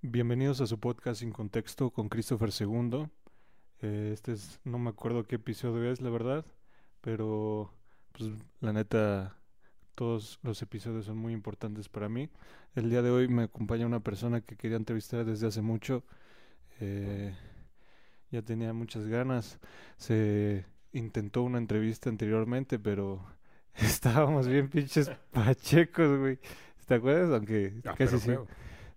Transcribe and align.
Bienvenidos 0.00 0.60
a 0.60 0.66
su 0.66 0.78
podcast 0.78 1.20
Sin 1.20 1.32
Contexto 1.32 1.90
con 1.90 2.08
Christopher 2.08 2.50
II. 2.58 3.08
Eh, 3.82 4.10
este 4.12 4.32
es, 4.32 4.60
no 4.64 4.78
me 4.78 4.90
acuerdo 4.90 5.24
qué 5.24 5.36
episodio 5.36 5.90
es, 5.90 6.00
la 6.00 6.10
verdad, 6.10 6.44
pero 7.00 7.72
pues 8.12 8.30
la 8.60 8.72
neta, 8.72 9.36
todos 9.94 10.38
los 10.42 10.62
episodios 10.62 11.04
son 11.06 11.18
muy 11.18 11.32
importantes 11.32 11.88
para 11.88 12.08
mí. 12.08 12.30
El 12.74 12.90
día 12.90 13.02
de 13.02 13.10
hoy 13.10 13.28
me 13.28 13.44
acompaña 13.44 13.86
una 13.86 14.00
persona 14.00 14.40
que 14.40 14.56
quería 14.56 14.76
entrevistar 14.76 15.24
desde 15.24 15.48
hace 15.48 15.62
mucho. 15.62 16.04
Eh, 16.80 17.34
ya 18.30 18.42
tenía 18.42 18.72
muchas 18.72 19.06
ganas. 19.06 19.58
Se 19.96 20.64
intentó 20.92 21.42
una 21.42 21.58
entrevista 21.58 22.08
anteriormente, 22.08 22.78
pero 22.78 23.24
estábamos 23.74 24.46
bien 24.46 24.68
pinches 24.68 25.10
pachecos, 25.32 26.18
güey. 26.20 26.38
¿Te 26.86 26.94
acuerdas? 26.94 27.30
Aunque 27.34 27.80
Ah, 27.84 27.94
casi 27.98 28.18
sí. 28.18 28.26
feo. 28.26 28.46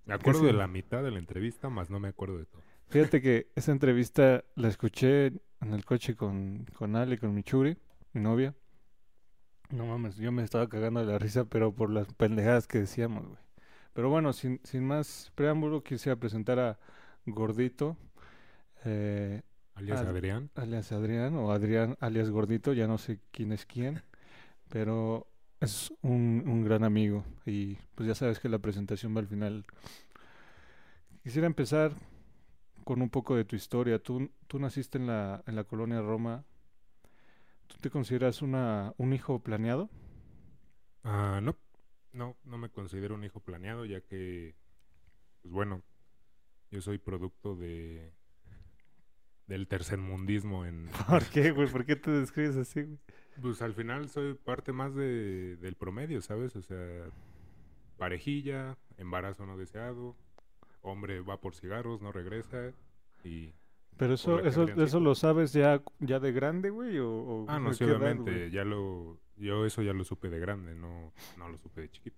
Me 0.05 0.13
acuerdo 0.13 0.43
de 0.43 0.53
la 0.53 0.67
mitad 0.67 1.03
de 1.03 1.11
la 1.11 1.19
entrevista, 1.19 1.69
más 1.69 1.89
no 1.89 1.99
me 1.99 2.09
acuerdo 2.09 2.37
de 2.37 2.45
todo. 2.45 2.61
Fíjate 2.89 3.21
que 3.21 3.47
esa 3.55 3.71
entrevista 3.71 4.43
la 4.55 4.67
escuché 4.67 5.27
en 5.27 5.73
el 5.73 5.85
coche 5.85 6.15
con, 6.15 6.65
con 6.75 6.95
Ale, 6.95 7.17
con 7.17 7.33
mi 7.33 7.43
churi, 7.43 7.77
mi 8.13 8.21
novia. 8.21 8.53
No 9.69 9.85
mames, 9.85 10.17
yo 10.17 10.31
me 10.33 10.43
estaba 10.43 10.67
cagando 10.67 10.99
de 10.99 11.05
la 11.05 11.17
risa, 11.19 11.45
pero 11.45 11.73
por 11.73 11.89
las 11.89 12.13
pendejadas 12.13 12.67
que 12.67 12.79
decíamos, 12.79 13.25
güey. 13.25 13.39
Pero 13.93 14.09
bueno, 14.09 14.33
sin, 14.33 14.59
sin 14.63 14.83
más 14.85 15.31
preámbulo, 15.35 15.83
quisiera 15.83 16.17
presentar 16.17 16.59
a 16.59 16.79
Gordito, 17.25 17.97
eh, 18.85 19.41
Alias 19.75 20.01
Ad- 20.01 20.07
Adrián. 20.09 20.49
alias 20.55 20.91
Adrián, 20.91 21.35
o 21.35 21.51
Adrián 21.51 21.97
alias 21.99 22.29
Gordito, 22.29 22.73
ya 22.73 22.87
no 22.87 22.97
sé 22.97 23.19
quién 23.31 23.51
es 23.53 23.65
quién, 23.65 24.03
pero 24.69 25.30
es 25.61 25.93
un, 26.01 26.43
un 26.47 26.63
gran 26.65 26.83
amigo 26.83 27.23
y 27.45 27.75
pues 27.95 28.07
ya 28.07 28.15
sabes 28.15 28.39
que 28.39 28.49
la 28.49 28.59
presentación 28.59 29.15
va 29.15 29.19
al 29.19 29.27
final. 29.27 29.65
Quisiera 31.23 31.47
empezar 31.47 31.93
con 32.83 33.01
un 33.01 33.09
poco 33.09 33.35
de 33.35 33.45
tu 33.45 33.55
historia. 33.55 33.99
Tú, 33.99 34.31
tú 34.47 34.59
naciste 34.59 34.97
en 34.97 35.07
la, 35.07 35.43
en 35.45 35.55
la 35.55 35.63
colonia 35.63 36.01
Roma. 36.01 36.43
¿Tú 37.67 37.77
te 37.79 37.89
consideras 37.89 38.41
una, 38.41 38.93
un 38.97 39.13
hijo 39.13 39.39
planeado? 39.39 39.89
Ah, 41.03 41.39
no, 41.41 41.55
no, 42.11 42.37
no 42.43 42.57
me 42.57 42.69
considero 42.69 43.15
un 43.15 43.23
hijo 43.23 43.39
planeado, 43.39 43.85
ya 43.85 44.01
que, 44.01 44.55
pues 45.41 45.53
bueno, 45.53 45.83
yo 46.71 46.81
soy 46.81 46.97
producto 46.97 47.55
de 47.55 48.13
del 49.47 49.67
tercermundismo 49.67 50.65
en... 50.65 50.89
¿Por 51.09 51.25
qué, 51.25 51.51
güey? 51.51 51.67
¿Por 51.67 51.85
qué 51.85 51.97
te 51.97 52.09
describes 52.09 52.55
así, 52.55 52.83
güey? 52.83 52.99
Pues 53.41 53.61
al 53.61 53.73
final 53.73 54.09
soy 54.09 54.33
parte 54.33 54.71
más 54.73 54.93
de, 54.95 55.55
del 55.57 55.75
promedio, 55.75 56.21
¿sabes? 56.21 56.55
O 56.55 56.61
sea, 56.61 57.05
parejilla, 57.97 58.77
embarazo 58.97 59.45
no 59.45 59.57
deseado, 59.57 60.15
hombre 60.81 61.21
va 61.21 61.39
por 61.39 61.55
cigarros, 61.55 62.01
no 62.01 62.11
regresa 62.11 62.71
y... 63.23 63.53
Pero 63.97 64.15
eso, 64.15 64.39
eso, 64.39 64.63
eso 64.63 64.99
lo 64.99 65.13
sabes 65.15 65.53
ya, 65.53 65.83
ya 65.99 66.19
de 66.19 66.31
grande, 66.31 66.69
güey, 66.71 66.97
o, 66.97 67.09
o 67.11 67.45
Ah, 67.47 67.59
no, 67.59 67.73
sí, 67.73 67.83
edad, 67.83 67.97
obviamente, 67.97 68.49
ya 68.49 68.63
lo... 68.63 69.19
Yo 69.37 69.65
eso 69.65 69.81
ya 69.81 69.93
lo 69.93 70.03
supe 70.03 70.29
de 70.29 70.39
grande, 70.39 70.75
no, 70.75 71.13
no 71.37 71.49
lo 71.49 71.57
supe 71.57 71.81
de 71.81 71.89
chiquito. 71.89 72.17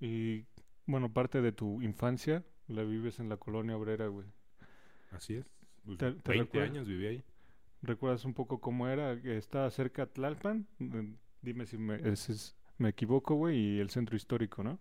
Y 0.00 0.44
bueno, 0.86 1.12
parte 1.12 1.40
de 1.40 1.52
tu 1.52 1.80
infancia 1.82 2.44
la 2.68 2.82
vives 2.82 3.18
en 3.18 3.28
la 3.28 3.36
colonia 3.38 3.76
obrera, 3.76 4.06
güey. 4.08 4.26
Así 5.10 5.34
es. 5.36 5.46
Pues, 5.84 5.98
¿Te- 5.98 6.12
te 6.12 6.32
20 6.32 6.44
recuerdas? 6.44 6.70
años 6.70 6.86
viví 6.88 7.06
ahí. 7.06 7.24
¿Recuerdas 7.82 8.24
un 8.24 8.34
poco 8.34 8.60
cómo 8.60 8.88
era? 8.88 9.12
Estaba 9.12 9.70
cerca 9.70 10.06
de 10.06 10.12
Tlalpan. 10.12 10.66
Mm, 10.78 11.14
Dime 11.42 11.64
si 11.66 11.78
me, 11.78 12.00
equivoco, 12.88 13.34
güey, 13.36 13.56
y 13.56 13.78
el 13.78 13.90
centro 13.90 14.16
histórico, 14.16 14.64
¿no? 14.64 14.80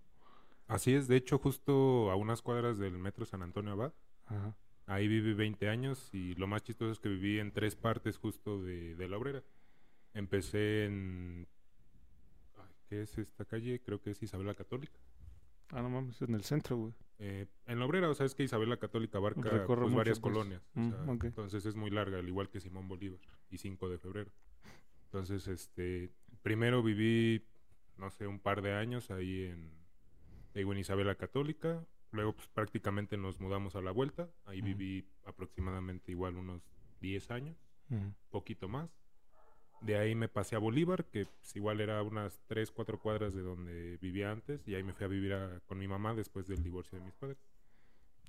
Así 0.67 0.95
es, 0.95 1.07
de 1.07 1.16
hecho, 1.16 1.38
justo 1.38 2.09
a 2.09 2.16
unas 2.16 2.41
cuadras 2.41 2.79
del 2.79 2.97
metro 2.97 3.23
San 3.25 3.44
Antonio 3.44 3.73
Abad. 3.73 3.94
Ajá. 4.25 4.55
Ahí 4.88 5.07
viví 5.07 5.34
20 5.34 5.69
años 5.69 6.09
y 6.11 6.34
lo 6.35 6.47
más 6.47 6.63
chistoso 6.63 6.91
es 6.91 7.00
que 7.00 7.09
viví 7.09 7.39
en 7.39 7.51
tres 7.51 7.75
partes 7.75 8.17
justo 8.17 8.63
de, 8.63 8.95
de 8.95 9.07
la 9.07 9.17
obrera. 9.17 9.44
Empecé 10.16 10.85
en... 10.85 11.47
ay, 12.57 12.72
¿Qué 12.89 13.01
es 13.03 13.17
esta 13.17 13.45
calle? 13.45 13.79
Creo 13.84 14.01
que 14.01 14.11
es 14.11 14.23
Isabel 14.23 14.47
la 14.47 14.55
Católica. 14.55 14.97
Ah, 15.69 15.81
no 15.84 15.89
mames, 15.89 16.22
en 16.22 16.34
el 16.34 16.44
centro, 16.44 16.78
güey. 16.78 16.94
Eh, 17.19 17.47
en 17.65 17.79
la 17.79 17.85
obrera, 17.85 18.09
o 18.09 18.13
sea, 18.13 18.25
es 18.25 18.35
que 18.35 18.43
Isabel 18.43 18.69
la 18.69 18.77
Católica 18.77 19.17
abarca 19.19 19.41
pues, 19.65 19.93
varias 19.93 20.19
pues. 20.19 20.33
colonias. 20.33 20.61
o 20.75 20.79
Mm, 20.79 20.89
sea. 20.91 21.27
Entonces 21.27 21.65
es 21.65 21.75
muy 21.75 21.89
larga, 21.89 22.19
al 22.19 22.27
igual 22.27 22.49
que 22.49 22.59
Simón 22.59 22.87
Bolívar 22.87 23.19
y 23.49 23.57
5 23.57 23.89
de 23.89 23.97
febrero. 23.97 24.31
Entonces, 25.05 25.47
este, 25.47 26.11
primero 26.41 26.83
viví, 26.83 27.45
no 27.97 28.09
sé, 28.11 28.27
un 28.27 28.39
par 28.39 28.61
de 28.61 28.73
años 28.73 29.11
ahí 29.11 29.43
en, 29.43 29.71
digo, 30.53 30.73
en 30.73 30.79
Isabel 30.79 31.07
la 31.07 31.15
Católica. 31.15 31.85
Luego, 32.11 32.33
pues 32.33 32.47
prácticamente 32.49 33.17
nos 33.17 33.39
mudamos 33.39 33.75
a 33.75 33.81
la 33.81 33.91
vuelta. 33.91 34.29
Ahí 34.45 34.61
viví 34.61 35.05
aproximadamente 35.25 36.11
igual 36.11 36.35
unos 36.37 36.61
10 37.01 37.31
años, 37.31 37.57
Ujú. 37.89 38.13
poquito 38.29 38.67
más. 38.67 38.89
De 39.85 39.97
ahí 39.97 40.16
me 40.16 40.28
pasé 40.29 40.56
a 40.56 40.59
Bolívar, 40.59 41.06
que 41.06 41.28
pues, 41.28 41.56
igual 41.56 41.79
era 41.81 42.01
unas 42.03 42.40
3, 42.47 42.72
4 42.72 43.00
cuadras 43.00 43.34
de 43.34 43.41
donde 43.44 43.97
vivía 44.01 44.31
antes. 44.31 44.68
Y 44.68 44.75
ahí 44.75 44.84
me 44.84 44.94
fui 44.94 45.06
a 45.06 45.09
vivir 45.09 45.34
a- 45.34 45.62
con 45.68 45.78
mi 45.79 45.88
mamá 45.88 46.13
después 46.16 46.47
del 46.47 46.63
divorcio 46.63 46.97
de 47.00 47.06
mis 47.06 47.16
padres. 47.16 47.38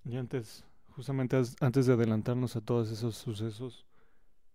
Y 0.05 0.17
antes, 0.17 0.65
justamente 0.94 1.37
antes 1.61 1.87
de 1.87 1.93
adelantarnos 1.93 2.56
a 2.56 2.61
todos 2.62 2.91
esos 2.91 3.17
sucesos, 3.17 3.84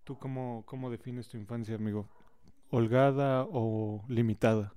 ¿tú 0.06 0.18
cómo, 0.18 0.64
cómo 0.68 0.92
defines 0.92 1.30
tu 1.30 1.38
infancia, 1.38 1.76
amigo? 1.76 2.10
¿Holgada 2.72 3.46
o 3.50 4.04
limitada? 4.10 4.74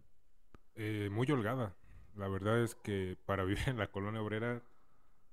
Eh, 0.76 1.08
muy 1.10 1.26
holgada. 1.30 1.74
La 2.14 2.28
verdad 2.28 2.62
es 2.62 2.74
que 2.76 3.16
para 3.26 3.44
vivir 3.44 3.68
en 3.68 3.78
la 3.78 3.90
colonia 3.90 4.22
obrera, 4.22 4.62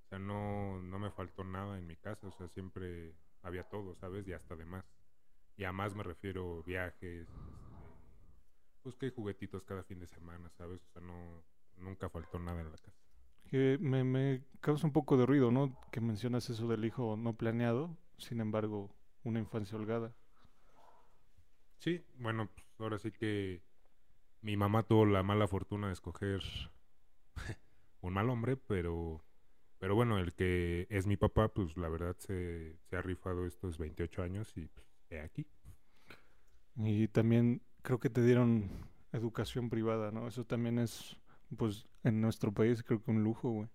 o 0.05 0.09
sea, 0.09 0.19
no, 0.19 0.81
no 0.81 0.99
me 0.99 1.11
faltó 1.11 1.43
nada 1.43 1.77
en 1.79 1.87
mi 1.87 1.97
casa. 1.97 2.27
O 2.27 2.31
sea, 2.31 2.49
siempre 2.49 3.15
había 3.43 3.63
todo, 3.65 3.95
¿sabes? 3.95 4.27
Y 4.27 4.33
hasta 4.33 4.55
de 4.55 4.65
más. 4.65 4.85
Y 5.61 5.63
a 5.63 5.71
más 5.71 5.93
me 5.93 6.01
refiero 6.01 6.63
viajes, 6.63 7.29
este, 7.29 7.35
pues 8.81 8.95
que 8.95 9.11
juguetitos 9.11 9.63
cada 9.63 9.83
fin 9.83 9.99
de 9.99 10.07
semana, 10.07 10.49
¿sabes? 10.57 10.81
O 10.81 10.89
sea, 10.89 11.03
no, 11.03 11.43
nunca 11.77 12.09
faltó 12.09 12.39
nada 12.39 12.61
en 12.61 12.71
la 12.71 12.77
casa. 12.79 12.97
Que 13.47 13.77
me, 13.79 14.03
me 14.03 14.43
causa 14.59 14.87
un 14.87 14.91
poco 14.91 15.17
de 15.17 15.27
ruido, 15.27 15.51
¿no? 15.51 15.79
Que 15.91 16.01
mencionas 16.01 16.49
eso 16.49 16.67
del 16.67 16.83
hijo 16.83 17.15
no 17.15 17.37
planeado, 17.37 17.95
sin 18.17 18.39
embargo, 18.39 18.89
una 19.23 19.37
infancia 19.37 19.77
holgada. 19.77 20.15
Sí, 21.77 22.03
bueno, 22.15 22.49
pues 22.51 22.65
ahora 22.79 22.97
sí 22.97 23.11
que 23.11 23.61
mi 24.41 24.57
mamá 24.57 24.81
tuvo 24.81 25.05
la 25.05 25.21
mala 25.21 25.47
fortuna 25.47 25.87
de 25.87 25.93
escoger 25.93 26.41
un 28.01 28.13
mal 28.13 28.31
hombre, 28.31 28.57
pero, 28.57 29.23
pero 29.77 29.93
bueno, 29.93 30.17
el 30.17 30.33
que 30.33 30.87
es 30.89 31.05
mi 31.05 31.17
papá, 31.17 31.49
pues 31.49 31.77
la 31.77 31.87
verdad 31.87 32.15
se, 32.17 32.79
se 32.89 32.95
ha 32.95 33.03
rifado 33.03 33.45
estos 33.45 33.77
28 33.77 34.23
años 34.23 34.57
y 34.57 34.65
pues, 34.65 34.90
aquí. 35.19 35.45
Y 36.75 37.07
también 37.09 37.61
creo 37.81 37.99
que 37.99 38.09
te 38.09 38.23
dieron 38.23 38.69
educación 39.11 39.69
privada, 39.69 40.11
¿no? 40.11 40.27
Eso 40.27 40.45
también 40.45 40.79
es, 40.79 41.17
pues, 41.57 41.87
en 42.03 42.21
nuestro 42.21 42.53
país 42.53 42.83
creo 42.83 43.01
que 43.03 43.11
un 43.11 43.23
lujo, 43.23 43.49
güey. 43.49 43.69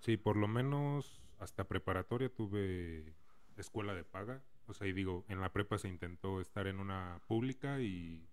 Sí, 0.00 0.16
por 0.16 0.36
lo 0.36 0.48
menos 0.48 1.22
hasta 1.38 1.64
preparatoria 1.64 2.28
tuve 2.32 3.14
escuela 3.56 3.94
de 3.94 4.04
paga. 4.04 4.42
O 4.66 4.72
sea, 4.74 4.86
y 4.86 4.92
digo, 4.92 5.24
en 5.28 5.40
la 5.40 5.52
prepa 5.52 5.78
se 5.78 5.88
intentó 5.88 6.40
estar 6.40 6.66
en 6.66 6.78
una 6.80 7.20
pública 7.26 7.80
y 7.80 8.26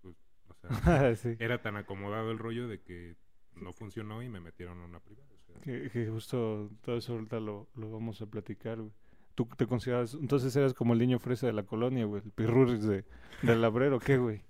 pues, 0.00 0.16
o 0.48 0.54
sea, 0.54 0.70
sí. 1.16 1.36
era 1.38 1.60
tan 1.62 1.76
acomodado 1.76 2.30
el 2.30 2.38
rollo 2.38 2.68
de 2.68 2.80
que 2.82 3.16
no 3.54 3.72
funcionó 3.72 4.22
y 4.22 4.28
me 4.28 4.40
metieron 4.40 4.80
a 4.80 4.84
una 4.84 5.00
privada. 5.00 5.28
o 5.34 5.40
sea, 5.40 5.56
Que, 5.60 5.90
que 5.90 6.08
justo 6.08 6.70
todo 6.82 6.96
eso 6.96 7.12
ahorita 7.14 7.40
lo, 7.40 7.68
lo 7.74 7.90
vamos 7.90 8.20
a 8.22 8.26
platicar, 8.26 8.78
güey. 8.80 8.92
¿Tú 9.34 9.46
te 9.56 9.66
consideras, 9.66 10.14
entonces 10.14 10.54
eras 10.56 10.74
como 10.74 10.92
el 10.92 10.98
niño 10.98 11.18
fresa 11.18 11.46
de 11.46 11.52
la 11.52 11.64
colonia, 11.64 12.04
güey? 12.04 12.22
El 12.24 12.32
pirurris 12.32 12.82
de, 12.84 13.04
del 13.42 13.62
labrero, 13.62 13.98
¿qué, 14.00 14.18
güey? 14.18 14.44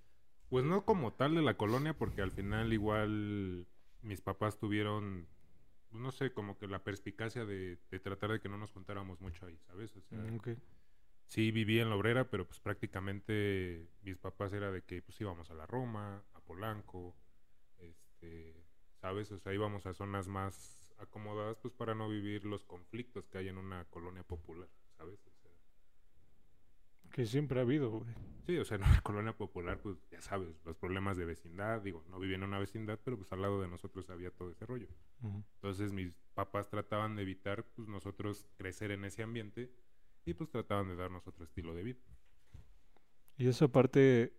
Pues 0.49 0.64
no 0.64 0.84
como 0.84 1.12
tal 1.14 1.34
de 1.34 1.43
la 1.43 1.56
colonia, 1.56 1.96
porque 1.96 2.23
al 2.23 2.31
final 2.31 2.73
igual 2.73 3.67
mis 4.02 4.20
papás 4.20 4.58
tuvieron, 4.58 5.26
no 5.90 6.11
sé, 6.12 6.32
como 6.32 6.58
que 6.58 6.67
la 6.69 6.84
perspicacia 6.84 7.44
de, 7.44 7.79
de 7.90 8.00
tratar 8.00 8.32
de 8.32 8.40
que 8.40 8.49
no 8.49 8.58
nos 8.58 8.73
juntáramos 8.73 9.20
mucho 9.20 9.46
ahí, 9.46 9.58
¿sabes? 9.67 9.96
O 9.96 10.02
sea, 10.02 10.19
Mm, 10.19 10.38
sí 11.26 11.50
viví 11.50 11.78
en 11.81 11.88
la 11.90 11.96
obrera, 11.96 12.28
pero 12.31 12.46
pues 12.46 12.61
prácticamente 12.61 13.88
mis 14.02 14.19
papás 14.19 14.52
era 14.52 14.70
de 14.70 14.82
que 14.82 15.02
pues 15.02 15.20
íbamos 15.20 15.50
a 15.50 15.55
la 15.55 15.67
Roma, 15.67 16.23
a 16.35 16.40
Polanco, 16.40 17.17
este, 17.78 18.64
¿sabes? 19.00 19.31
O 19.32 19.38
sea, 19.38 19.55
íbamos 19.55 19.87
a 19.87 19.94
zonas 19.94 20.28
más 20.28 20.81
acomodadas 21.02 21.58
pues 21.58 21.75
para 21.75 21.94
no 21.94 22.08
vivir 22.08 22.44
los 22.44 22.64
conflictos 22.64 23.28
que 23.28 23.38
hay 23.38 23.49
en 23.49 23.58
una 23.58 23.84
colonia 23.87 24.22
popular, 24.22 24.69
¿sabes? 24.96 25.19
que 27.12 27.26
siempre 27.26 27.60
ha 27.60 27.62
habido, 27.62 27.90
güey. 27.90 28.14
Sí, 28.46 28.56
o 28.58 28.64
sea, 28.64 28.76
en 28.76 28.84
una 28.84 29.00
colonia 29.02 29.37
popular, 29.37 29.78
pues 29.81 29.96
ya 30.10 30.20
sabes, 30.20 30.49
los 30.64 30.76
problemas 30.76 31.16
de 31.16 31.25
vecindad, 31.25 31.82
digo, 31.82 32.04
no 32.10 32.19
vivía 32.19 32.37
en 32.37 32.43
una 32.43 32.58
vecindad, 32.58 32.99
pero 33.04 33.16
pues 33.16 33.31
al 33.32 33.43
lado 33.43 33.60
de 33.60 33.69
nosotros 33.69 34.08
había 34.10 34.31
todo 34.31 34.50
ese 34.50 34.66
rollo. 34.66 34.88
Entonces 35.22 35.93
mis 35.93 36.12
papás 36.34 36.69
trataban 36.69 37.14
de 37.14 37.22
evitar, 37.22 37.64
pues 37.76 37.87
nosotros 37.87 38.49
crecer 38.56 38.90
en 38.90 39.04
ese 39.04 39.22
ambiente 39.22 39.70
y 40.25 40.34
pues 40.34 40.50
trataban 40.50 40.88
de 40.88 40.96
darnos 40.96 41.26
otro 41.28 41.44
estilo 41.44 41.75
de 41.75 41.82
vida. 41.84 42.00
Y 43.37 43.46
esa 43.46 43.69
parte 43.69 44.34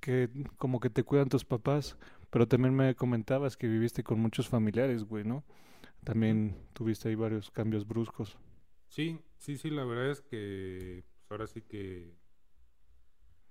que 0.00 0.28
como 0.58 0.80
que 0.80 0.90
te 0.90 1.02
cuidan 1.02 1.28
tus 1.28 1.44
papás, 1.44 1.96
pero 2.30 2.46
también 2.46 2.74
me 2.74 2.94
comentabas 2.94 3.56
que 3.56 3.68
viviste 3.68 4.02
con 4.04 4.20
muchos 4.20 4.48
familiares, 4.48 5.04
güey, 5.04 5.24
¿no? 5.24 5.44
También 6.08 6.56
tuviste 6.72 7.10
ahí 7.10 7.16
varios 7.16 7.50
cambios 7.50 7.86
bruscos. 7.86 8.38
Sí, 8.86 9.20
sí, 9.36 9.58
sí, 9.58 9.68
la 9.68 9.84
verdad 9.84 10.10
es 10.10 10.22
que 10.22 11.04
pues, 11.04 11.30
ahora 11.30 11.46
sí 11.46 11.60
que 11.60 12.16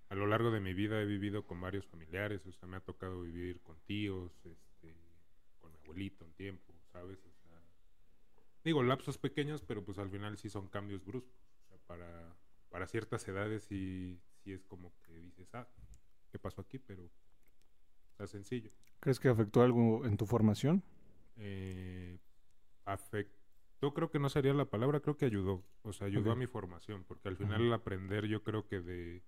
a 0.09 0.15
lo 0.15 0.25
largo 0.25 0.49
de 0.49 0.59
mi 0.59 0.73
vida 0.73 0.99
he 0.99 1.05
vivido 1.05 1.45
con 1.45 1.61
varios 1.61 1.85
familiares, 1.85 2.47
o 2.47 2.51
sea, 2.51 2.67
me 2.67 2.77
ha 2.77 2.79
tocado 2.79 3.21
vivir 3.21 3.61
con 3.61 3.79
tíos, 3.81 4.43
este, 4.43 4.91
con 5.59 5.71
mi 5.71 5.77
abuelito 5.77 6.25
un 6.25 6.33
tiempo, 6.33 6.73
¿sabes? 6.91 7.19
O 7.27 7.31
sea, 7.43 7.61
digo, 8.63 8.81
lapsos 8.81 9.19
pequeños, 9.19 9.61
pero 9.61 9.85
pues 9.85 9.99
al 9.99 10.09
final 10.09 10.35
sí 10.39 10.49
son 10.49 10.67
cambios 10.67 11.05
bruscos. 11.05 11.39
O 11.59 11.67
sea, 11.67 11.77
para, 11.85 12.35
para 12.69 12.87
ciertas 12.87 13.27
edades 13.27 13.65
sí, 13.65 14.19
sí 14.43 14.51
es 14.53 14.63
como 14.63 14.95
que 15.03 15.13
dices, 15.13 15.47
ah, 15.53 15.67
¿qué 16.31 16.39
pasó 16.39 16.61
aquí? 16.61 16.79
Pero 16.79 17.07
está 18.09 18.25
sencillo. 18.25 18.71
¿Crees 18.99 19.19
que 19.19 19.29
afectó 19.29 19.61
algo 19.61 20.07
en 20.07 20.17
tu 20.17 20.25
formación? 20.25 20.81
Eh, 21.35 22.17
afectó, 22.87 23.93
creo 23.93 24.09
que 24.09 24.19
no 24.19 24.29
sería 24.29 24.53
la 24.53 24.65
palabra, 24.65 24.99
creo 24.99 25.17
que 25.17 25.25
ayudó. 25.25 25.63
O 25.83 25.93
sea, 25.93 26.07
ayudó 26.07 26.31
a 26.31 26.35
mi 26.35 26.47
formación, 26.47 27.03
porque 27.03 27.29
al 27.29 27.37
final 27.37 27.61
el 27.61 27.73
aprender 27.73 28.25
yo 28.25 28.43
creo 28.43 28.67
que 28.67 28.81
de 28.81 29.23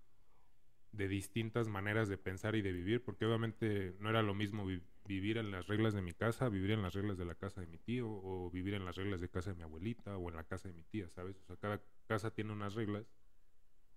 de 0.91 1.07
distintas 1.07 1.67
maneras 1.67 2.09
de 2.09 2.17
pensar 2.17 2.55
y 2.55 2.61
de 2.61 2.71
vivir, 2.71 3.03
porque 3.03 3.25
obviamente 3.25 3.95
no 3.99 4.09
era 4.09 4.23
lo 4.23 4.33
mismo 4.33 4.65
vivir 5.05 5.37
en 5.37 5.51
las 5.51 5.67
reglas 5.67 5.93
de 5.93 6.01
mi 6.01 6.13
casa, 6.13 6.49
vivir 6.49 6.71
en 6.71 6.81
las 6.81 6.93
reglas 6.93 7.17
de 7.17 7.25
la 7.25 7.35
casa 7.35 7.61
de 7.61 7.67
mi 7.67 7.77
tío, 7.77 8.09
o 8.09 8.49
vivir 8.49 8.73
en 8.73 8.85
las 8.85 8.95
reglas 8.95 9.21
de 9.21 9.29
casa 9.29 9.51
de 9.51 9.57
mi 9.57 9.63
abuelita, 9.63 10.17
o 10.17 10.29
en 10.29 10.35
la 10.35 10.43
casa 10.43 10.67
de 10.67 10.73
mi 10.73 10.83
tía, 10.83 11.09
¿sabes? 11.09 11.37
O 11.37 11.45
sea, 11.45 11.57
cada 11.57 11.81
casa 12.07 12.31
tiene 12.31 12.53
unas 12.53 12.73
reglas 12.73 13.05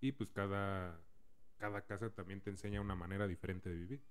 y 0.01 0.13
pues 0.13 0.31
cada, 0.31 1.01
cada 1.57 1.83
casa 1.83 2.11
también 2.11 2.41
te 2.41 2.51
enseña 2.51 2.81
una 2.81 2.95
manera 2.95 3.27
diferente 3.27 3.71
de 3.71 3.77
vivir. 3.77 4.03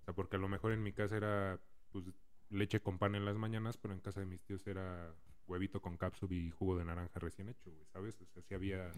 O 0.00 0.04
sea, 0.04 0.14
porque 0.14 0.36
a 0.36 0.38
lo 0.38 0.48
mejor 0.48 0.72
en 0.72 0.82
mi 0.82 0.92
casa 0.92 1.16
era 1.16 1.60
pues 1.92 2.04
leche 2.50 2.80
con 2.80 2.98
pan 2.98 3.14
en 3.14 3.24
las 3.24 3.36
mañanas, 3.36 3.78
pero 3.78 3.94
en 3.94 4.00
casa 4.00 4.20
de 4.20 4.26
mis 4.26 4.42
tíos 4.42 4.66
era 4.66 5.14
huevito 5.46 5.80
con 5.80 5.96
cápsula 5.96 6.34
y 6.34 6.50
jugo 6.50 6.76
de 6.76 6.84
naranja 6.84 7.18
recién 7.18 7.48
hecho, 7.48 7.72
¿sabes? 7.92 8.20
O 8.20 8.26
sea, 8.26 8.42
sí 8.42 8.54
había, 8.54 8.92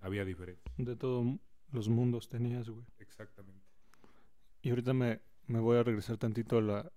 había 0.00 0.24
diferencia. 0.24 0.70
De 0.76 0.96
todo 0.96 1.38
los 1.72 1.88
mundos 1.88 2.28
tenías, 2.28 2.68
güey. 2.68 2.84
Exactamente. 2.98 3.64
Y 4.62 4.70
ahorita 4.70 4.92
me, 4.92 5.20
me 5.46 5.60
voy 5.60 5.78
a 5.78 5.82
regresar 5.82 6.16
tantito 6.18 6.58
a 6.58 6.62
la, 6.62 6.92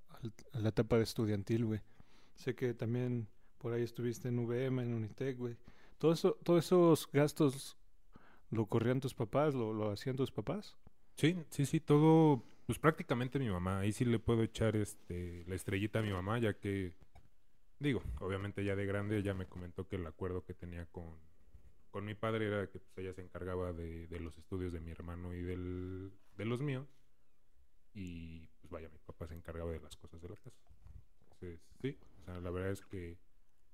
a 0.54 0.60
la 0.60 0.70
etapa 0.70 0.98
de 0.98 1.04
estudiantil, 1.04 1.66
güey. 1.66 1.82
Sé 2.36 2.56
que 2.56 2.74
también 2.74 3.28
por 3.58 3.74
ahí 3.74 3.84
estuviste 3.84 4.28
en 4.28 4.40
VM, 4.40 4.84
en 4.84 4.94
Unitec, 4.94 5.38
güey. 5.38 5.58
Todo 5.98 6.14
eso, 6.14 6.38
todos 6.44 6.66
esos 6.66 7.10
gastos 7.12 7.78
lo 8.52 8.68
corrían 8.68 9.00
tus 9.00 9.14
papás, 9.14 9.54
lo, 9.54 9.74
lo 9.74 9.92
hacían 9.92 10.16
tus 10.16 10.32
papás. 10.32 10.78
Sí, 11.16 11.36
sí, 11.50 11.66
sí, 11.66 11.80
todo, 11.80 12.44
pues 12.68 12.78
prácticamente 12.80 13.40
mi 13.40 13.50
mamá. 13.50 13.80
Ahí 13.80 13.94
sí 13.94 14.06
le 14.06 14.20
puedo 14.20 14.44
echar 14.44 14.76
este 14.76 15.46
la 15.48 15.56
estrellita 15.56 16.00
a 16.00 16.02
mi 16.04 16.12
mamá, 16.12 16.38
ya 16.38 16.54
que, 16.54 16.94
digo, 17.80 18.04
obviamente 18.20 18.64
ya 18.64 18.76
de 18.76 18.86
grande 18.86 19.18
ella 19.18 19.34
me 19.34 19.48
comentó 19.48 19.88
que 19.88 19.96
el 19.96 20.06
acuerdo 20.06 20.44
que 20.44 20.54
tenía 20.54 20.86
con, 20.88 21.18
con 21.92 22.04
mi 22.06 22.14
padre 22.14 22.48
era 22.48 22.68
que 22.70 22.80
pues, 22.80 22.98
ella 22.98 23.14
se 23.14 23.22
encargaba 23.22 23.72
de, 23.72 24.08
los 24.20 24.38
estudios 24.38 24.74
de 24.74 24.82
mi 24.82 24.92
hermano 24.92 25.34
y 25.34 25.42
del, 25.42 26.12
de 26.36 26.46
los 26.46 26.62
míos. 26.62 26.88
Y 27.94 28.48
pues 28.60 28.70
vaya, 28.70 28.90
mi 28.90 29.00
papá 29.00 29.28
se 29.28 29.34
encargaba 29.34 29.72
de 29.72 29.80
las 29.80 29.96
cosas 29.96 30.22
de 30.22 30.30
la 30.30 30.36
casa. 30.36 30.60
Entonces, 31.24 31.62
sí, 31.82 31.98
o 32.20 32.26
sea, 32.26 32.42
la 32.42 32.52
verdad 32.52 32.72
es 32.72 32.82
que 32.82 33.18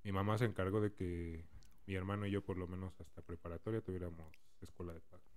mi 0.04 0.12
mamá 0.12 0.38
se 0.38 0.46
encargó 0.46 0.82
de 0.82 0.94
que 0.94 1.46
mi 1.88 1.96
hermano 1.96 2.28
y 2.28 2.32
yo, 2.32 2.44
por 2.44 2.58
lo 2.58 2.68
menos 2.68 2.94
hasta 3.02 3.24
preparatoria, 3.24 3.82
tuviéramos 3.82 4.32
escuela 4.62 4.94
de 4.94 5.02
pago. 5.02 5.33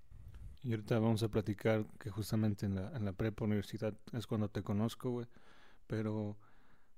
Y 0.62 0.72
ahorita 0.72 0.98
vamos 0.98 1.22
a 1.22 1.28
platicar 1.28 1.86
que 1.98 2.10
justamente 2.10 2.66
en 2.66 2.74
la, 2.74 2.96
en 2.96 3.04
la 3.04 3.12
prepa 3.12 3.44
universidad 3.44 3.94
es 4.12 4.26
cuando 4.26 4.48
te 4.48 4.62
conozco, 4.62 5.10
güey. 5.10 5.26
Pero 5.86 6.36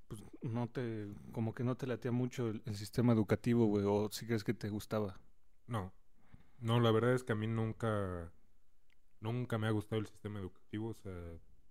pues 0.08 0.24
no 0.42 0.68
te, 0.68 1.08
como 1.32 1.54
que 1.54 1.64
no 1.64 1.76
te 1.76 1.86
latía 1.86 2.12
mucho 2.12 2.48
el, 2.48 2.62
el 2.64 2.76
sistema 2.76 3.12
educativo, 3.12 3.66
güey, 3.66 3.84
o 3.86 4.08
si 4.10 4.26
crees 4.26 4.42
que 4.42 4.54
te 4.54 4.70
gustaba. 4.70 5.20
No, 5.66 5.92
no, 6.60 6.80
la 6.80 6.90
verdad 6.90 7.14
es 7.14 7.22
que 7.22 7.32
a 7.32 7.36
mí 7.36 7.46
nunca, 7.46 8.32
nunca 9.20 9.58
me 9.58 9.66
ha 9.66 9.70
gustado 9.70 10.00
el 10.00 10.06
sistema 10.06 10.40
educativo. 10.40 10.88
O 10.88 10.94
sea, 10.94 11.12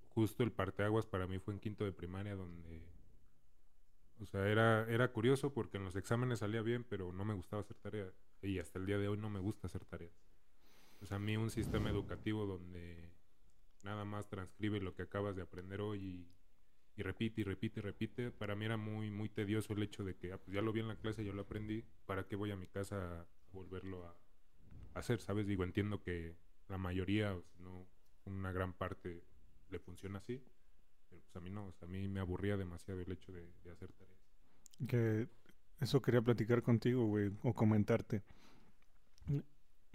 justo 0.09 0.43
el 0.43 0.51
parteaguas 0.51 1.05
para 1.05 1.27
mí 1.27 1.39
fue 1.39 1.53
en 1.53 1.59
quinto 1.59 1.83
de 1.83 1.91
primaria 1.91 2.35
donde, 2.35 2.83
o 4.19 4.25
sea, 4.25 4.47
era, 4.47 4.89
era 4.89 5.11
curioso 5.11 5.53
porque 5.53 5.77
en 5.77 5.83
los 5.83 5.95
exámenes 5.95 6.39
salía 6.39 6.61
bien, 6.61 6.83
pero 6.83 7.11
no 7.11 7.25
me 7.25 7.33
gustaba 7.33 7.61
hacer 7.61 7.77
tareas. 7.77 8.13
Y 8.41 8.59
hasta 8.59 8.79
el 8.79 8.85
día 8.85 8.97
de 8.97 9.07
hoy 9.07 9.17
no 9.17 9.29
me 9.29 9.39
gusta 9.39 9.67
hacer 9.67 9.83
tareas. 9.85 10.26
Sea, 11.07 11.17
a 11.17 11.19
mí 11.21 11.37
un 11.37 11.49
sistema 11.49 11.89
educativo 11.89 12.45
donde 12.45 13.09
nada 13.85 14.03
más 14.03 14.27
transcribe 14.27 14.81
lo 14.81 14.93
que 14.93 15.03
acabas 15.03 15.37
de 15.37 15.41
aprender 15.41 15.79
hoy 15.79 16.27
y, 16.97 17.01
repite 17.01 17.41
y 17.41 17.43
repite 17.45 17.79
y 17.79 17.83
repite, 17.83 18.31
para 18.31 18.55
mí 18.55 18.65
era 18.65 18.75
muy, 18.75 19.09
muy 19.09 19.29
tedioso 19.29 19.71
el 19.71 19.83
hecho 19.83 20.03
de 20.03 20.17
que, 20.17 20.33
ah, 20.33 20.37
pues 20.37 20.53
ya 20.53 20.61
lo 20.61 20.73
vi 20.73 20.81
en 20.81 20.89
la 20.89 20.97
clase, 20.97 21.23
ya 21.23 21.31
lo 21.31 21.43
aprendí, 21.43 21.85
¿para 22.05 22.27
qué 22.27 22.35
voy 22.35 22.51
a 22.51 22.57
mi 22.57 22.67
casa 22.67 23.25
volverlo 23.53 24.05
a, 24.05 24.17
hacer, 24.95 25.21
¿sabes? 25.21 25.47
Digo, 25.47 25.63
entiendo 25.63 26.01
que 26.01 26.35
la 26.67 26.77
mayoría, 26.77 27.33
o 27.33 27.45
no 27.59 27.87
una 28.25 28.51
gran 28.51 28.73
parte 28.73 29.23
le 29.69 29.79
funciona 29.79 30.17
así, 30.17 30.43
pero 31.09 31.21
pues 31.21 31.35
a 31.37 31.39
mí 31.39 31.49
no, 31.49 31.73
a 31.81 31.85
mí 31.85 32.09
me 32.09 32.19
aburría 32.19 32.57
demasiado 32.57 32.99
el 32.99 33.11
hecho 33.13 33.31
de, 33.31 33.47
hacer 33.71 33.93
tareas. 33.93 34.19
Que 34.85 35.29
eso 35.79 36.01
quería 36.01 36.21
platicar 36.21 36.63
contigo, 36.63 37.05
güey, 37.05 37.31
o 37.43 37.53
comentarte. 37.53 38.23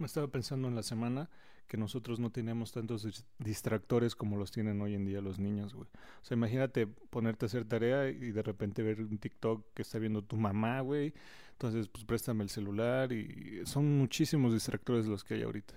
Me 0.03 0.07
estaba 0.07 0.27
pensando 0.27 0.67
en 0.67 0.75
la 0.75 0.83
semana 0.83 1.29
que 1.65 1.77
nosotros 1.77 2.19
no 2.19 2.29
teníamos 2.29 2.73
tantos 2.73 3.25
distractores 3.39 4.17
como 4.17 4.35
los 4.35 4.51
tienen 4.51 4.81
hoy 4.81 4.95
en 4.95 5.05
día 5.05 5.21
los 5.21 5.39
niños, 5.39 5.73
güey. 5.73 5.87
O 6.21 6.25
sea, 6.25 6.35
imagínate 6.35 6.87
ponerte 6.87 7.45
a 7.45 7.47
hacer 7.47 7.63
tarea 7.63 8.09
y 8.09 8.33
de 8.33 8.43
repente 8.43 8.83
ver 8.83 8.99
un 8.99 9.17
TikTok 9.17 9.65
que 9.73 9.81
está 9.81 9.99
viendo 9.99 10.21
tu 10.21 10.35
mamá, 10.35 10.81
güey, 10.81 11.13
entonces, 11.53 11.87
pues 11.87 12.03
préstame 12.03 12.43
el 12.43 12.49
celular 12.49 13.13
y 13.13 13.61
son 13.65 13.97
muchísimos 13.97 14.51
distractores 14.51 15.05
los 15.05 15.23
que 15.23 15.35
hay 15.35 15.43
ahorita. 15.43 15.73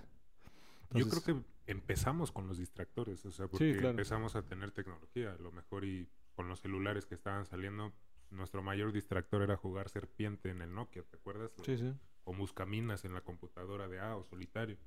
Yo 0.91 1.07
creo 1.07 1.23
que 1.23 1.71
empezamos 1.71 2.33
con 2.33 2.49
los 2.49 2.57
distractores, 2.57 3.25
o 3.25 3.31
sea, 3.31 3.47
porque 3.47 3.77
empezamos 3.77 4.35
a 4.35 4.41
tener 4.41 4.71
tecnología, 4.71 5.31
a 5.31 5.41
lo 5.41 5.53
mejor 5.53 5.85
y 5.85 6.05
con 6.35 6.49
los 6.49 6.59
celulares 6.59 7.05
que 7.05 7.15
estaban 7.15 7.45
saliendo, 7.45 7.93
nuestro 8.31 8.61
mayor 8.61 8.91
distractor 8.91 9.41
era 9.41 9.55
jugar 9.55 9.87
serpiente 9.87 10.49
en 10.49 10.61
el 10.61 10.73
Nokia, 10.73 11.03
¿te 11.03 11.15
acuerdas? 11.15 11.51
Sí, 11.63 11.77
sí. 11.77 11.93
O 12.27 12.33
buscaminas 12.33 13.05
en 13.05 13.13
la 13.13 13.21
computadora 13.21 13.87
de 13.87 14.01
A 14.01 14.17
o 14.17 14.23
solitario. 14.25 14.77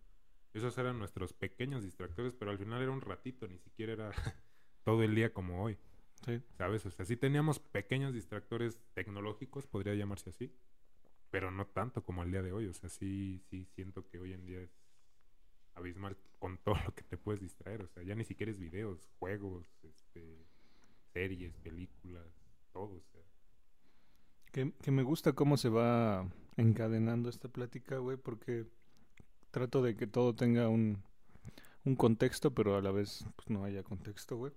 Esos 0.52 0.76
eran 0.76 0.98
nuestros 0.98 1.32
pequeños 1.32 1.82
distractores, 1.82 2.34
pero 2.34 2.50
al 2.50 2.58
final 2.58 2.82
era 2.82 2.90
un 2.90 3.00
ratito, 3.00 3.48
ni 3.48 3.58
siquiera 3.58 3.94
era 3.94 4.10
todo 4.84 5.02
el 5.02 5.14
día 5.14 5.32
como 5.32 5.64
hoy. 5.64 5.78
Sí. 6.26 6.42
¿Sabes? 6.58 6.84
O 6.84 6.90
sea, 6.90 7.06
sí 7.06 7.16
teníamos 7.16 7.58
pequeños 7.58 8.12
distractores 8.12 8.78
tecnológicos, 8.92 9.66
podría 9.66 9.94
llamarse 9.94 10.28
así, 10.28 10.54
pero 11.30 11.50
no 11.50 11.66
tanto 11.66 12.04
como 12.04 12.22
el 12.22 12.30
día 12.30 12.42
de 12.42 12.52
hoy. 12.52 12.66
O 12.66 12.74
sea, 12.74 12.90
sí, 12.90 13.40
sí 13.48 13.64
siento 13.64 14.06
que 14.06 14.18
hoy 14.18 14.34
en 14.34 14.44
día 14.44 14.60
es 14.60 14.76
abismal 15.72 16.18
con 16.38 16.58
todo 16.58 16.76
lo 16.84 16.94
que 16.94 17.04
te 17.04 17.16
puedes 17.16 17.40
distraer. 17.40 17.80
O 17.80 17.88
sea, 17.88 18.02
ya 18.02 18.14
ni 18.14 18.24
siquiera 18.24 18.52
es 18.52 18.58
videos, 18.58 19.08
juegos, 19.18 19.66
este, 19.82 20.46
series, 21.14 21.56
películas, 21.56 22.26
todo. 22.70 22.96
O 22.96 23.02
sea. 23.12 23.29
Que, 24.52 24.72
que 24.82 24.90
me 24.90 25.02
gusta 25.02 25.32
cómo 25.32 25.56
se 25.56 25.68
va 25.68 26.26
encadenando 26.56 27.28
esta 27.28 27.48
plática, 27.48 27.98
güey, 27.98 28.16
porque 28.16 28.66
trato 29.50 29.82
de 29.82 29.96
que 29.96 30.06
todo 30.06 30.34
tenga 30.34 30.68
un, 30.68 31.02
un 31.84 31.96
contexto, 31.96 32.54
pero 32.54 32.76
a 32.76 32.82
la 32.82 32.90
vez 32.90 33.24
pues, 33.36 33.50
no 33.50 33.64
haya 33.64 33.82
contexto, 33.82 34.36
güey. 34.36 34.52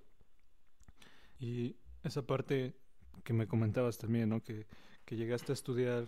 Y 1.39 1.75
esa 2.03 2.25
parte 2.25 2.75
que 3.23 3.33
me 3.33 3.47
comentabas 3.47 3.97
también, 3.97 4.29
¿no? 4.29 4.41
Que, 4.41 4.65
que 5.05 5.15
llegaste 5.15 5.51
a 5.51 5.53
estudiar 5.53 6.07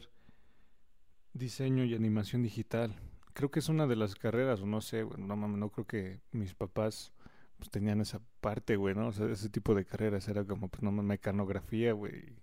diseño 1.33 1.83
y 1.83 1.93
animación 1.93 2.43
digital. 2.43 2.95
Creo 3.33 3.51
que 3.51 3.59
es 3.59 3.69
una 3.69 3.87
de 3.87 3.95
las 3.95 4.15
carreras, 4.15 4.61
o 4.61 4.65
no 4.65 4.81
sé, 4.81 5.03
bueno, 5.03 5.35
no 5.35 5.47
no 5.47 5.69
creo 5.69 5.85
que 5.85 6.21
mis 6.31 6.53
papás 6.53 7.13
pues, 7.57 7.69
tenían 7.69 8.01
esa 8.01 8.21
parte, 8.39 8.75
güey, 8.75 8.95
¿no? 8.95 9.07
O 9.09 9.11
sea, 9.11 9.27
ese 9.27 9.49
tipo 9.49 9.75
de 9.75 9.85
carreras 9.85 10.27
era 10.27 10.45
como, 10.45 10.69
pues, 10.69 10.83
no, 10.83 10.91
mecanografía, 10.91 11.93
güey. 11.93 12.35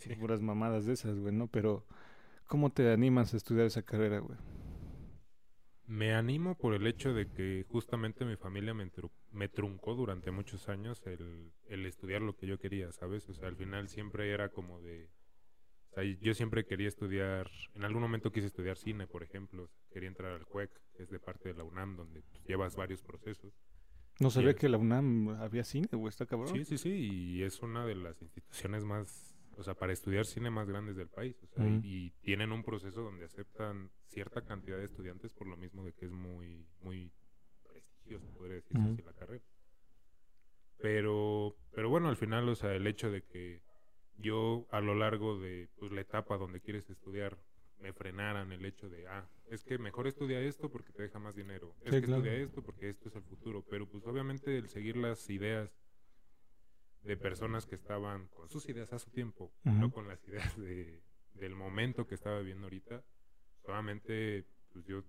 Sí. 0.00 0.14
Puras 0.16 0.40
mamadas 0.40 0.86
de 0.86 0.94
esas, 0.94 1.18
güey, 1.18 1.34
¿no? 1.34 1.46
Pero, 1.46 1.86
¿cómo 2.46 2.70
te 2.70 2.90
animas 2.92 3.32
a 3.34 3.36
estudiar 3.36 3.66
esa 3.66 3.82
carrera, 3.82 4.18
güey? 4.18 4.38
Me 5.86 6.14
animo 6.14 6.56
por 6.56 6.74
el 6.74 6.86
hecho 6.86 7.12
de 7.12 7.26
que 7.28 7.64
justamente 7.68 8.24
mi 8.24 8.36
familia 8.36 8.72
me, 8.74 8.86
tru- 8.92 9.10
me 9.32 9.48
truncó 9.48 9.94
durante 9.96 10.30
muchos 10.30 10.68
años 10.68 11.02
el, 11.06 11.50
el 11.68 11.84
estudiar 11.84 12.22
lo 12.22 12.36
que 12.36 12.46
yo 12.46 12.58
quería, 12.58 12.92
¿sabes? 12.92 13.28
O 13.28 13.34
sea, 13.34 13.48
al 13.48 13.56
final 13.56 13.88
siempre 13.88 14.30
era 14.30 14.50
como 14.50 14.80
de... 14.80 15.10
O 15.90 15.94
sea, 15.94 16.04
yo 16.04 16.32
siempre 16.34 16.64
quería 16.64 16.86
estudiar... 16.86 17.50
En 17.74 17.82
algún 17.84 18.02
momento 18.02 18.30
quise 18.30 18.46
estudiar 18.46 18.76
cine, 18.76 19.08
por 19.08 19.24
ejemplo. 19.24 19.68
Quería 19.90 20.08
entrar 20.08 20.32
al 20.32 20.46
CUEC, 20.46 20.70
que 20.96 21.02
es 21.02 21.10
de 21.10 21.18
parte 21.18 21.48
de 21.48 21.54
la 21.56 21.64
UNAM, 21.64 21.96
donde 21.96 22.22
pues, 22.22 22.44
llevas 22.44 22.76
varios 22.76 23.02
procesos. 23.02 23.52
No 24.20 24.30
sabía 24.30 24.50
el- 24.50 24.54
que 24.56 24.68
la 24.68 24.78
UNAM 24.78 25.30
había 25.40 25.64
cine, 25.64 25.88
güey, 25.92 26.08
está 26.10 26.24
cabrón. 26.24 26.54
Sí, 26.54 26.64
sí, 26.64 26.78
sí, 26.78 26.90
y 26.90 27.42
es 27.42 27.60
una 27.62 27.84
de 27.84 27.96
las 27.96 28.22
instituciones 28.22 28.84
más, 28.84 29.29
o 29.60 29.62
sea, 29.62 29.74
para 29.74 29.92
estudiar 29.92 30.24
cine 30.24 30.50
más 30.50 30.66
grandes 30.68 30.96
del 30.96 31.08
país, 31.08 31.36
o 31.42 31.46
sea, 31.46 31.66
y- 31.68 32.10
tienen 32.22 32.50
un 32.50 32.62
proceso 32.64 33.02
donde 33.02 33.26
aceptan 33.26 33.90
cierta 34.06 34.42
cantidad 34.42 34.78
de 34.78 34.86
estudiantes 34.86 35.34
por 35.34 35.46
lo 35.46 35.56
mismo 35.56 35.84
de 35.84 35.92
que 35.92 36.06
es 36.06 36.10
muy, 36.12 36.66
muy 36.82 37.12
prestigioso, 37.68 38.26
podría 38.36 38.56
decirse 38.56 38.82
así, 38.92 39.02
la 39.02 39.12
carrera. 39.12 39.44
Pero, 40.78 41.56
pero 41.72 41.90
bueno, 41.90 42.08
al 42.08 42.16
final, 42.16 42.48
o 42.48 42.54
sea, 42.54 42.74
el 42.74 42.86
hecho 42.86 43.10
de 43.10 43.22
que 43.22 43.62
yo 44.16 44.66
a 44.70 44.80
lo 44.80 44.94
largo 44.94 45.38
de 45.38 45.68
pues, 45.78 45.92
la 45.92 46.00
etapa 46.00 46.38
donde 46.38 46.60
quieres 46.60 46.88
estudiar 46.88 47.38
me 47.78 47.92
frenaran 47.92 48.52
el 48.52 48.64
hecho 48.64 48.88
de, 48.88 49.06
ah, 49.08 49.28
es 49.50 49.62
que 49.64 49.78
mejor 49.78 50.06
estudia 50.06 50.40
esto 50.40 50.70
porque 50.70 50.92
te 50.92 51.02
deja 51.02 51.18
más 51.18 51.34
dinero, 51.34 51.74
es 51.82 51.94
Sí, 51.94 52.00
que 52.00 52.06
claro. 52.06 52.22
estudia 52.22 52.38
esto 52.42 52.62
porque 52.62 52.88
esto 52.90 53.08
es 53.08 53.16
el 53.16 53.22
futuro, 53.22 53.64
pero 53.68 53.86
pues 53.86 54.06
obviamente 54.06 54.56
el 54.56 54.68
seguir 54.68 54.96
las 54.96 55.28
ideas 55.30 55.79
de 57.02 57.16
personas 57.16 57.66
que 57.66 57.74
estaban 57.76 58.28
con 58.28 58.48
sus 58.48 58.68
ideas 58.68 58.92
a 58.92 58.98
su 58.98 59.10
tiempo, 59.10 59.52
no 59.80 59.90
con 59.90 60.06
las 60.08 60.22
ideas 60.28 60.56
de, 60.58 61.02
del 61.34 61.54
momento 61.54 62.06
que 62.06 62.14
estaba 62.14 62.38
viviendo 62.40 62.66
ahorita, 62.66 63.02
solamente 63.64 64.46
pues 64.72 64.84
yo, 64.86 65.02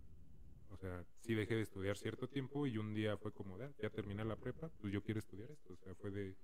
o 0.69 0.77
sea, 0.77 1.05
sí 1.19 1.33
dejé 1.35 1.55
de 1.55 1.61
estudiar 1.61 1.97
cierto 1.97 2.27
tiempo 2.27 2.65
y 2.65 2.77
un 2.77 2.93
día 2.93 3.17
fue 3.17 3.31
como, 3.33 3.57
"Ah, 3.57 3.71
ya 3.77 3.89
terminé 3.89 4.23
la 4.25 4.35
prepa, 4.37 4.69
pues 4.79 4.91
yo 4.93 5.03
quiero 5.03 5.19
estudiar 5.19 5.51
esto, 5.51 5.73
o 5.73 5.77
sea, 5.77 5.93
fue 5.95 6.11
de 6.11 6.35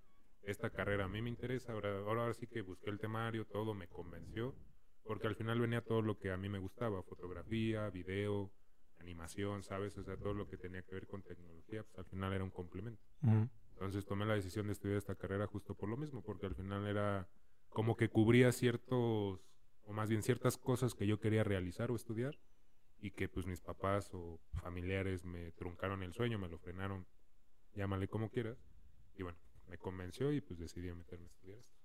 esta 0.44 0.70
carrera 0.70 1.06
a 1.06 1.08
mí 1.08 1.22
me 1.22 1.30
interesa, 1.30 1.74
ahora, 1.74 1.98
ahora, 2.00 2.34
sí 2.34 2.48
que 2.48 2.62
busqué 2.62 2.90
el 2.90 3.00
temario, 3.00 3.46
todo 3.46 3.74
me 3.74 3.88
convenció, 3.88 4.56
porque 5.04 5.28
al 5.28 5.36
final 5.36 5.60
venía 5.60 5.82
todo 5.82 6.02
lo 6.02 6.18
que 6.18 6.32
a 6.32 6.38
mí 6.38 6.48
me 6.50 6.60
gustaba, 6.60 7.02
fotografía, 7.04 7.90
video, 7.90 8.52
animación, 9.00 9.64
¿sabes? 9.64 9.98
O 9.98 10.04
sea, 10.04 10.18
todo 10.18 10.34
lo 10.34 10.48
que 10.48 10.58
tenía 10.58 10.82
que 10.84 10.96
ver 10.96 11.08
con 11.08 11.24
tecnología, 11.24 11.84
pues 11.84 11.98
al 12.00 12.06
final 12.06 12.34
era 12.34 12.44
un 12.44 12.52
complemento. 12.52 13.02
Entonces 13.78 14.08
tomé 14.08 14.26
la 14.26 14.34
decisión 14.34 14.66
de 14.66 14.74
estudiar 14.74 14.98
esta 14.98 15.14
carrera 15.14 15.46
justo 15.46 15.76
por 15.76 15.88
lo 15.88 15.98
mismo, 15.98 16.24
porque 16.24 16.48
al 16.48 16.56
final 16.56 16.88
era 16.88 17.30
como 17.70 17.96
que 17.96 18.10
cubría 18.10 18.52
ciertos, 18.52 19.46
o 19.84 19.94
más 19.94 20.10
bien 20.10 20.24
ciertas 20.24 20.58
cosas 20.58 20.96
que 20.96 21.06
yo 21.06 21.20
quería 21.20 21.44
realizar 21.44 21.92
o 21.92 21.96
estudiar, 21.96 22.40
y 23.00 23.12
que 23.12 23.30
pues 23.30 23.46
mis 23.46 23.62
papás 23.62 24.10
o 24.16 24.40
familiares 24.64 25.26
me 25.26 25.52
truncaron 25.52 26.02
el 26.02 26.12
sueño, 26.14 26.40
me 26.40 26.50
lo 26.50 26.58
frenaron, 26.58 27.06
llámale 27.76 28.08
como 28.08 28.32
quieras, 28.32 28.58
y 29.14 29.22
bueno, 29.22 29.38
me 29.68 29.78
convenció 29.78 30.34
y 30.34 30.42
pues 30.42 30.58
decidí 30.58 30.92
meterme 30.92 31.26
a 31.26 31.30
estudiar 31.30 31.60
esto. 31.60 31.78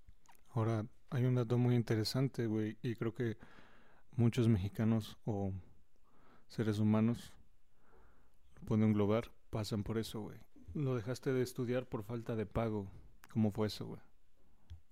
Ahora, 0.49 0.87
hay 1.11 1.27
un 1.27 1.35
dato 1.35 1.59
muy 1.59 1.75
interesante, 1.75 2.47
güey, 2.47 2.79
y 2.81 2.97
creo 2.97 3.13
que 3.13 3.37
muchos 4.17 4.49
mexicanos 4.49 5.19
o 5.27 5.53
seres 6.49 6.79
humanos, 6.79 7.35
lo 8.55 8.63
puedo 8.63 8.83
englobar, 8.83 9.31
pasan 9.51 9.85
por 9.85 9.99
eso, 9.99 10.23
güey. 10.23 10.39
Lo 10.75 10.95
dejaste 10.95 11.33
de 11.33 11.43
estudiar 11.43 11.87
por 11.87 12.02
falta 12.02 12.35
de 12.35 12.47
pago. 12.47 12.91
¿Cómo 13.33 13.50
fue 13.50 13.67
eso, 13.67 13.87
güey? 13.87 14.00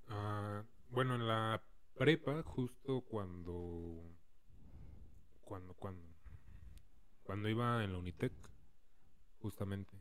Ah, 0.08 0.62
bueno, 0.90 1.14
en 1.14 1.26
la 1.26 1.62
prepa, 1.94 2.42
justo 2.42 3.02
cuando, 3.02 4.02
cuando, 5.40 5.74
cuando, 5.74 6.06
cuando 7.22 7.48
iba 7.48 7.82
en 7.84 7.92
la 7.92 7.98
Unitec, 7.98 8.32
justamente, 9.38 9.92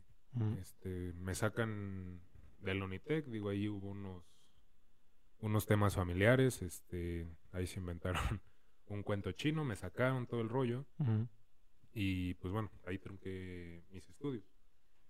este, 0.60 1.12
me 1.14 1.34
sacan 1.34 2.20
del 2.60 2.82
Unitec, 2.82 3.26
digo, 3.26 3.48
ahí 3.48 3.68
hubo 3.68 3.88
unos, 3.88 4.24
unos 5.38 5.66
temas 5.66 5.94
familiares, 5.94 6.60
este, 6.62 7.28
ahí 7.52 7.66
se 7.66 7.80
inventaron 7.80 8.22
un 8.86 9.02
cuento 9.02 9.32
chino, 9.32 9.64
me 9.64 9.76
sacaron 9.76 10.26
todo 10.26 10.40
el 10.40 10.48
rollo, 10.48 10.86
y 11.92 12.34
pues 12.34 12.52
bueno, 12.52 12.70
ahí 12.86 12.98
trunqué 12.98 13.84
mis 13.90 14.08
estudios. 14.08 14.44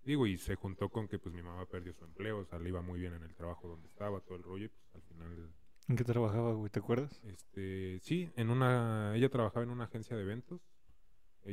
Digo, 0.05 0.27
y 0.27 0.39
se 0.39 0.55
juntó 0.55 0.89
con 0.89 1.09
que 1.09 1.19
pues 1.19 1.35
mi 1.35 1.43
mamá 1.43 1.67
perdió 1.67 1.93
su 1.93 2.05
empleo, 2.05 2.39
o 2.39 2.45
sea, 2.45 2.59
le 2.59 2.71
iba 2.71 2.81
muy 2.81 3.01
bien 3.01 3.15
en 3.15 3.23
el 3.23 3.35
trabajo 3.35 3.69
donde 3.69 3.87
estaba, 3.87 4.21
todo 4.21 4.37
el 4.37 4.43
rollo, 4.43 4.65
y 4.65 4.69
pues 4.69 4.95
al 4.95 5.03
final 5.03 5.53
¿En 5.89 5.97
qué 5.97 6.05
trabajaba, 6.05 6.53
güey? 6.53 6.71
¿Te 6.71 6.79
acuerdas? 6.79 7.21
este, 7.25 7.99
sí, 8.01 8.31
en 8.37 8.51
una, 8.51 9.13
ella 9.17 9.29
trabajaba 9.29 9.65
en 9.65 9.71
una 9.71 9.85
agencia 9.85 10.17
de 10.17 10.23
eventos. 10.23 10.61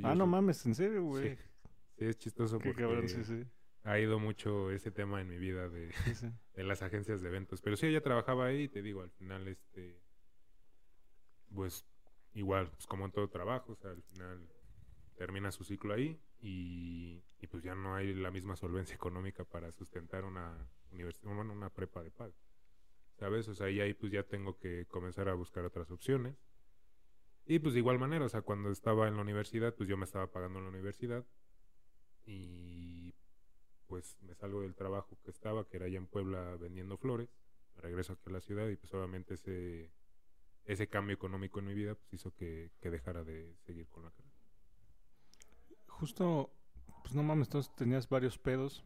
Ah, 0.04 0.14
no 0.14 0.28
mames, 0.28 0.64
en 0.68 0.76
serio, 0.76 1.04
güey. 1.04 1.36
Sí, 1.36 1.42
sí, 1.98 2.06
es 2.06 2.18
chistoso 2.20 2.60
Qué 2.60 2.70
porque 2.70 2.84
cabrón, 2.84 3.10
sí, 3.10 3.24
sí. 3.24 3.44
ha 3.84 3.98
ido 4.00 4.20
mucho 4.20 4.70
ese 4.70 4.92
tema 4.92 5.22
en 5.22 5.30
mi 5.30 5.40
vida 5.40 5.70
de, 5.70 5.88
de 6.54 6.64
las 6.64 6.84
agencias 6.84 7.22
de 7.22 7.30
eventos. 7.30 7.62
Pero 7.62 7.78
sí, 7.78 7.88
ella 7.88 8.02
trabajaba 8.02 8.46
ahí 8.46 8.64
y 8.64 8.70
te 8.70 8.84
digo, 8.84 9.02
al 9.02 9.10
final, 9.10 9.48
este, 9.48 10.00
pues 11.52 11.84
igual, 12.34 12.70
pues 12.70 12.86
como 12.86 13.06
en 13.06 13.12
todo 13.12 13.30
trabajo, 13.30 13.72
o 13.72 13.76
sea, 13.76 13.90
al 13.90 14.04
final 14.04 14.48
termina 15.16 15.52
su 15.52 15.64
ciclo 15.64 15.96
ahí 15.96 16.22
y, 16.40 17.24
pues 17.50 17.64
ya 17.64 17.76
no 17.76 17.96
hay 17.96 18.14
la 18.14 18.30
misma 18.30 18.56
solvencia 18.56 18.96
económica 18.96 19.46
para 19.46 19.72
sustentar 19.72 20.26
una 20.26 20.70
universidad, 20.92 21.34
bueno, 21.34 21.54
una 21.54 21.70
prepa 21.70 22.04
de 22.04 22.12
pago. 22.12 22.36
¿Sabes? 23.16 23.48
O 23.48 23.56
sea, 23.56 23.70
y 23.70 23.80
ahí 23.80 23.94
pues 23.94 24.12
ya 24.12 24.24
tengo 24.24 24.58
que 24.58 24.86
comenzar 24.86 25.28
a 25.30 25.34
buscar 25.34 25.66
otras 25.66 25.90
opciones. 25.90 26.36
Y 27.46 27.60
pues 27.60 27.74
de 27.74 27.80
igual 27.80 27.98
manera, 27.98 28.26
o 28.26 28.30
sea, 28.30 28.42
cuando 28.42 28.70
estaba 28.70 29.08
en 29.08 29.16
la 29.16 29.22
universidad, 29.22 29.74
pues 29.74 29.90
yo 29.90 29.98
me 29.98 30.04
estaba 30.04 30.32
pagando 30.32 30.60
en 30.60 30.66
la 30.66 30.70
universidad 30.70 31.26
y 32.26 33.16
pues 33.88 34.18
me 34.22 34.36
salgo 34.36 34.62
del 34.62 34.76
trabajo 34.76 35.18
que 35.24 35.32
estaba, 35.32 35.68
que 35.68 35.78
era 35.78 35.86
allá 35.86 35.98
en 35.98 36.08
Puebla 36.08 36.58
vendiendo 36.58 36.98
flores, 36.98 37.30
regreso 37.78 38.14
aquí 38.14 38.24
a 38.28 38.34
la 38.34 38.42
ciudad 38.42 38.68
y 38.68 38.76
pues 38.76 38.94
obviamente 38.94 39.36
ese, 39.36 39.94
ese 40.66 40.88
cambio 40.90 41.16
económico 41.16 41.60
en 41.60 41.68
mi 41.68 41.74
vida 41.74 41.96
pues 41.96 42.14
hizo 42.14 42.36
que, 42.36 42.72
que 42.82 42.92
dejara 42.92 43.24
de 43.24 43.56
seguir 43.66 43.88
con 43.88 44.04
la 44.04 44.12
carrera. 44.12 44.27
Justo, 46.00 46.52
pues 47.02 47.16
no 47.16 47.24
mames, 47.24 47.48
entonces 47.48 47.74
tenías 47.76 48.08
varios 48.08 48.38
pedos. 48.38 48.84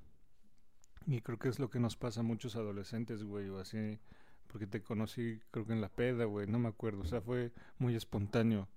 Y 1.08 1.22
creo 1.22 1.38
que 1.38 1.50
es 1.50 1.60
lo 1.60 1.70
que 1.70 1.80
nos 1.80 1.98
pasa 1.98 2.22
a 2.22 2.24
muchos 2.24 2.56
adolescentes, 2.56 3.24
güey, 3.24 3.50
o 3.50 3.60
así. 3.60 4.00
Porque 4.48 4.66
te 4.66 4.82
conocí, 4.82 5.42
creo 5.52 5.66
que 5.66 5.74
en 5.74 5.82
la 5.82 5.90
peda, 5.90 6.26
güey, 6.26 6.48
no 6.48 6.58
me 6.58 6.70
acuerdo. 6.70 7.02
O 7.02 7.06
sea, 7.06 7.22
fue 7.22 7.52
muy 7.80 7.96
espontáneo 7.96 8.70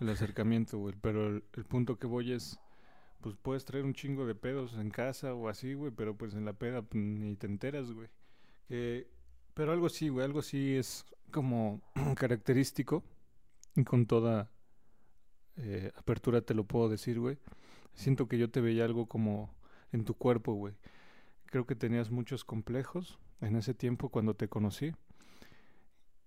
el 0.00 0.08
acercamiento, 0.08 0.78
güey. 0.78 0.94
Pero 1.00 1.28
el, 1.28 1.44
el 1.54 1.64
punto 1.64 1.98
que 1.98 2.06
voy 2.06 2.32
es, 2.32 2.58
pues 3.22 3.36
puedes 3.40 3.64
traer 3.64 3.84
un 3.84 3.94
chingo 3.94 4.26
de 4.26 4.34
pedos 4.34 4.74
en 4.74 4.90
casa 4.90 5.32
o 5.34 5.48
así, 5.48 5.72
güey, 5.72 5.92
pero 5.92 6.16
pues 6.16 6.34
en 6.34 6.44
la 6.44 6.52
peda 6.52 6.82
pues, 6.82 7.02
ni 7.02 7.36
te 7.36 7.46
enteras, 7.46 7.90
güey. 7.90 8.08
Que, 8.68 9.08
pero 9.54 9.72
algo 9.72 9.88
sí, 9.88 10.08
güey, 10.08 10.26
algo 10.26 10.42
sí 10.42 10.76
es 10.76 11.06
como 11.30 11.80
característico 12.16 13.02
y 13.76 13.84
con 13.84 14.06
toda 14.06 14.50
eh, 15.56 15.90
apertura 15.96 16.40
te 16.42 16.54
lo 16.54 16.64
puedo 16.64 16.88
decir, 16.88 17.18
güey. 17.18 17.38
Siento 17.94 18.28
que 18.28 18.38
yo 18.38 18.50
te 18.50 18.60
veía 18.60 18.84
algo 18.84 19.06
como 19.06 19.54
en 19.92 20.04
tu 20.04 20.14
cuerpo, 20.14 20.54
güey. 20.54 20.74
Creo 21.46 21.66
que 21.66 21.76
tenías 21.76 22.10
muchos 22.10 22.44
complejos 22.44 23.20
en 23.40 23.56
ese 23.56 23.74
tiempo 23.74 24.10
cuando 24.10 24.34
te 24.36 24.48
conocí. 24.48 24.92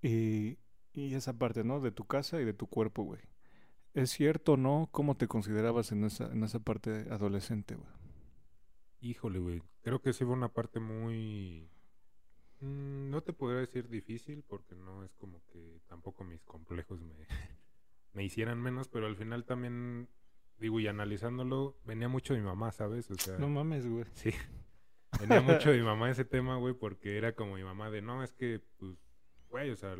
Y, 0.01 0.57
y 0.93 1.13
esa 1.15 1.37
parte, 1.37 1.63
¿no? 1.63 1.79
De 1.81 1.91
tu 1.91 2.05
casa 2.05 2.39
y 2.41 2.45
de 2.45 2.53
tu 2.53 2.67
cuerpo, 2.67 3.03
güey. 3.03 3.21
¿Es 3.95 4.11
cierto 4.11 4.53
o 4.53 4.57
no? 4.57 4.89
¿Cómo 4.91 5.17
te 5.17 5.27
considerabas 5.27 5.91
en 5.93 6.05
esa, 6.05 6.31
en 6.31 6.43
esa 6.43 6.59
parte 6.59 7.07
adolescente, 7.11 7.75
güey? 7.75 7.89
Híjole, 8.99 9.39
güey. 9.39 9.61
Creo 9.83 10.01
que 10.01 10.13
sí 10.13 10.25
fue 10.25 10.33
una 10.33 10.49
parte 10.53 10.79
muy... 10.79 11.69
mm, 12.59 13.09
no 13.09 13.23
te 13.23 13.33
podría 13.33 13.61
decir 13.61 13.89
difícil 13.89 14.43
porque 14.43 14.75
no 14.75 15.03
es 15.03 15.13
como 15.15 15.43
que 15.47 15.81
tampoco 15.87 16.23
mis 16.23 16.43
complejos 16.43 17.01
me, 17.01 17.15
me 18.13 18.23
hicieran 18.23 18.61
menos, 18.61 18.87
pero 18.89 19.07
al 19.07 19.17
final 19.17 19.45
también, 19.45 20.09
digo, 20.59 20.79
y 20.79 20.87
analizándolo, 20.87 21.77
venía 21.85 22.07
mucho 22.07 22.33
de 22.33 22.39
mi 22.39 22.45
mamá, 22.45 22.71
¿sabes? 22.71 23.09
O 23.11 23.15
sea, 23.15 23.37
No 23.37 23.49
mames, 23.49 23.87
güey. 23.87 24.05
sí. 24.13 24.31
Venía 25.19 25.39
mucho 25.39 25.71
de 25.71 25.77
mi 25.77 25.83
mamá 25.85 26.09
ese 26.11 26.25
tema, 26.25 26.57
güey, 26.57 26.73
porque 26.73 27.17
era 27.17 27.33
como 27.35 27.55
mi 27.55 27.63
mamá 27.63 27.89
de, 27.89 28.01
no, 28.01 28.21
es 28.21 28.33
que, 28.33 28.61
pues, 28.77 28.97
güey, 29.47 29.69
o 29.71 29.75
sea, 29.77 29.95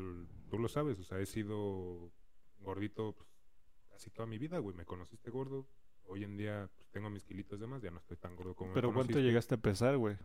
tú 0.50 0.60
lo 0.60 0.68
sabes, 0.68 1.00
o 1.00 1.04
sea, 1.04 1.20
he 1.20 1.26
sido 1.26 2.12
gordito 2.60 3.14
pues, 3.16 3.30
casi 3.90 4.10
toda 4.10 4.28
mi 4.28 4.38
vida, 4.38 4.58
güey. 4.60 4.76
Me 4.76 4.84
conociste 4.84 5.30
gordo. 5.30 5.70
Hoy 6.08 6.24
en 6.26 6.36
día 6.36 6.70
pues, 6.76 6.90
tengo 6.90 7.10
mis 7.10 7.24
kilitos 7.24 7.60
de 7.62 7.66
más, 7.68 7.82
ya 7.82 7.92
no 7.92 8.00
estoy 8.00 8.18
tan 8.18 8.36
gordo 8.36 8.56
como 8.56 8.72
me 8.72 8.76
Pero 8.76 8.90
¿cuánto 8.90 9.14
conociste. 9.14 9.24
llegaste 9.24 9.56
a 9.56 9.58
pesar, 9.58 9.98
güey? 9.98 10.18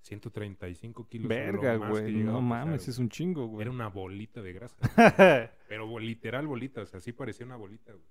135 0.00 1.08
kilos. 1.08 1.28
Verga, 1.28 1.76
güey. 1.76 2.14
No 2.14 2.32
pesar, 2.32 2.42
mames, 2.42 2.88
es 2.88 2.98
un 2.98 3.08
chingo, 3.08 3.46
güey. 3.48 3.62
Era 3.62 3.70
una 3.70 3.88
bolita 3.88 4.40
de 4.40 4.52
grasa. 4.52 4.76
pero 5.68 5.98
literal 5.98 6.46
bolita, 6.46 6.82
o 6.82 6.86
sea, 6.86 7.00
sí 7.00 7.12
parecía 7.12 7.44
una 7.46 7.56
bolita, 7.56 7.92
güey. 7.92 8.04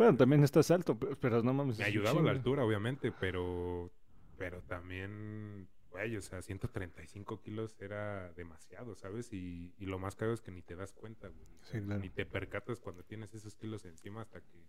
Bueno, 0.00 0.16
también 0.16 0.42
estás 0.42 0.70
alto, 0.70 0.98
pe- 0.98 1.14
pero 1.16 1.42
no 1.42 1.52
mames. 1.52 1.78
Me 1.78 1.84
ayudaba 1.84 2.14
la 2.14 2.18
chingo. 2.20 2.30
altura, 2.30 2.64
obviamente, 2.64 3.12
pero, 3.12 3.92
pero 4.38 4.62
también, 4.62 5.68
güey, 5.90 6.16
o 6.16 6.22
sea, 6.22 6.40
135 6.40 7.42
kilos 7.42 7.76
era 7.82 8.32
demasiado, 8.32 8.94
¿sabes? 8.94 9.30
Y, 9.34 9.74
y 9.76 9.84
lo 9.84 9.98
más 9.98 10.16
caro 10.16 10.32
es 10.32 10.40
que 10.40 10.52
ni 10.52 10.62
te 10.62 10.74
das 10.74 10.94
cuenta, 10.94 11.28
güey. 11.28 11.44
O 11.60 11.64
Sí, 11.64 11.72
sea, 11.72 11.82
claro. 11.82 12.00
Ni 12.00 12.08
te 12.08 12.24
percatas 12.24 12.80
cuando 12.80 13.02
tienes 13.04 13.34
esos 13.34 13.54
kilos 13.56 13.84
encima 13.84 14.22
hasta 14.22 14.40
que 14.40 14.64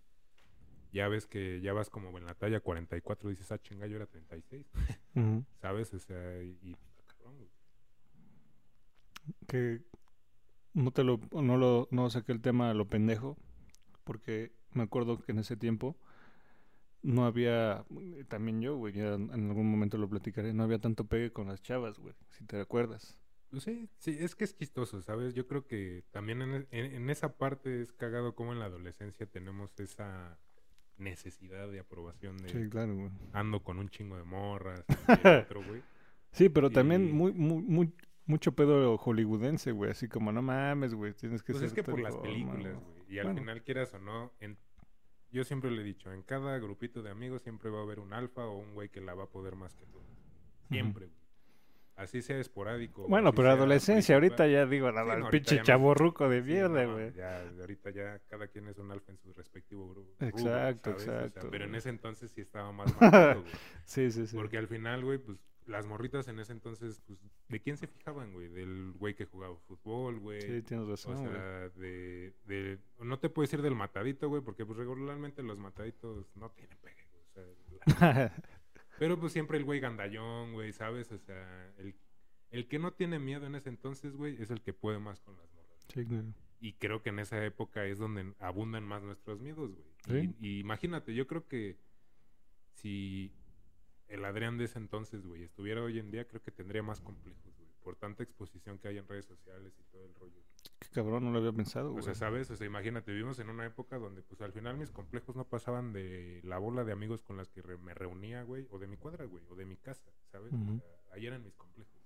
ya 0.92 1.08
ves 1.08 1.28
que 1.28 1.62
ya 1.62 1.72
vas 1.72 1.90
como 1.90 2.18
en 2.18 2.26
la 2.26 2.34
talla 2.36 2.60
44, 2.60 3.30
dices, 3.30 3.50
ah, 3.54 3.58
chinga, 3.62 3.88
yo 3.88 3.96
era 3.96 4.08
36, 4.08 4.68
Ujú. 5.16 5.46
¿sabes? 5.62 5.94
O 5.94 6.00
sea, 6.00 6.44
y, 6.44 6.76
cabrón, 7.08 7.38
güey. 7.38 7.50
que 9.48 9.82
no 10.74 10.92
te 10.92 11.06
lo 11.06 11.22
no 11.32 11.56
lo 11.56 11.88
no 11.90 12.10
saqué 12.10 12.34
el 12.34 12.42
tema 12.42 12.70
a 12.72 12.74
lo 12.74 12.86
pendejo 12.90 13.38
porque 14.04 14.52
me 14.74 14.84
acuerdo 14.84 15.20
que 15.20 15.32
en 15.32 15.40
ese 15.40 15.56
tiempo 15.58 15.96
no 17.04 17.26
había 17.26 17.84
también 18.28 18.62
yo 18.62 18.76
güey 18.78 18.94
ya 18.94 19.14
en 19.16 19.32
algún 19.32 19.70
momento 19.70 19.98
lo 19.98 20.08
platicaré 20.10 20.54
no 20.54 20.64
había 20.64 20.80
tanto 20.80 21.06
pegue 21.06 21.32
con 21.32 21.48
las 21.48 21.62
chavas 21.62 21.98
güey 22.00 22.14
si 22.30 22.46
te 22.46 22.58
recuerdas 22.60 23.18
Pues 23.50 23.64
sí, 23.64 23.90
sí, 23.98 24.16
es 24.20 24.34
que 24.36 24.44
es 24.46 24.56
chistoso, 24.56 25.02
¿sabes? 25.02 25.34
Yo 25.34 25.46
creo 25.48 25.66
que 25.66 26.04
también 26.12 26.42
en, 26.42 26.54
e- 26.54 26.68
en- 26.72 26.94
en 26.94 27.10
esa 27.10 27.34
parte 27.38 27.82
es 27.82 27.92
cagado 27.92 28.34
como 28.36 28.54
en 28.54 28.60
la 28.60 28.66
adolescencia 28.66 29.26
tenemos 29.26 29.78
esa 29.80 30.38
necesidad 30.98 31.70
de 31.72 31.80
aprobación 31.80 32.38
de 32.38 32.50
sí 32.50 32.70
claro 32.70 32.96
güey 32.96 33.10
ando 33.34 33.64
con 33.64 33.80
un 33.80 33.90
chingo 33.90 34.16
de 34.18 34.24
morras, 34.24 34.86
y 35.24 35.28
el 35.28 35.38
otro, 35.44 35.64
güey. 35.68 35.82
sí 36.32 36.50
pero 36.50 36.70
también 36.70 37.12
muy 37.12 37.34
muy 37.34 37.64
muy 37.64 37.94
mucho 38.28 38.52
pedo 38.52 38.96
hollywoodense 39.00 39.72
güey 39.72 39.90
así 39.92 40.08
como 40.08 40.32
no 40.32 40.44
mames 40.44 40.94
güey 40.94 41.14
tienes 41.14 41.42
que 41.42 41.54
Pues 41.54 41.62
ser 41.62 41.68
es 41.70 41.74
que 41.74 41.84
por 41.84 42.00
las 42.00 42.16
películas, 42.18 42.76
güey". 42.76 43.01
Y 43.12 43.20
al 43.20 43.26
Bueno. 43.26 43.42
final, 43.42 43.62
quieras 43.64 43.94
o 43.94 44.00
no, 44.00 44.32
en... 44.40 44.58
yo 45.32 45.44
siempre 45.44 45.70
le 45.70 45.82
he 45.82 45.84
dicho, 45.86 46.12
en 46.14 46.24
cada 46.24 46.58
grupito 46.60 47.02
de 47.04 47.10
amigos 47.12 47.42
siempre 47.42 47.70
va 47.70 47.80
a 47.80 47.84
haber 47.84 48.00
un 48.00 48.14
alfa 48.14 48.46
o 48.46 48.58
un 48.58 48.74
güey 48.74 48.90
que 48.90 49.02
la 49.02 49.14
va 49.14 49.24
a 49.26 49.30
poder 49.30 49.56
más 49.56 49.76
que 49.76 49.86
tú. 49.86 50.00
Siempre, 50.70 51.08
güey. 51.08 51.22
Así 51.98 52.22
sea 52.22 52.40
esporádico. 52.40 53.06
bueno 53.08 53.32
pero 53.34 53.52
adolescencia 53.52 54.16
ahorita 54.16 54.48
ya 54.48 54.66
digo 54.66 54.90
Sí, 54.92 54.98
el 54.98 55.20
no, 55.20 55.30
pinche 55.30 55.62
chaborruco 55.62 56.28
de 56.30 56.42
Sí, 56.42 56.48
mierda 56.48 56.86
no, 56.86 56.94
güey 56.94 57.14
Ya, 57.14 57.42
ahorita 57.60 57.90
ya 57.92 58.20
cada 58.30 58.48
quien 58.48 58.68
es 58.70 58.78
un 58.80 58.92
alfa 58.92 59.12
en 59.12 59.18
su 59.20 59.34
respectivo 59.34 59.88
grupo. 59.90 60.10
Exacto, 60.26 60.92
exacto, 60.92 61.50
pero 61.52 61.66
en 61.66 61.76
ese 61.76 61.90
entonces 61.90 62.32
sí 62.32 62.42
estaba 62.42 62.72
más 62.72 62.88
marcado, 63.00 63.42
güey. 63.42 63.54
sí 63.84 64.10
sí 64.10 64.26
sí 64.26 64.36
Porque 64.36 64.58
al 64.58 64.68
final, 64.68 65.04
güey, 65.04 65.18
pues 65.20 65.38
las 65.68 65.86
morritas 65.86 66.28
en 66.28 66.40
ese 66.40 66.52
entonces, 66.54 67.02
pues, 67.06 67.20
¿de 67.50 67.60
quién 67.62 67.78
se 67.78 67.88
fijaban, 67.88 68.34
güey? 68.34 68.48
Del 68.50 68.92
güey 68.94 69.16
que 69.16 69.26
jugaba 69.26 69.56
fútbol, 69.68 70.20
güey. 70.20 70.42
sí 70.42 70.62
tienes 70.64 70.88
O 70.88 70.90
razón 70.92 71.18
güey. 71.18 71.32
sea, 71.32 71.70
de, 71.70 72.34
de... 72.46 72.80
No 73.00 73.20
te 73.20 73.30
puedo 73.30 73.44
decir 73.46 73.62
del 73.62 73.76
matadito, 73.76 74.28
güey, 74.30 74.42
porque 74.42 74.66
pues 74.66 74.78
regularmente 74.78 75.44
los 75.44 75.58
mataditos 75.58 76.36
no 76.36 76.50
tienen 76.52 76.78
pegue, 76.80 77.08
güey. 77.12 77.24
O 77.24 77.30
sea, 77.30 78.14
la- 78.14 78.44
Pero 79.00 79.20
pues 79.20 79.34
siempre 79.34 79.58
el 79.58 79.64
güey 79.66 79.80
gandallón, 79.80 80.54
güey, 80.54 80.74
¿sabes? 80.74 81.12
O 81.12 81.18
sea, 81.18 81.74
el, 81.78 81.96
el 82.52 82.68
que 82.68 82.78
no 82.80 82.94
tiene 82.94 83.18
miedo 83.20 83.46
en 83.48 83.56
ese 83.56 83.70
entonces, 83.70 84.16
güey, 84.16 84.40
es 84.42 84.52
el 84.52 84.62
que 84.62 84.74
puede 84.74 85.00
más 85.00 85.20
con 85.22 85.36
las 85.38 85.52
morras. 85.54 85.86
Sí, 85.94 86.06
claro. 86.06 86.28
Y 86.60 86.74
creo 86.74 87.02
que 87.02 87.10
en 87.10 87.18
esa 87.20 87.44
época 87.44 87.86
es 87.86 87.98
donde 87.98 88.34
abundan 88.40 88.84
más 88.86 89.02
nuestros 89.02 89.40
miedos, 89.40 89.72
güey. 89.74 89.88
Sí. 90.06 90.36
Y, 90.40 90.48
y 90.48 90.60
imagínate, 90.60 91.16
yo 91.16 91.26
creo 91.26 91.48
que 91.48 91.78
si 92.76 93.32
el 94.12 94.26
Adrián 94.26 94.58
de 94.58 94.66
ese 94.66 94.78
entonces, 94.80 95.26
güey, 95.26 95.44
estuviera 95.44 95.82
hoy 95.82 95.98
en 96.00 96.12
día, 96.12 96.28
creo 96.28 96.42
que 96.42 96.52
tendría 96.52 96.84
más 96.84 97.02
complejos, 97.02 97.56
güey. 97.58 97.70
Por 97.84 97.96
tanta 97.96 98.22
exposición 98.22 98.78
que 98.78 98.90
hay 98.90 98.98
en 99.00 99.08
redes 99.08 99.26
sociales 99.26 99.74
y 99.80 99.84
todo 99.92 100.06
el 100.06 100.14
rollo. 100.14 100.40
Qué 100.80 100.88
cabrón, 100.90 101.24
no 101.24 101.32
lo 101.32 101.40
había 101.40 101.52
pensado, 101.52 101.90
O 101.90 101.92
güey. 101.94 102.04
sea, 102.04 102.14
¿sabes? 102.14 102.52
O 102.52 102.56
sea, 102.56 102.68
imagínate, 102.68 103.12
vivimos 103.12 103.40
en 103.40 103.50
una 103.50 103.66
época 103.66 103.98
donde, 103.98 104.22
pues, 104.22 104.40
al 104.42 104.52
final 104.54 104.78
mis 104.78 104.92
complejos 104.92 105.36
no 105.36 105.46
pasaban 105.46 105.92
de 105.92 106.42
la 106.44 106.60
bola 106.60 106.84
de 106.84 106.92
amigos 106.92 107.24
con 107.24 107.38
las 107.38 107.50
que 107.50 107.62
re- 107.64 107.78
me 107.80 107.96
reunía, 107.96 108.44
güey, 108.44 108.68
o 108.70 108.78
de 108.78 108.86
mi 108.88 108.98
cuadra, 108.98 109.26
güey, 109.26 109.44
o 109.50 109.56
de 109.56 109.66
mi 109.66 109.78
casa, 109.78 110.12
¿sabes? 110.32 110.54
O 110.54 110.58
sea, 110.78 110.84
ahí 111.14 111.26
eran 111.26 111.44
mis 111.44 111.56
complejos. 111.56 112.00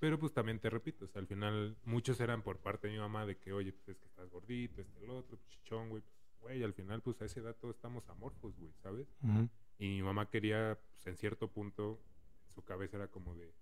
Pero, 0.00 0.18
pues, 0.18 0.32
también 0.32 0.58
te 0.58 0.68
repito, 0.70 1.04
o 1.04 1.08
sea, 1.08 1.20
al 1.20 1.28
final 1.28 1.76
muchos 1.84 2.18
eran 2.18 2.42
por 2.42 2.58
parte 2.58 2.88
de 2.88 2.94
mi 2.94 2.98
mamá 2.98 3.24
de 3.24 3.36
que, 3.38 3.52
oye, 3.52 3.72
pues, 3.72 3.90
es 3.90 3.98
que 3.98 4.06
estás 4.06 4.28
gordito, 4.30 4.80
este, 4.80 5.04
el 5.04 5.10
otro, 5.10 5.36
pues, 5.36 5.46
chichón, 5.48 5.88
güey, 5.90 6.02
pues, 6.02 6.40
güey, 6.40 6.64
al 6.64 6.72
final, 6.74 7.00
pues, 7.02 7.22
a 7.22 7.26
esa 7.26 7.38
edad 7.38 7.54
todos 7.60 7.76
estamos 7.76 8.08
amorfos, 8.08 8.56
güey, 8.58 8.72
¿sabes? 8.82 9.06
Y 9.78 9.88
mi 9.88 10.02
mamá 10.02 10.30
quería, 10.30 10.78
pues, 10.92 11.06
en 11.06 11.16
cierto 11.16 11.48
punto, 11.50 12.00
en 12.46 12.52
su 12.52 12.62
cabeza 12.64 12.96
era 12.96 13.08
como 13.08 13.34
de... 13.34 13.52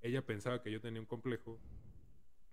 Ella 0.00 0.24
pensaba 0.26 0.62
que 0.62 0.70
yo 0.72 0.80
tenía 0.80 1.00
un 1.00 1.06
complejo 1.06 1.60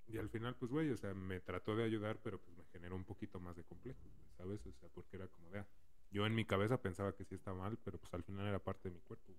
y 0.08 0.18
al 0.18 0.30
final, 0.30 0.56
pues, 0.56 0.72
güey, 0.72 0.90
o 0.90 0.98
sea, 0.98 1.14
me 1.14 1.40
trató 1.40 1.76
de 1.76 1.84
ayudar, 1.84 2.20
pero 2.24 2.40
pues 2.42 2.58
me 2.58 2.66
generó 2.66 2.96
un 2.96 3.06
poquito 3.06 3.40
más 3.40 3.56
de 3.56 3.64
complejo, 3.64 4.00
¿sabes? 4.38 4.66
O 4.66 4.72
sea, 4.74 4.90
porque 4.90 5.18
era 5.18 5.28
como 5.28 5.50
de... 5.52 5.60
ah, 5.60 5.68
yo 6.12 6.26
en 6.26 6.34
mi 6.34 6.46
cabeza 6.46 6.82
pensaba 6.82 7.16
que 7.16 7.26
sí 7.26 7.36
está 7.36 7.54
mal, 7.54 7.78
pero 7.84 8.00
pues 8.00 8.12
al 8.14 8.24
final 8.24 8.48
era 8.48 8.60
parte 8.60 8.90
de 8.90 8.96
mi 8.96 9.02
cuerpo. 9.02 9.34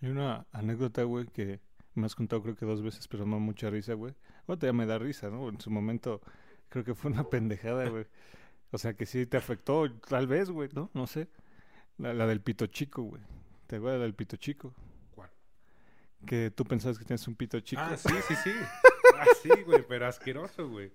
Hay 0.00 0.10
una 0.10 0.46
anécdota, 0.52 1.02
güey, 1.04 1.26
que 1.26 1.60
me 1.94 2.06
has 2.06 2.14
contado 2.14 2.42
creo 2.42 2.56
que 2.56 2.66
dos 2.66 2.82
veces, 2.82 3.08
pero 3.08 3.24
no 3.24 3.40
mucha 3.40 3.70
risa, 3.70 3.94
güey. 3.94 4.14
Ahorita 4.46 4.66
ya 4.66 4.72
me 4.72 4.86
da 4.86 4.98
risa, 4.98 5.30
¿no? 5.30 5.48
En 5.48 5.60
su 5.60 5.70
momento 5.70 6.20
creo 6.68 6.84
que 6.84 6.94
fue 6.94 7.10
una 7.10 7.24
pendejada, 7.30 7.88
güey. 7.88 8.06
O 8.70 8.78
sea, 8.78 8.94
que 8.94 9.06
sí 9.06 9.26
te 9.26 9.36
afectó, 9.36 9.90
tal 10.00 10.26
vez, 10.26 10.50
güey, 10.50 10.68
¿no? 10.74 10.90
No 10.94 11.06
sé. 11.06 11.28
La, 11.98 12.12
la 12.12 12.26
del 12.26 12.40
pito 12.40 12.66
chico, 12.66 13.02
güey. 13.02 13.22
¿Te 13.66 13.76
acuerdas 13.76 14.00
del 14.00 14.14
pito 14.14 14.36
chico? 14.36 14.74
¿Cuál? 15.12 15.30
Que 16.26 16.50
tú 16.50 16.64
pensabas 16.64 16.98
que 16.98 17.04
tienes 17.04 17.26
un 17.28 17.34
pito 17.36 17.60
chico. 17.60 17.82
Ah, 17.84 17.96
sí, 17.96 18.14
sí, 18.28 18.34
sí. 18.42 18.50
Ah, 19.14 19.26
sí, 19.40 19.50
güey, 19.66 19.84
pero 19.86 20.06
asqueroso, 20.06 20.68
güey. 20.68 20.90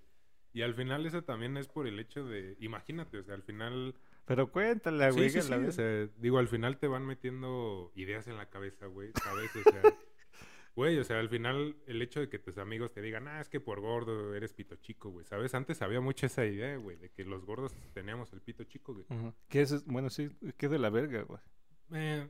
Y 0.52 0.62
al 0.64 0.74
final 0.74 1.06
eso 1.06 1.24
también 1.24 1.56
es 1.56 1.68
por 1.68 1.88
el 1.88 1.98
hecho 2.00 2.26
de... 2.26 2.58
Imagínate, 2.60 3.20
o 3.20 3.24
sea, 3.24 3.36
al 3.36 3.44
final... 3.44 3.96
Pero 4.26 4.52
cuéntala, 4.52 5.12
güey. 5.12 5.30
sí, 5.30 5.36
que 5.36 5.42
sí, 5.44 5.50
la 5.50 5.58
o 5.58 5.62
ves. 5.62 5.76
sea, 5.76 6.08
digo, 6.18 6.40
al 6.40 6.48
final 6.50 6.78
te 6.78 6.88
van 6.88 7.06
metiendo 7.06 7.92
ideas 7.96 8.28
en 8.28 8.38
la 8.38 8.50
cabeza, 8.50 8.88
güey, 8.88 9.12
¿sabes? 9.24 9.52
O 9.56 9.70
sea, 9.70 9.82
güey, 10.78 10.98
o 11.00 11.04
sea, 11.04 11.20
al 11.20 11.28
final 11.28 11.76
el 11.88 12.02
hecho 12.02 12.20
de 12.22 12.30
que 12.30 12.38
tus 12.40 12.58
amigos 12.60 12.94
te 12.94 13.02
digan, 13.02 13.28
ah, 13.28 13.42
es 13.42 13.50
que 13.50 13.60
por 13.60 13.82
gordo 13.82 14.34
eres 14.36 14.54
pito 14.54 14.76
chico, 14.78 15.10
güey, 15.10 15.26
¿sabes? 15.26 15.54
Antes 15.56 15.82
había 15.82 16.00
mucho 16.00 16.28
esa 16.28 16.46
idea, 16.46 16.78
güey, 16.78 16.96
de 16.98 17.10
que 17.10 17.26
los 17.26 17.46
gordos 17.46 17.76
teníamos 17.94 18.32
el 18.32 18.42
pito 18.42 18.64
chico, 18.64 18.94
güey. 18.94 19.06
Ujú. 19.10 19.34
Que 19.50 19.62
es, 19.64 19.84
bueno, 19.86 20.10
sí, 20.12 20.30
que 20.56 20.70
de 20.70 20.78
la 20.80 20.90
verga, 20.92 21.24
güey. 21.24 21.40
Eh, 21.94 22.30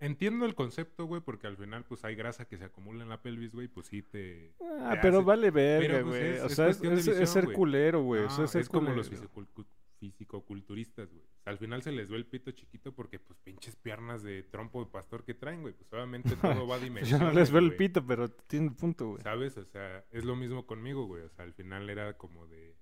entiendo 0.00 0.46
el 0.46 0.54
concepto, 0.54 1.04
güey, 1.04 1.20
porque 1.20 1.46
al 1.46 1.56
final, 1.58 1.84
pues, 1.84 2.02
hay 2.04 2.14
grasa 2.16 2.46
que 2.46 2.56
se 2.56 2.64
acumula 2.64 3.02
en 3.02 3.10
la 3.10 3.20
pelvis, 3.20 3.52
güey, 3.52 3.68
pues 3.68 3.86
sí 3.88 4.02
te... 4.02 4.54
Ah, 4.80 4.92
te 4.94 4.98
pero 5.02 5.18
hace- 5.18 5.26
vale 5.26 5.50
verga, 5.50 6.00
pues, 6.02 6.06
güey. 6.06 6.22
es- 6.32 6.42
o 6.42 6.46
es 6.46 6.54
sea, 6.54 6.68
es, 6.68 6.76
es- 6.82 6.82
es 6.90 7.06
visión, 7.06 7.26
ser 7.26 7.52
culero, 7.52 8.02
güey. 8.02 8.22
o 8.22 8.28
sea, 8.30 8.38
No, 8.38 8.44
es 8.46 8.54
es 8.54 8.68
como 8.70 8.90
los 8.90 9.08
culero. 9.10 9.68
Fisicoculturistas, 10.02 11.12
güey. 11.12 11.22
O 11.22 11.42
sea, 11.44 11.52
al 11.52 11.58
final 11.58 11.80
se 11.80 11.92
les 11.92 12.10
ve 12.10 12.16
el 12.16 12.26
pito 12.26 12.50
chiquito 12.50 12.92
porque, 12.92 13.20
pues, 13.20 13.38
pinches 13.38 13.76
piernas 13.76 14.24
de 14.24 14.42
trompo 14.42 14.84
de 14.84 14.90
pastor 14.90 15.24
que 15.24 15.32
traen, 15.32 15.62
güey. 15.62 15.74
Pues, 15.74 15.92
obviamente 15.92 16.34
todo 16.34 16.66
va 16.66 16.74
a 16.74 16.80
Pues 16.92 17.08
yo 17.08 17.18
no 17.18 17.30
les 17.30 17.52
veo 17.52 17.60
el 17.60 17.76
pito, 17.76 18.04
pero 18.04 18.28
tiene 18.28 18.66
un 18.66 18.74
punto, 18.74 19.10
güey. 19.10 19.22
¿Sabes? 19.22 19.56
O 19.56 19.64
sea, 19.64 20.04
es 20.10 20.24
lo 20.24 20.34
mismo 20.34 20.66
conmigo, 20.66 21.06
güey. 21.06 21.22
O 21.22 21.28
sea, 21.28 21.44
al 21.44 21.52
final 21.52 21.88
era 21.88 22.16
como 22.16 22.48
de... 22.48 22.76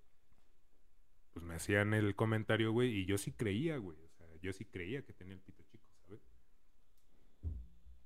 Pues 1.35 1.44
me 1.44 1.54
hacían 1.54 1.92
el 1.92 2.16
comentario, 2.16 2.72
güey, 2.72 2.90
y 2.90 3.04
yo 3.04 3.18
sí 3.18 3.33
creía, 3.33 3.76
güey. 3.76 3.98
O 3.98 4.09
sea, 4.16 4.26
yo 4.40 4.54
sí 4.54 4.64
creía 4.64 5.02
que 5.02 5.12
tenía 5.12 5.35
el 5.35 5.40
pito 5.40 5.62
chico, 5.64 5.85
¿sabes? 6.06 6.22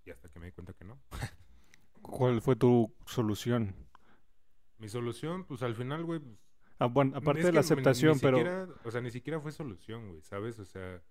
Y 0.05 0.11
hasta 0.11 0.29
que 0.29 0.41
me 0.41 0.47
di 0.47 0.53
cuenta 0.53 0.73
que 0.73 0.85
no. 0.85 1.01
¿Cuál 2.03 2.43
fue 2.43 2.57
tu 2.57 2.93
solución? 3.07 3.77
Mi 4.79 4.89
solución, 4.89 5.45
pues 5.45 5.63
al 5.63 5.77
final, 5.77 6.05
güey, 6.05 6.19
pues, 6.19 6.37
Ah, 6.79 6.87
bueno, 6.87 7.17
aparte 7.17 7.41
Es 7.41 7.47
de 7.47 7.53
la 7.53 7.61
que 7.61 7.67
ni- 7.67 7.73
aceptación, 7.73 8.15
ni 8.15 8.21
pero... 8.21 8.37
siquiera- 8.39 8.69
o 8.85 8.91
sea, 8.91 9.01
ni 9.01 9.11
siquiera 9.11 9.41
fue 9.41 9.53
solución, 9.53 10.09
güey, 10.09 10.23
¿sabes? 10.23 10.59
O 10.59 10.65
sea, 10.65 11.03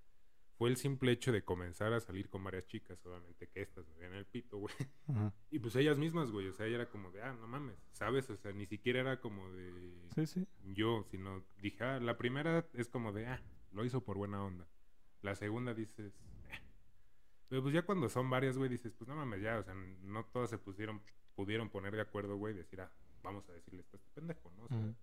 fue 0.58 0.70
el 0.70 0.78
simple 0.78 1.12
hecho 1.12 1.32
de 1.32 1.44
comenzar 1.44 1.94
a 1.94 2.00
salir 2.00 2.30
con 2.30 2.44
varias 2.44 2.68
chicas, 2.68 3.04
obviamente 3.06 3.48
que 3.48 3.62
estas 3.62 3.88
me 3.88 3.96
veían 3.96 4.14
el 4.14 4.26
pito, 4.26 4.58
güey. 4.58 4.74
Ajá. 5.08 5.34
Y 5.50 5.60
pues 5.60 5.76
ellas 5.76 5.98
mismas, 5.98 6.32
güey, 6.32 6.48
o 6.48 6.54
sea, 6.54 6.66
ella 6.68 6.76
era 6.76 6.90
como 6.90 7.12
de, 7.12 7.22
ah, 7.24 7.34
no 7.34 7.48
mames, 7.48 7.78
¿sabes? 7.92 8.30
O 8.30 8.38
sea, 8.38 8.52
ni 8.52 8.66
siquiera 8.66 9.00
era 9.00 9.20
como 9.20 9.50
de 9.52 9.74
Sí, 10.16 10.26
sí. 10.28 10.48
yo, 10.66 11.06
sino 11.10 11.44
dije, 11.62 11.84
ah, 11.84 12.00
la 12.00 12.18
primera 12.18 12.68
es 12.74 12.88
como 12.90 13.12
de, 13.14 13.26
ah, 13.28 13.42
lo 13.72 13.84
hizo 13.86 14.04
por 14.04 14.18
buena 14.18 14.44
onda. 14.44 14.68
La 15.22 15.36
segunda 15.36 15.74
dices, 15.74 16.14
eh. 16.50 16.60
Pero 17.48 17.62
pues 17.64 17.74
ya 17.74 17.84
cuando 17.84 18.10
son 18.10 18.30
varias, 18.30 18.58
güey, 18.58 18.70
dices, 18.70 18.94
pues 18.94 19.08
no 19.08 19.16
mames, 19.16 19.42
ya, 19.42 19.58
o 19.60 19.64
sea, 19.64 19.74
no 19.74 20.26
todas 20.26 20.50
se 20.50 20.58
pusieron, 20.58 21.02
pudieron 21.36 21.70
poner 21.70 21.96
de 21.96 22.02
acuerdo, 22.02 22.36
güey, 22.38 22.54
decir, 22.54 22.82
ah, 22.82 22.92
vamos 23.24 23.48
a 23.50 23.54
decirle 23.54 23.82
esto 23.82 23.96
a 23.96 24.00
este 24.00 24.12
pendejo, 24.12 24.52
¿no? 24.58 24.64
O 24.66 24.68
sea. 24.68 24.94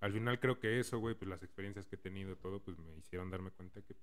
Al 0.00 0.12
final 0.12 0.40
creo 0.40 0.58
que 0.58 0.80
eso, 0.80 0.98
güey, 0.98 1.14
pues 1.14 1.28
las 1.28 1.42
experiencias 1.42 1.86
que 1.86 1.96
he 1.96 1.98
tenido, 1.98 2.36
todo, 2.36 2.60
pues 2.60 2.78
me 2.78 2.96
hicieron 2.96 3.30
darme 3.30 3.50
cuenta 3.50 3.82
que 3.82 3.94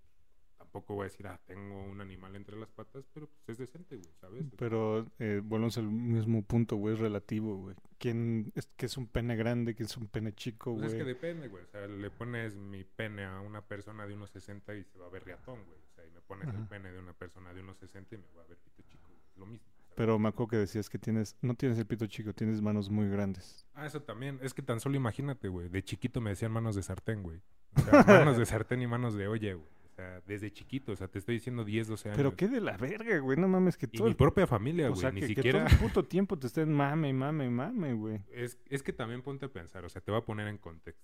tampoco 0.58 0.96
voy 0.96 1.04
a 1.04 1.10
decir, 1.10 1.28
ah, 1.28 1.40
tengo 1.46 1.84
un 1.84 2.02
animal 2.02 2.36
entre 2.36 2.58
las 2.58 2.70
patas, 2.70 3.06
pero 3.14 3.28
pues 3.28 3.50
es 3.50 3.58
decente, 3.58 3.96
güey, 3.96 4.14
¿sabes? 4.20 4.46
Pero 4.58 5.06
eh, 5.20 5.42
volvemos 5.44 5.78
al 5.78 5.88
mismo 5.88 6.44
punto, 6.44 6.76
güey, 6.76 6.96
es 6.96 7.00
relativo, 7.00 7.56
güey. 7.58 7.76
¿Quién 7.98 8.52
es 8.56 8.68
que 8.76 8.86
es 8.86 8.98
un 8.98 9.08
pene 9.08 9.36
grande, 9.36 9.76
que 9.76 9.84
es 9.84 9.98
un 9.98 10.08
pene 10.08 10.34
chico, 10.34 10.76
pues 10.76 10.88
es 10.88 10.94
que 10.94 11.04
güey? 11.04 11.14
depende, 11.14 11.48
güey. 11.48 11.64
O 11.64 11.68
sea, 11.68 11.88
le 11.88 12.10
pones 12.12 12.56
mi 12.56 12.84
pene 12.84 13.26
a 13.26 13.40
una 13.40 13.62
persona 13.62 14.06
de 14.06 14.14
unos 14.14 14.30
60 14.32 14.76
y 14.76 14.84
se 14.84 15.00
va 15.00 15.08
a 15.08 15.10
ver 15.10 15.26
riatón, 15.26 15.64
güey. 15.66 15.80
O 15.80 15.96
sea, 15.96 16.06
y 16.06 16.12
me 16.12 16.22
pones 16.22 16.48
el 16.50 16.68
pene 16.68 16.92
de 16.92 17.00
una 17.00 17.14
persona 17.14 17.54
de 17.54 17.62
unos 17.62 17.78
60 17.78 18.16
y 18.16 18.18
me 18.18 18.28
va 18.36 18.44
a 18.44 18.48
ver 18.48 18.58
pito 18.58 18.84
chico, 18.84 19.08
güey. 19.08 19.22
Lo 19.38 19.46
mismo. 19.46 19.77
Pero 19.98 20.20
me 20.20 20.30
acuerdo 20.30 20.50
que 20.52 20.58
decías 20.58 20.90
que 20.92 21.00
tienes, 21.00 21.36
no 21.42 21.56
tienes 21.56 21.80
el 21.80 21.88
pito 21.88 22.06
chico, 22.06 22.32
tienes 22.32 22.62
manos 22.62 22.90
muy 22.92 23.10
grandes. 23.10 23.66
Ah, 23.74 23.88
eso 23.88 24.00
también. 24.04 24.38
Es 24.44 24.54
que 24.54 24.62
tan 24.62 24.80
solo 24.80 24.96
imagínate, 24.96 25.48
güey. 25.48 25.70
De 25.70 25.84
chiquito 25.84 26.22
me 26.22 26.30
decían 26.30 26.52
manos 26.52 26.76
de 26.76 26.84
sartén, 26.84 27.24
güey. 27.24 27.42
O 27.76 27.82
sea, 27.82 28.04
manos 28.08 28.38
de 28.38 28.46
sartén 28.46 28.80
y 28.84 28.86
manos 28.88 29.16
de 29.16 29.28
olla, 29.28 29.54
güey. 29.56 29.68
O 29.86 29.90
sea, 29.90 30.22
desde 30.28 30.52
chiquito. 30.52 30.92
O 30.92 30.96
sea, 30.96 31.08
te 31.08 31.18
estoy 31.18 31.34
diciendo 31.36 31.66
10, 31.66 31.88
12 31.88 32.10
años. 32.10 32.18
Pero 32.18 32.36
qué 32.36 32.48
de 32.48 32.62
la 32.62 32.78
verga, 32.78 33.18
güey, 33.18 33.40
no 33.40 33.48
mames 33.48 33.76
que 33.76 33.88
Y 33.88 33.98
todo 33.98 34.04
mi 34.04 34.12
el- 34.12 34.16
propia 34.16 34.46
familia, 34.46 34.86
o 34.86 34.90
güey. 34.92 35.02
sea, 35.02 35.12
Ni 35.12 35.22
que, 35.22 35.28
que 35.30 35.34
siquiera... 35.34 35.66
todo 35.66 35.74
el 35.74 35.80
puto 35.80 36.04
tiempo 36.08 36.38
te 36.38 36.46
estén 36.46 36.72
mame, 36.72 37.12
mame, 37.12 37.50
mame, 37.50 37.94
güey. 37.96 38.22
Es, 38.32 38.60
es 38.70 38.84
que 38.84 38.94
también 38.94 39.24
ponte 39.24 39.48
a 39.48 39.50
pensar. 39.50 39.84
O 39.84 39.90
sea, 39.90 40.00
te 40.02 40.12
voy 40.12 40.22
a 40.22 40.26
poner 40.26 40.48
en 40.48 40.60
contexto. 40.60 41.04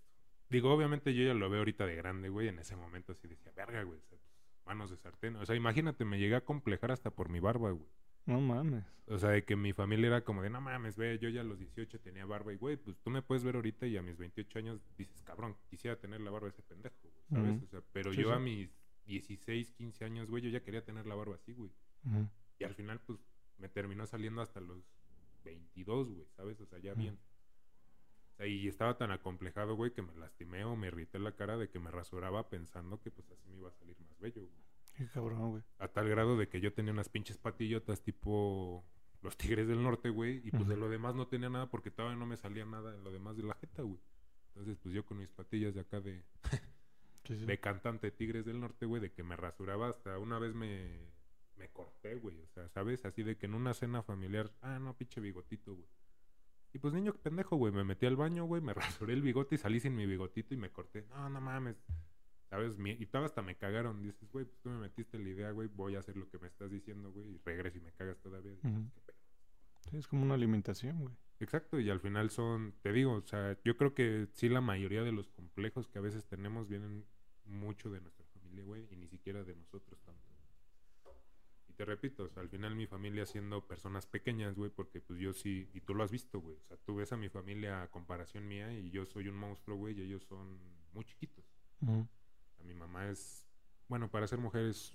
Digo, 0.51 0.71
obviamente 0.71 1.15
yo 1.15 1.23
ya 1.23 1.33
lo 1.33 1.49
veo 1.49 1.61
ahorita 1.61 1.87
de 1.87 1.95
grande, 1.95 2.29
güey. 2.29 2.47
En 2.47 2.59
ese 2.59 2.75
momento 2.75 3.13
así 3.13 3.27
decía, 3.27 3.51
verga, 3.55 3.81
güey. 3.81 3.99
manos 4.67 4.91
de 4.91 4.97
sartén. 4.97 5.35
O 5.37 5.45
sea, 5.47 5.55
imagínate, 5.55 6.05
me 6.05 6.19
llegué 6.19 6.35
a 6.35 6.41
complejar 6.45 6.91
hasta 6.91 7.09
por 7.09 7.29
mi 7.29 7.39
barba, 7.39 7.71
güey. 7.71 7.89
No 8.25 8.39
mames. 8.39 8.85
O 9.07 9.17
sea, 9.17 9.29
de 9.31 9.43
que 9.43 9.55
mi 9.57 9.73
familia 9.73 10.07
era 10.07 10.23
como 10.23 10.41
de, 10.41 10.49
no 10.49 10.61
mames, 10.61 10.95
ve, 10.95 11.19
yo 11.19 11.27
ya 11.29 11.41
a 11.41 11.43
los 11.43 11.59
18 11.59 11.99
tenía 11.99 12.25
barba 12.25 12.53
y, 12.53 12.55
güey, 12.55 12.77
pues 12.77 12.97
tú 13.01 13.09
me 13.09 13.21
puedes 13.21 13.43
ver 13.43 13.55
ahorita 13.55 13.85
y 13.85 13.97
a 13.97 14.01
mis 14.01 14.17
28 14.17 14.59
años 14.59 14.81
dices, 14.97 15.21
cabrón, 15.23 15.57
quisiera 15.69 15.99
tener 15.99 16.21
la 16.21 16.31
barba 16.31 16.47
de 16.47 16.51
ese 16.53 16.63
pendejo, 16.63 16.95
güey, 17.01 17.25
¿sabes? 17.29 17.61
O 17.63 17.67
sea, 17.67 17.81
pero 17.91 18.13
Sí, 18.13 18.21
yo 18.21 18.29
sí. 18.29 18.33
a 18.33 18.39
mis 18.39 18.69
16, 19.05 19.71
15 19.73 20.05
años, 20.05 20.29
güey, 20.29 20.41
yo 20.41 20.49
ya 20.49 20.63
quería 20.63 20.85
tener 20.85 21.05
la 21.05 21.15
barba 21.15 21.35
así, 21.35 21.51
güey. 21.53 21.71
Y 22.59 22.63
al 22.63 22.75
final, 22.75 23.01
pues, 23.01 23.19
me 23.57 23.67
terminó 23.67 24.05
saliendo 24.05 24.41
hasta 24.41 24.61
los 24.61 24.85
22, 25.43 26.09
güey, 26.13 26.27
¿sabes? 26.37 26.61
O 26.61 26.65
sea, 26.65 26.79
ya 26.79 26.93
bien. 26.93 27.19
O 28.31 28.35
sea, 28.37 28.47
y 28.47 28.67
estaba 28.69 28.97
tan 28.97 29.11
acomplejado, 29.11 29.75
güey, 29.75 29.91
que 29.91 30.01
me 30.01 30.15
lastimé 30.15 30.63
o 30.63 30.75
me 30.77 30.87
irrité 30.87 31.19
la 31.19 31.35
cara 31.35 31.57
de 31.57 31.69
que 31.69 31.79
me 31.79 31.91
rasuraba 31.91 32.49
pensando 32.49 33.01
que, 33.01 33.11
pues, 33.11 33.29
así 33.31 33.49
me 33.49 33.57
iba 33.57 33.67
a 33.67 33.73
salir 33.73 33.99
más 33.99 34.17
bello, 34.19 34.43
güey. 34.43 34.62
Qué 34.95 35.07
cabrón, 35.07 35.51
güey. 35.51 35.63
A 35.79 35.87
tal 35.87 36.07
grado 36.09 36.37
de 36.37 36.47
que 36.47 36.61
yo 36.61 36.73
tenía 36.73 36.93
unas 36.93 37.09
pinches 37.09 37.37
patillotas 37.37 38.01
tipo 38.01 38.85
los 39.21 39.37
tigres 39.37 39.67
del 39.67 39.81
norte, 39.81 40.09
güey. 40.09 40.41
Y 40.45 40.51
pues 40.51 40.67
de 40.67 40.77
lo 40.77 40.89
demás 40.89 41.15
no 41.15 41.27
tenía 41.27 41.49
nada 41.49 41.69
porque 41.69 41.91
todavía 41.91 42.17
no 42.17 42.25
me 42.25 42.37
salía 42.37 42.65
nada 42.65 42.93
en 42.95 43.03
lo 43.03 43.11
demás 43.11 43.35
de 43.37 43.43
la 43.43 43.55
jeta, 43.55 43.81
güey. 43.81 43.99
Entonces, 44.49 44.77
pues 44.83 44.93
yo 44.93 45.05
con 45.05 45.17
mis 45.17 45.31
patillas 45.31 45.73
de 45.73 45.81
acá 45.81 45.99
de, 45.99 46.23
Sí, 47.25 47.37
sí. 47.39 47.45
de 47.45 47.59
cantante 47.59 48.11
tigres 48.11 48.45
del 48.45 48.59
norte, 48.59 48.85
güey, 48.85 49.01
de 49.01 49.11
que 49.11 49.23
me 49.23 49.35
rasuraba 49.35 49.89
hasta 49.89 50.19
una 50.19 50.37
vez 50.39 50.53
me, 50.53 50.99
me 51.55 51.69
corté, 51.69 52.15
güey. 52.15 52.37
O 52.41 52.47
sea, 52.49 52.67
¿sabes? 52.69 53.05
Así 53.05 53.23
de 53.23 53.37
que 53.37 53.45
en 53.47 53.55
una 53.55 53.73
cena 53.73 54.03
familiar, 54.03 54.51
ah, 54.61 54.77
no, 54.79 54.95
pinche 54.95 55.21
bigotito, 55.21 55.73
güey. 55.73 55.87
Y 56.73 56.79
pues 56.79 56.93
niño 56.93 57.13
pendejo, 57.13 57.55
güey, 57.55 57.71
me 57.71 57.83
metí 57.83 58.05
al 58.05 58.15
baño, 58.17 58.45
güey, 58.45 58.61
me 58.61 58.73
rasuré 59.07 59.13
el 59.13 59.21
bigote 59.21 59.55
y 59.55 59.57
salí 59.57 59.79
sin 59.79 59.95
mi 59.95 60.05
bigotito 60.05 60.53
y 60.53 60.57
me 60.57 60.69
corté. 60.71 61.05
No, 61.09 61.29
no 61.29 61.39
mames. 61.41 61.77
¿Sabes? 62.53 62.77
Mi- 62.77 62.91
y 62.91 63.09
hasta 63.11 63.41
me 63.41 63.55
cagaron. 63.55 63.99
Dices, 64.03 64.29
güey, 64.31 64.45
pues 64.45 64.59
tú 64.61 64.69
me 64.69 64.77
metiste 64.77 65.17
la 65.17 65.27
idea, 65.27 65.49
güey, 65.49 65.67
voy 65.69 65.95
a 65.95 65.99
hacer 65.99 66.15
lo 66.15 66.29
que 66.29 66.37
me 66.37 66.45
estás 66.47 66.69
diciendo, 66.69 67.11
güey, 67.11 67.27
y 67.31 67.37
regreso 67.39 67.79
y 67.79 67.81
me 67.81 67.91
cagas 67.93 68.19
todavía. 68.19 68.51
Dices, 68.51 68.71
Ujú. 68.71 68.91
"Qué 68.93 69.01
pedo". 69.01 69.17
Sí, 69.89 69.97
es 69.97 70.07
como 70.07 70.21
una 70.21 70.35
alimentación, 70.35 70.99
güey. 70.99 71.15
Exacto, 71.39 71.79
y 71.79 71.89
al 71.89 71.99
final 71.99 72.29
son, 72.29 72.75
te 72.83 72.93
digo, 72.93 73.13
o 73.13 73.21
sea, 73.25 73.57
yo 73.65 73.75
creo 73.75 73.95
que 73.95 74.27
sí 74.33 74.49
la 74.49 74.61
mayoría 74.61 75.01
de 75.01 75.11
los 75.11 75.29
complejos 75.29 75.87
que 75.87 75.97
a 75.97 76.01
veces 76.03 76.27
tenemos 76.27 76.67
vienen 76.67 77.07
mucho 77.45 77.89
de 77.89 78.01
nuestra 78.01 78.23
familia, 78.27 78.63
güey, 78.63 78.87
y 78.91 78.97
ni 78.97 79.07
siquiera 79.07 79.43
de 79.43 79.55
nosotros 79.55 79.99
tanto. 80.03 80.21
Y 81.67 81.73
te 81.73 81.85
repito, 81.85 82.25
o 82.25 82.29
sea, 82.29 82.43
al 82.43 82.49
final 82.49 82.75
mi 82.75 82.85
familia 82.85 83.25
siendo 83.25 83.65
personas 83.65 84.05
pequeñas, 84.05 84.53
güey, 84.53 84.69
porque 84.69 85.01
pues 85.01 85.17
yo 85.19 85.33
sí, 85.33 85.67
y 85.73 85.81
tú 85.81 85.95
lo 85.95 86.03
has 86.03 86.11
visto, 86.11 86.39
güey, 86.39 86.55
o 86.55 86.63
sea, 86.67 86.77
tú 86.77 86.93
ves 86.97 87.11
a 87.13 87.17
mi 87.17 87.29
familia 87.29 87.81
a 87.81 87.89
comparación 87.89 88.47
mía 88.47 88.71
y 88.77 88.91
yo 88.91 89.07
soy 89.07 89.27
un 89.27 89.37
monstruo, 89.37 89.75
güey, 89.75 89.97
y 89.99 90.03
ellos 90.03 90.23
son 90.23 90.59
muy 90.93 91.03
chiquitos. 91.03 91.43
Ujú. 91.81 92.07
Mi 92.63 92.73
mamá 92.73 93.09
es, 93.09 93.45
bueno, 93.87 94.09
para 94.09 94.27
ser 94.27 94.39
mujer 94.39 94.65
es 94.65 94.93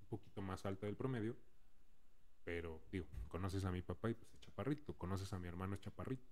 un 0.00 0.06
poquito 0.08 0.42
más 0.42 0.64
alta 0.66 0.86
del 0.86 0.96
promedio, 0.96 1.36
pero 2.44 2.80
digo, 2.90 3.06
conoces 3.28 3.64
a 3.64 3.70
mi 3.70 3.82
papá 3.82 4.10
y 4.10 4.14
pues 4.14 4.32
es 4.34 4.40
chaparrito, 4.40 4.94
conoces 4.94 5.32
a 5.32 5.38
mi 5.38 5.48
hermano 5.48 5.74
es 5.74 5.80
chaparrito. 5.80 6.26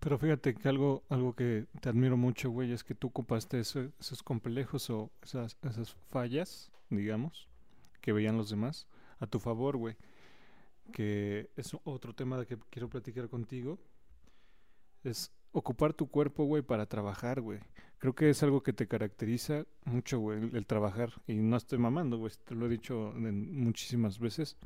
Pero 0.00 0.16
fíjate 0.16 0.54
que 0.54 0.68
algo, 0.68 1.02
algo 1.08 1.34
que 1.34 1.66
te 1.80 1.88
admiro 1.88 2.16
mucho, 2.16 2.50
güey, 2.50 2.70
es 2.72 2.84
que 2.84 2.94
tú 2.94 3.08
ocupaste 3.08 3.58
eso- 3.58 3.90
esos 3.98 4.22
complejos 4.22 4.88
o 4.90 5.10
esas, 5.22 5.56
esas 5.62 5.92
fallas, 6.10 6.70
digamos, 6.88 7.48
que 8.00 8.12
veían 8.12 8.36
los 8.36 8.48
demás 8.50 8.86
a 9.18 9.26
tu 9.26 9.40
favor, 9.40 9.76
güey. 9.76 9.96
Que 10.92 11.50
es 11.56 11.76
otro 11.84 12.14
tema 12.14 12.44
que 12.46 12.58
quiero 12.70 12.88
platicar 12.88 13.28
contigo. 13.28 13.78
Es 15.02 15.32
ocupar 15.52 15.92
tu 15.94 16.08
cuerpo, 16.08 16.44
güey, 16.44 16.62
para 16.62 16.86
trabajar, 16.86 17.40
güey. 17.40 17.60
Creo 17.98 18.14
que 18.14 18.30
es 18.30 18.42
algo 18.42 18.62
que 18.62 18.72
te 18.72 18.88
caracteriza 18.88 19.66
mucho, 19.84 20.18
güey, 20.20 20.38
el, 20.38 20.56
el 20.56 20.66
trabajar. 20.66 21.12
Y 21.26 21.34
no 21.34 21.56
estoy 21.56 21.78
mamando, 21.78 22.18
güey, 22.18 22.32
te 22.44 22.54
lo 22.54 22.66
he 22.66 22.68
dicho 22.68 23.12
muchísimas 23.16 24.18
veces. 24.18 24.56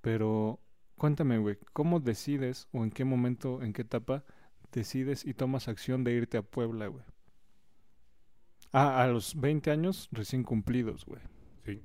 Pero 0.00 0.58
cuéntame, 0.96 1.38
güey, 1.38 1.58
¿cómo 1.72 2.00
decides 2.00 2.68
o 2.72 2.82
en 2.84 2.90
qué 2.90 3.04
momento, 3.04 3.62
en 3.62 3.72
qué 3.72 3.82
etapa 3.82 4.24
decides 4.72 5.24
y 5.24 5.34
tomas 5.34 5.68
acción 5.68 6.04
de 6.04 6.12
irte 6.12 6.38
a 6.38 6.42
Puebla, 6.42 6.86
güey? 6.86 7.04
Ah, 8.72 9.02
a 9.02 9.06
los 9.08 9.38
20 9.38 9.70
años 9.70 10.08
recién 10.12 10.42
cumplidos, 10.44 11.04
güey. 11.04 11.20
sí. 11.64 11.82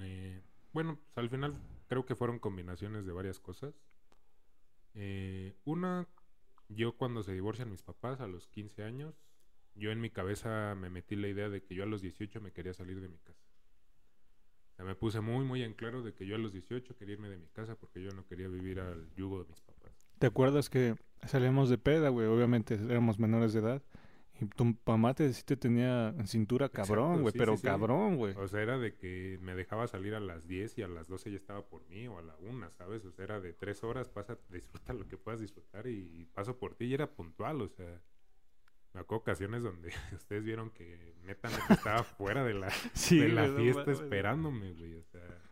Eh, 0.00 0.40
bueno, 0.72 0.98
pues 1.14 1.18
al 1.18 1.28
final 1.30 1.54
creo 1.88 2.06
que 2.06 2.14
fueron 2.14 2.38
combinaciones 2.38 3.04
de 3.04 3.12
varias 3.12 3.40
cosas. 3.40 3.74
Eh, 4.94 5.56
una, 5.64 6.08
yo 6.70 6.96
cuando 6.96 7.22
se 7.22 7.32
divorcian 7.32 7.70
mis 7.70 7.82
papás 7.82 8.20
a 8.20 8.26
los 8.26 8.46
15 8.48 8.84
años, 8.84 9.14
yo 9.74 9.90
en 9.90 10.00
mi 10.00 10.10
cabeza 10.10 10.74
me 10.74 10.90
metí 10.90 11.16
la 11.16 11.28
idea 11.28 11.48
de 11.48 11.62
que 11.62 11.74
yo 11.74 11.82
a 11.82 11.86
los 11.86 12.00
18 12.00 12.40
me 12.40 12.52
quería 12.52 12.74
salir 12.74 13.00
de 13.00 13.08
mi 13.08 13.18
casa. 13.18 13.44
O 14.78 14.84
me 14.84 14.94
puse 14.94 15.20
muy, 15.20 15.44
muy 15.44 15.62
en 15.62 15.74
claro 15.74 16.02
de 16.02 16.14
que 16.14 16.26
yo 16.26 16.36
a 16.36 16.38
los 16.38 16.52
18 16.52 16.96
quería 16.96 17.14
irme 17.14 17.28
de 17.28 17.36
mi 17.36 17.48
casa 17.48 17.76
porque 17.76 18.02
yo 18.02 18.10
no 18.12 18.26
quería 18.26 18.48
vivir 18.48 18.80
al 18.80 19.12
yugo 19.14 19.42
de 19.42 19.48
mis 19.48 19.60
papás. 19.60 20.08
¿Te 20.18 20.26
acuerdas 20.26 20.70
que 20.70 20.96
salíamos 21.26 21.68
de 21.68 21.76
peda, 21.76 22.08
güey? 22.08 22.26
Obviamente 22.26 22.74
éramos 22.74 23.18
menores 23.18 23.52
de 23.52 23.60
edad. 23.60 23.82
Y 24.40 24.46
tu 24.46 24.76
mamá 24.86 25.14
te, 25.14 25.32
sí 25.32 25.42
te 25.44 25.56
tenía 25.56 26.08
en 26.08 26.26
cintura 26.26 26.68
cabrón, 26.68 27.22
güey, 27.22 27.32
sí, 27.32 27.38
pero 27.38 27.52
sí, 27.52 27.62
sí. 27.62 27.66
cabrón, 27.66 28.16
güey. 28.16 28.34
O 28.36 28.48
sea, 28.48 28.62
era 28.62 28.78
de 28.78 28.96
que 28.96 29.38
me 29.42 29.54
dejaba 29.54 29.86
salir 29.86 30.14
a 30.14 30.20
las 30.20 30.48
10 30.48 30.78
y 30.78 30.82
a 30.82 30.88
las 30.88 31.08
12 31.08 31.30
ya 31.30 31.36
estaba 31.36 31.66
por 31.66 31.86
mí 31.88 32.08
o 32.08 32.18
a 32.18 32.22
la 32.22 32.36
1, 32.38 32.70
¿sabes? 32.72 33.04
O 33.04 33.12
sea, 33.12 33.24
era 33.24 33.40
de 33.40 33.52
3 33.52 33.84
horas, 33.84 34.08
pasa, 34.08 34.38
disfruta 34.48 34.92
lo 34.94 35.06
que 35.06 35.18
puedas 35.18 35.40
disfrutar 35.40 35.86
y 35.86 36.26
paso 36.32 36.58
por 36.58 36.74
ti 36.74 36.86
y 36.86 36.94
era 36.94 37.10
puntual, 37.10 37.60
o 37.60 37.68
sea. 37.68 38.00
Me 38.92 39.00
acuerdo 39.00 39.20
ocasiones 39.20 39.62
donde 39.62 39.92
ustedes 40.14 40.44
vieron 40.44 40.70
que 40.70 41.14
neta, 41.22 41.48
neta 41.48 41.74
estaba 41.74 42.02
fuera 42.02 42.44
de 42.44 42.54
la, 42.54 42.68
de 43.10 43.28
la 43.28 43.46
no 43.46 43.56
fiesta 43.56 43.92
esperándome, 43.92 44.72
güey, 44.72 44.94
o 44.96 45.04
sea. 45.04 45.42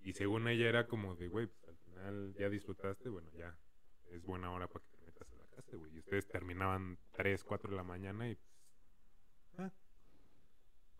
Y 0.00 0.12
según 0.12 0.48
ella 0.48 0.68
era 0.68 0.86
como 0.86 1.14
de, 1.14 1.28
güey, 1.28 1.46
pues 1.46 1.68
al 1.68 1.76
final 1.78 2.34
ya 2.38 2.48
disfrutaste, 2.48 3.08
bueno, 3.08 3.30
ya 3.36 3.56
es 4.10 4.22
buena 4.24 4.50
hora 4.52 4.68
para 4.68 4.84
que 4.84 4.91
te 5.72 5.78
metas 5.78 5.92
a 5.92 5.92
la 5.92 5.92
casa, 5.92 5.92
güey. 5.92 5.94
Y 5.94 5.98
ustedes 5.98 6.26
terminaban 6.26 6.98
3, 7.12 7.44
4 7.44 7.70
de 7.70 7.76
la 7.76 7.82
mañana 7.84 8.28
y. 8.28 8.38
Ah, 9.58 9.70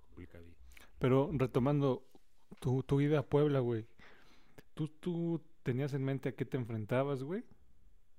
complicadillo. 0.00 0.56
Pero 0.98 1.30
retomando 1.32 2.06
tu, 2.60 2.82
tu 2.82 3.00
ida 3.00 3.20
a 3.20 3.26
Puebla, 3.26 3.60
güey. 3.60 3.86
¿Tú, 4.74 4.88
¿Tú 4.88 5.42
tenías 5.62 5.94
en 5.94 6.04
mente 6.04 6.30
a 6.30 6.34
qué 6.34 6.44
te 6.44 6.56
enfrentabas, 6.56 7.22
güey? 7.22 7.44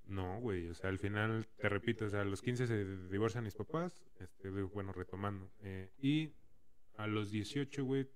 No, 0.06 0.38
güey, 0.40 0.68
o 0.68 0.74
sea, 0.74 0.90
al 0.90 0.98
final, 0.98 1.46
te 1.56 1.68
repito, 1.68 2.04
o 2.04 2.10
sea, 2.10 2.20
a 2.20 2.24
los 2.24 2.42
15 2.42 2.66
se 2.66 3.08
divorcian 3.08 3.44
mis 3.44 3.54
papás, 3.54 4.04
este, 4.20 4.50
bueno, 4.50 4.92
retomando. 4.92 5.50
eh, 5.60 5.90
y 5.98 6.34
a 6.96 7.06
los 7.06 7.30
18, 7.30 7.84
güey, 7.84 8.06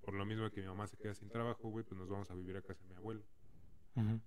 por 0.00 0.14
lo 0.14 0.24
mismo 0.26 0.50
que 0.50 0.60
mi 0.60 0.66
mamá 0.66 0.86
se 0.88 0.96
queda 0.96 1.14
sin 1.14 1.28
trabajo, 1.28 1.68
güey, 1.68 1.84
pues 1.84 1.96
nos 1.98 2.08
vamos 2.08 2.30
a 2.30 2.34
vivir 2.34 2.56
a 2.56 2.62
casa 2.62 2.82
de 2.82 2.88
mi 2.88 2.94
abuelo. 2.96 3.22
Ujú. 3.94 4.20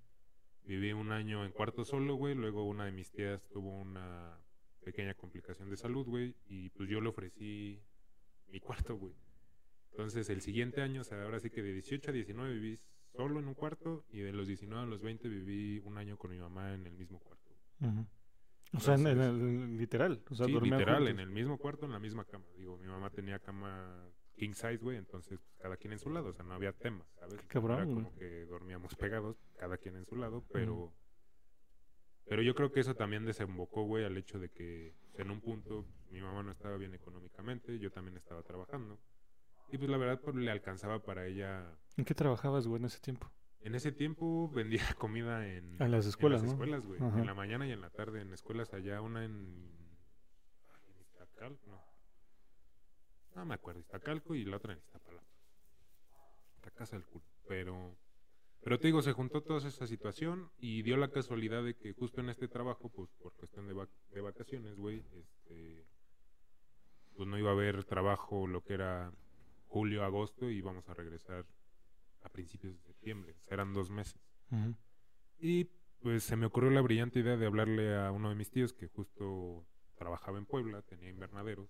Viví 0.63 0.93
un 0.93 1.11
año 1.11 1.43
en 1.45 1.51
cuarto 1.51 1.83
solo, 1.83 2.15
güey, 2.15 2.35
luego 2.35 2.63
una 2.65 2.85
de 2.85 2.91
mis 2.91 3.11
tías 3.11 3.47
tuvo 3.49 3.71
una 3.79 4.37
pequeña 4.83 5.13
complicación 5.15 5.69
de 5.69 5.77
salud, 5.77 6.05
güey, 6.07 6.35
y 6.47 6.69
pues 6.69 6.89
yo 6.89 7.01
le 7.01 7.09
ofrecí 7.09 7.81
mi 8.47 8.59
cuarto, 8.59 8.95
güey. 8.95 9.13
Entonces, 9.91 10.29
el 10.29 10.41
siguiente 10.41 10.81
año, 10.81 11.01
o 11.01 11.03
sea, 11.03 11.21
ahora 11.23 11.39
sí 11.39 11.49
que 11.49 11.61
de 11.61 11.73
18 11.73 12.11
a 12.11 12.13
19 12.13 12.53
viví 12.53 12.77
solo 13.15 13.39
en 13.39 13.47
un 13.47 13.53
cuarto 13.55 14.05
y 14.09 14.19
de 14.19 14.31
los 14.31 14.47
19 14.47 14.83
a 14.83 14.85
los 14.85 15.01
20 15.01 15.27
viví 15.27 15.79
un 15.79 15.97
año 15.97 16.17
con 16.17 16.31
mi 16.31 16.37
mamá 16.37 16.73
en 16.73 16.85
el 16.87 16.93
mismo 16.93 17.19
cuarto. 17.19 17.51
Ujú. 17.81 18.05
O 18.73 18.79
sea, 18.79 18.95
en, 18.95 19.05
el- 19.07 19.77
literal. 19.77 20.23
O 20.29 20.35
sea, 20.35 20.45
sí, 20.45 20.53
literal, 20.53 20.95
juntos. 20.99 21.09
en 21.09 21.19
el 21.19 21.29
mismo 21.29 21.57
cuarto, 21.57 21.85
en 21.85 21.91
la 21.91 21.99
misma 21.99 22.23
cama. 22.23 22.45
Digo, 22.57 22.77
mi 22.77 22.87
mamá 22.87 23.09
tenía 23.09 23.39
cama 23.39 24.09
king 24.41 24.53
size, 24.55 24.77
güey, 24.77 24.97
entonces 24.97 25.39
pues, 25.39 25.55
cada 25.59 25.77
quien 25.77 25.93
en 25.93 25.99
su 25.99 26.09
lado, 26.09 26.29
o 26.29 26.33
sea, 26.33 26.43
no 26.43 26.55
había 26.55 26.73
temas, 26.73 27.07
¿sabes? 27.19 27.39
Cabrón, 27.47 27.77
Era 27.77 27.85
como 27.85 28.15
que 28.15 28.45
dormíamos 28.45 28.95
pegados, 28.95 29.37
cada 29.55 29.77
quien 29.77 29.95
en 29.95 30.05
su 30.07 30.15
lado, 30.15 30.43
pero... 30.51 30.91
Pero 32.25 32.41
yo 32.41 32.55
creo 32.55 32.71
que 32.71 32.79
eso 32.79 32.95
también 32.95 33.23
desembocó, 33.25 33.83
güey, 33.83 34.03
al 34.03 34.17
hecho 34.17 34.39
de 34.39 34.49
que 34.49 34.95
pues, 35.11 35.19
en 35.25 35.29
un 35.31 35.41
punto 35.41 35.83
pues, 35.83 36.11
mi 36.11 36.21
mamá 36.21 36.41
no 36.41 36.51
estaba 36.51 36.75
bien 36.77 36.95
económicamente, 36.95 37.77
yo 37.77 37.91
también 37.91 38.17
estaba 38.17 38.41
trabajando. 38.41 38.99
Y 39.71 39.77
pues 39.77 39.91
la 39.91 39.97
verdad 39.97 40.19
pues, 40.19 40.35
le 40.35 40.49
alcanzaba 40.49 41.03
para 41.03 41.27
ella... 41.27 41.77
¿En 41.97 42.05
qué 42.05 42.15
trabajabas, 42.15 42.65
güey, 42.65 42.79
en 42.79 42.85
ese 42.85 42.99
tiempo? 42.99 43.31
En 43.59 43.75
ese 43.75 43.91
tiempo 43.91 44.49
vendía 44.49 44.81
comida 44.97 45.47
en, 45.47 45.79
En 45.79 45.91
las 45.91 46.07
escuelas, 46.07 46.41
en 46.41 46.47
las 46.47 46.57
¿no? 46.57 46.63
escuelas, 46.63 46.85
güey. 46.87 46.99
En 46.99 47.27
la 47.27 47.35
mañana 47.35 47.67
y 47.67 47.71
en 47.71 47.81
la 47.81 47.91
tarde 47.91 48.21
en 48.21 48.33
escuelas 48.33 48.73
allá, 48.73 49.01
una 49.01 49.23
en... 49.23 49.71
ay, 50.69 50.81
en 50.89 50.99
Iztacalco, 51.01 51.69
no. 51.69 51.91
No 53.35 53.45
me 53.45 53.55
acuerdo, 53.55 53.79
Iztacalco 53.79 54.35
y 54.35 54.45
la 54.45 54.57
otra 54.57 54.73
en 54.73 54.79
Iztapalapa. 54.79 55.27
La 56.63 56.71
casa 56.71 56.95
del 56.97 57.05
culo. 57.05 57.25
Pero... 57.47 57.97
Pero 58.63 58.77
te 58.79 58.87
digo, 58.89 59.01
se 59.01 59.13
juntó 59.13 59.41
toda 59.41 59.67
esa 59.67 59.87
situación 59.87 60.51
y 60.59 60.83
dio 60.83 60.95
la 60.95 61.09
casualidad 61.09 61.63
de 61.63 61.75
que 61.75 61.93
justo 61.93 62.21
en 62.21 62.29
este 62.29 62.47
trabajo, 62.47 62.89
pues 62.89 63.09
por 63.17 63.33
cuestión 63.33 63.65
de, 63.67 63.73
vac- 63.73 63.89
de 64.11 64.21
vacaciones, 64.21 64.75
güey, 64.75 65.03
este, 65.15 65.83
pues 67.15 67.27
no 67.27 67.39
iba 67.39 67.49
a 67.49 67.53
haber 67.53 67.83
trabajo 67.85 68.45
lo 68.45 68.63
que 68.63 68.75
era 68.75 69.11
julio, 69.65 70.03
agosto 70.03 70.47
y 70.47 70.57
íbamos 70.57 70.87
a 70.89 70.93
regresar 70.93 71.43
a 72.21 72.29
principios 72.29 72.75
de 72.75 72.81
septiembre. 72.83 73.35
Eran 73.47 73.73
dos 73.73 73.89
meses. 73.89 74.21
Y 75.39 75.63
pues 76.03 76.23
se 76.23 76.35
me 76.35 76.45
ocurrió 76.45 76.69
la 76.69 76.81
brillante 76.81 77.19
idea 77.19 77.37
de 77.37 77.47
hablarle 77.47 77.97
a 77.97 78.11
uno 78.11 78.29
de 78.29 78.35
mis 78.35 78.51
tíos 78.51 78.73
que 78.73 78.87
justo 78.89 79.65
trabajaba 79.95 80.37
en 80.37 80.45
Puebla, 80.45 80.83
tenía 80.83 81.09
invernaderos. 81.09 81.67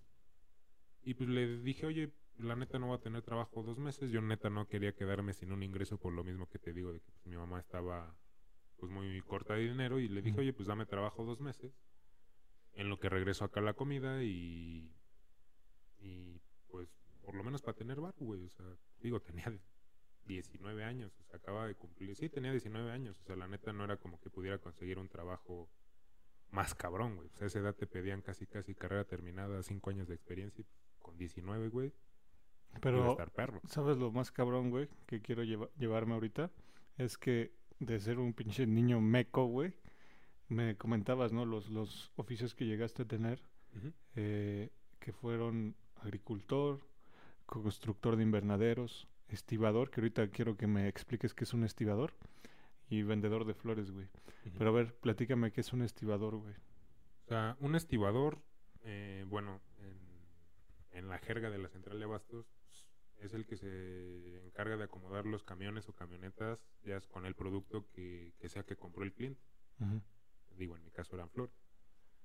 Y 1.02 1.14
pues 1.14 1.28
le 1.28 1.58
dije, 1.58 1.86
oye, 1.86 2.12
la 2.38 2.56
neta 2.56 2.78
no 2.78 2.88
va 2.88 2.96
a 2.96 3.00
tener 3.00 3.22
trabajo 3.22 3.62
dos 3.62 3.78
meses. 3.78 4.10
Yo 4.10 4.20
neta 4.20 4.50
no 4.50 4.68
quería 4.68 4.94
quedarme 4.94 5.32
sin 5.32 5.52
un 5.52 5.62
ingreso 5.62 5.98
por 5.98 6.12
lo 6.12 6.24
mismo 6.24 6.48
que 6.48 6.58
te 6.58 6.72
digo, 6.72 6.92
de 6.92 7.00
que 7.00 7.10
pues, 7.12 7.26
mi 7.26 7.36
mamá 7.36 7.60
estaba 7.60 8.16
pues 8.76 8.90
muy 8.90 9.20
corta 9.22 9.54
de 9.54 9.68
dinero. 9.68 9.98
Y 9.98 10.08
le 10.08 10.22
dije, 10.22 10.40
oye, 10.40 10.52
pues 10.52 10.68
dame 10.68 10.86
trabajo 10.86 11.24
dos 11.24 11.40
meses. 11.40 11.72
En 12.74 12.88
lo 12.88 12.98
que 12.98 13.08
regreso 13.08 13.44
acá 13.44 13.60
a 13.60 13.64
la 13.64 13.74
comida 13.74 14.22
y... 14.22 14.94
Y 15.98 16.40
pues 16.68 16.88
por 17.22 17.34
lo 17.36 17.44
menos 17.44 17.62
para 17.62 17.76
tener 17.76 18.00
bar, 18.00 18.14
güey. 18.18 18.44
O 18.44 18.50
sea, 18.50 18.66
digo, 19.00 19.20
tenía 19.20 19.52
19 20.24 20.84
años, 20.84 21.12
o 21.20 21.24
sea, 21.24 21.36
acaba 21.36 21.66
de 21.66 21.74
cumplir. 21.74 22.14
Sí, 22.16 22.28
tenía 22.28 22.50
19 22.50 22.90
años, 22.90 23.20
o 23.20 23.24
sea, 23.24 23.36
la 23.36 23.48
neta 23.48 23.72
no 23.72 23.84
era 23.84 23.96
como 23.96 24.20
que 24.20 24.30
pudiera 24.30 24.58
conseguir 24.58 24.98
un 24.98 25.08
trabajo 25.08 25.70
más 26.50 26.74
cabrón, 26.74 27.16
güey. 27.16 27.28
O 27.28 27.32
sea, 27.36 27.44
a 27.44 27.46
esa 27.46 27.58
edad 27.60 27.74
te 27.74 27.86
pedían 27.86 28.20
casi, 28.20 28.46
casi 28.46 28.74
carrera 28.74 29.04
terminada, 29.04 29.62
5 29.62 29.90
años 29.90 30.08
de 30.08 30.14
experiencia 30.14 30.62
y 30.62 30.66
con 31.02 31.16
19, 31.18 31.68
güey, 31.68 31.92
Pero, 32.80 33.10
estar 33.10 33.30
perro. 33.30 33.60
¿sabes 33.68 33.98
lo 33.98 34.10
más 34.12 34.30
cabrón, 34.32 34.70
güey? 34.70 34.88
Que 35.06 35.20
quiero 35.20 35.42
lleva- 35.44 35.68
llevarme 35.78 36.14
ahorita. 36.14 36.50
Es 36.96 37.18
que 37.18 37.52
de 37.80 37.98
ser 38.00 38.18
un 38.18 38.32
pinche 38.32 38.66
niño 38.66 39.00
meco, 39.00 39.44
güey, 39.46 39.74
me 40.48 40.76
comentabas, 40.76 41.32
¿no? 41.32 41.44
Los, 41.44 41.68
los 41.70 42.12
oficios 42.16 42.54
que 42.54 42.64
llegaste 42.66 43.02
a 43.02 43.06
tener, 43.08 43.42
eh, 44.14 44.70
que 45.00 45.12
fueron 45.12 45.74
agricultor, 45.96 46.80
constructor 47.46 48.16
de 48.16 48.22
invernaderos, 48.22 49.08
estibador, 49.28 49.90
que 49.90 50.00
ahorita 50.00 50.28
quiero 50.28 50.56
que 50.56 50.66
me 50.66 50.88
expliques 50.88 51.34
qué 51.34 51.44
es 51.44 51.54
un 51.54 51.64
estibador, 51.64 52.12
y 52.88 53.02
vendedor 53.02 53.44
de 53.46 53.54
flores, 53.54 53.90
güey. 53.90 54.06
Pero 54.58 54.70
a 54.70 54.72
ver, 54.72 54.94
platícame 54.96 55.50
qué 55.52 55.62
es 55.62 55.72
un 55.72 55.82
estibador, 55.82 56.36
güey. 56.36 56.52
O 57.24 57.28
sea, 57.28 57.56
un 57.60 57.74
estibador, 57.74 58.38
eh, 58.84 59.24
bueno, 59.28 59.60
en, 60.92 61.08
la 61.08 61.18
jerga 61.18 61.50
de 61.50 61.58
la 61.58 61.68
central 61.68 61.98
de 61.98 62.04
abastos, 62.04 62.46
es 63.18 63.34
el 63.34 63.46
que 63.46 63.56
se 63.56 64.44
encarga 64.44 64.76
de 64.76 64.84
acomodar 64.84 65.26
los 65.26 65.44
camiones 65.44 65.88
o 65.88 65.92
camionetas 65.92 66.58
ya 66.82 66.96
es 66.96 67.06
con 67.06 67.24
el 67.24 67.34
producto 67.34 67.88
que, 67.92 68.34
que 68.38 68.48
sea 68.48 68.64
que 68.64 68.76
compró 68.76 69.04
el 69.04 69.12
cliente. 69.12 69.42
Digo, 70.56 70.76
en 70.76 70.84
mi 70.84 70.90
caso 70.90 71.14
eran 71.16 71.30
flores. 71.30 71.54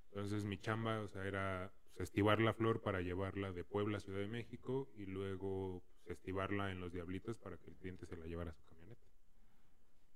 Entonces 0.10 0.45
mi 0.45 0.58
chamba, 0.58 1.01
o 1.01 1.08
sea, 1.08 1.25
era 1.25 1.71
pues, 1.95 2.10
estivar 2.10 2.39
la 2.39 2.53
flor 2.53 2.82
para 2.82 3.01
llevarla 3.01 3.51
de 3.51 3.63
Puebla 3.63 3.97
a 3.97 4.01
Ciudad 4.01 4.19
de 4.19 4.27
México 4.27 4.89
y 4.95 5.06
luego 5.06 5.84
pues, 6.03 6.17
estivarla 6.17 6.71
en 6.71 6.80
los 6.80 6.93
diablitos 6.93 7.38
para 7.38 7.58
que 7.58 7.69
el 7.69 7.77
cliente 7.77 8.06
se 8.06 8.17
la 8.17 8.25
llevara 8.25 8.51
a 8.51 8.53
su 8.53 8.63
camioneta. 8.63 8.77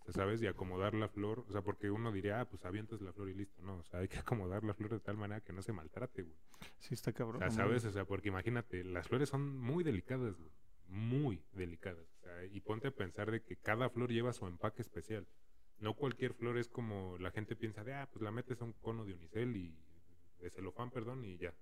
O 0.02 0.12
sea, 0.12 0.24
¿sabes? 0.24 0.42
Y 0.42 0.48
acomodar 0.48 0.94
la 0.96 1.08
flor, 1.08 1.46
o 1.48 1.52
sea, 1.52 1.62
porque 1.62 1.92
uno 1.92 2.12
diría, 2.12 2.42
ah, 2.42 2.46
pues 2.46 2.66
avientas 2.66 3.02
la 3.02 3.14
flor 3.14 3.30
y 3.30 3.34
listo. 3.36 3.62
No, 3.62 3.78
o 3.78 3.84
sea, 3.84 4.00
hay 4.00 4.08
que 4.08 4.18
acomodar 4.20 4.64
la 4.64 4.74
flor 4.74 4.90
de 4.92 5.00
tal 5.00 5.16
manera 5.18 5.42
que 5.42 5.54
no 5.54 5.62
se 5.62 5.74
maltrate, 5.74 6.24
güey. 6.24 6.36
Sí, 6.80 6.94
está 6.96 7.12
O 7.12 7.14
cabrón. 7.14 7.40
sea, 7.40 7.50
no 7.50 7.56
¿sabes? 7.56 7.86
O 7.86 7.92
sea, 7.92 8.06
porque 8.06 8.30
imagínate, 8.30 8.84
las 8.84 9.08
flores 9.08 9.30
son 9.30 9.56
muy 9.58 9.84
delicadas, 9.84 10.36
güey. 10.38 10.52
Muy 10.88 11.44
delicadas. 11.54 12.06
O 12.18 12.20
sea, 12.24 12.46
y 12.46 12.60
ponte 12.62 12.88
a 12.88 12.92
pensar 12.92 13.32
de 13.32 13.42
que 13.44 13.56
cada 13.56 13.90
flor 13.90 14.12
lleva 14.12 14.34
su 14.34 14.48
empaque 14.48 14.82
especial. 14.82 15.28
No 15.80 15.96
cualquier 15.96 16.34
flor 16.34 16.58
es 16.58 16.68
como 16.68 17.18
la 17.20 17.32
gente 17.32 17.56
piensa 17.56 17.84
de, 17.84 17.94
ah, 17.94 18.10
pues 18.12 18.22
la 18.22 18.32
metes 18.32 18.62
a 18.62 18.66
un 18.66 18.74
cono 18.74 19.06
de 19.06 19.14
unicel 19.14 19.56
y 19.56 19.76
de 20.40 20.50
celofán, 20.50 20.92
perdón, 20.92 21.24
y 21.24 21.38
ya. 21.38 21.54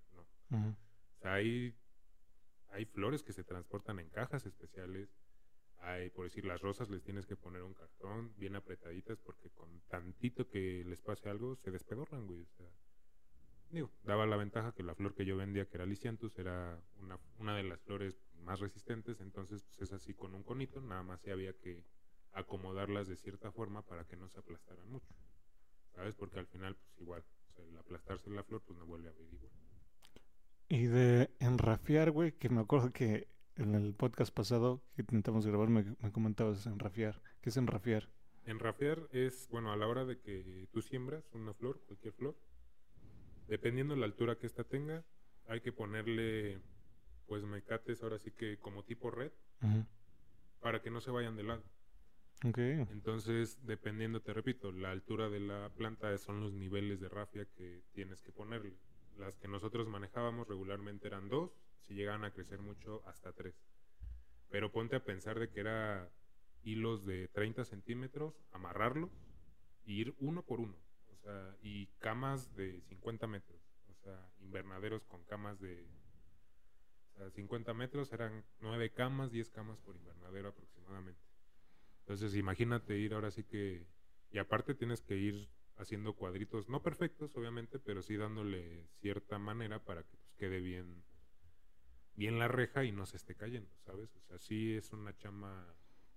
No. 0.49 0.69
O 0.69 1.21
sea, 1.21 1.33
hay, 1.35 1.75
hay 2.69 2.85
flores 2.85 3.21
que 3.23 3.33
se 3.33 3.43
transportan 3.43 3.99
en 3.99 4.09
cajas 4.09 4.45
especiales. 4.45 5.09
Hay, 5.81 6.09
por 6.09 6.25
decir, 6.25 6.45
las 6.45 6.61
rosas 6.61 6.89
les 6.89 7.03
tienes 7.03 7.25
que 7.25 7.35
poner 7.35 7.63
un 7.63 7.73
cartón 7.73 8.33
bien 8.37 8.55
apretaditas 8.55 9.17
porque 9.19 9.49
con 9.49 9.81
tantito 9.87 10.47
que 10.47 10.83
les 10.85 11.01
pase 11.01 11.29
algo 11.29 11.55
se 11.55 11.71
despedorran, 11.71 12.27
güey. 12.27 12.41
O 12.41 12.49
sea, 12.57 12.67
digo, 13.71 13.91
daba 14.03 14.25
la 14.25 14.35
ventaja 14.35 14.73
que 14.73 14.83
la 14.83 14.95
flor 14.95 15.15
que 15.15 15.25
yo 15.25 15.37
vendía, 15.37 15.65
que 15.65 15.77
era 15.77 15.85
Lisianthus, 15.85 16.37
era 16.37 16.81
una, 16.97 17.17
una 17.39 17.55
de 17.55 17.63
las 17.63 17.81
flores 17.81 18.21
más 18.43 18.59
resistentes. 18.59 19.21
Entonces, 19.21 19.63
pues 19.63 19.81
es 19.81 19.93
así 19.93 20.13
con 20.13 20.35
un 20.35 20.43
conito, 20.43 20.81
nada 20.81 21.03
más 21.03 21.21
se 21.21 21.31
había 21.31 21.53
que 21.53 21.83
acomodarlas 22.33 23.07
de 23.07 23.15
cierta 23.15 23.51
forma 23.51 23.81
para 23.81 24.05
que 24.05 24.17
no 24.17 24.27
se 24.29 24.39
aplastaran 24.39 24.89
mucho. 24.89 25.13
¿Sabes? 25.95 26.13
Porque 26.15 26.39
al 26.39 26.47
final, 26.47 26.75
pues 26.75 26.99
igual, 26.99 27.23
o 27.49 27.53
sea, 27.53 27.65
el 27.65 27.77
aplastarse 27.77 28.29
la 28.29 28.43
flor, 28.43 28.61
pues 28.65 28.77
no 28.77 28.85
vuelve 28.85 29.07
a 29.07 29.11
abrir 29.11 29.33
igual. 29.33 29.51
Y 30.67 30.85
de 30.85 31.31
enrafiar, 31.39 32.11
güey, 32.11 32.33
que 32.33 32.49
me 32.49 32.61
acuerdo 32.61 32.91
que 32.91 33.27
en 33.59 33.75
el 33.75 33.93
podcast 33.93 34.33
pasado 34.33 34.81
que 34.95 35.01
intentamos 35.01 35.45
grabar 35.45 35.69
me, 35.69 35.83
me 35.83 36.11
comentabas 36.11 36.65
enrafiar. 36.65 37.21
¿Qué 37.41 37.49
es 37.49 37.57
enrafiar? 37.57 38.09
Enrafiar 38.45 39.07
es, 39.11 39.47
bueno, 39.51 39.71
a 39.71 39.77
la 39.77 39.87
hora 39.87 40.05
de 40.05 40.19
que 40.19 40.67
tú 40.71 40.81
siembras 40.81 41.29
una 41.33 41.53
flor, 41.53 41.81
cualquier 41.85 42.13
flor, 42.13 42.37
dependiendo 43.47 43.95
la 43.95 44.05
altura 44.05 44.37
que 44.37 44.47
ésta 44.47 44.63
tenga, 44.63 45.03
hay 45.47 45.61
que 45.61 45.71
ponerle, 45.71 46.61
pues, 47.27 47.43
mecates, 47.43 48.01
ahora 48.01 48.17
sí 48.17 48.31
que 48.31 48.57
como 48.57 48.83
tipo 48.83 49.11
red, 49.11 49.31
para 50.61 50.81
que 50.81 50.89
no 50.89 51.01
se 51.01 51.11
vayan 51.11 51.35
de 51.35 51.43
lado. 51.43 51.63
Ok. 52.45 52.57
Entonces, 52.57 53.59
dependiendo, 53.65 54.21
te 54.21 54.33
repito, 54.33 54.71
la 54.71 54.91
altura 54.91 55.29
de 55.29 55.41
la 55.41 55.69
planta 55.75 56.17
son 56.17 56.39
los 56.39 56.53
niveles 56.53 57.01
de 57.01 57.09
rafia 57.09 57.45
que 57.57 57.83
tienes 57.91 58.21
que 58.21 58.31
ponerle. 58.31 58.77
Las 59.17 59.37
que 59.37 59.49
nosotros 59.49 59.87
manejábamos 59.89 60.47
regularmente 60.47 61.07
eran 61.07 61.27
dos, 61.27 61.51
si 61.81 61.93
llegaban 61.93 62.23
a 62.23 62.31
crecer 62.31 62.59
mucho, 62.59 63.03
hasta 63.07 63.33
tres. 63.33 63.55
Pero 64.49 64.71
ponte 64.71 64.95
a 64.95 65.03
pensar 65.03 65.39
de 65.39 65.49
que 65.49 65.59
era 65.59 66.09
hilos 66.63 67.05
de 67.05 67.27
30 67.27 67.65
centímetros, 67.65 68.43
amarrarlos 68.51 69.11
y 69.85 70.01
ir 70.01 70.15
uno 70.19 70.43
por 70.43 70.59
uno. 70.59 70.75
O 71.11 71.17
sea, 71.17 71.55
y 71.61 71.87
camas 71.99 72.55
de 72.55 72.81
50 72.81 73.27
metros. 73.27 73.61
O 73.89 73.95
sea, 73.95 74.31
invernaderos 74.39 75.05
con 75.05 75.23
camas 75.25 75.59
de... 75.59 75.87
O 77.13 77.17
sea, 77.17 77.29
50 77.31 77.73
metros 77.73 78.13
eran 78.13 78.45
9 78.61 78.91
camas, 78.91 79.31
10 79.31 79.49
camas 79.49 79.79
por 79.79 79.95
invernadero 79.95 80.49
aproximadamente. 80.49 81.21
Entonces 82.01 82.35
imagínate 82.35 82.97
ir 82.97 83.13
ahora 83.13 83.31
sí 83.31 83.43
que... 83.43 83.85
Y 84.31 84.37
aparte 84.37 84.75
tienes 84.75 85.01
que 85.01 85.15
ir 85.15 85.49
haciendo 85.79 86.13
cuadritos, 86.13 86.69
no 86.69 86.83
perfectos 86.83 87.35
obviamente, 87.35 87.79
pero 87.79 88.01
sí 88.01 88.15
dándole 88.15 88.87
cierta 88.99 89.39
manera 89.39 89.79
para 89.79 90.03
que 90.03 90.17
pues, 90.17 90.33
quede 90.35 90.59
bien, 90.59 91.03
bien 92.19 92.37
la 92.37 92.49
reja 92.49 92.83
y 92.83 92.91
no 92.91 93.05
se 93.05 93.15
esté 93.15 93.33
cayendo, 93.33 93.71
¿sabes? 93.85 94.13
O 94.17 94.21
sea, 94.27 94.37
sí 94.37 94.75
es 94.75 94.91
una 94.91 95.17
chama 95.17 95.65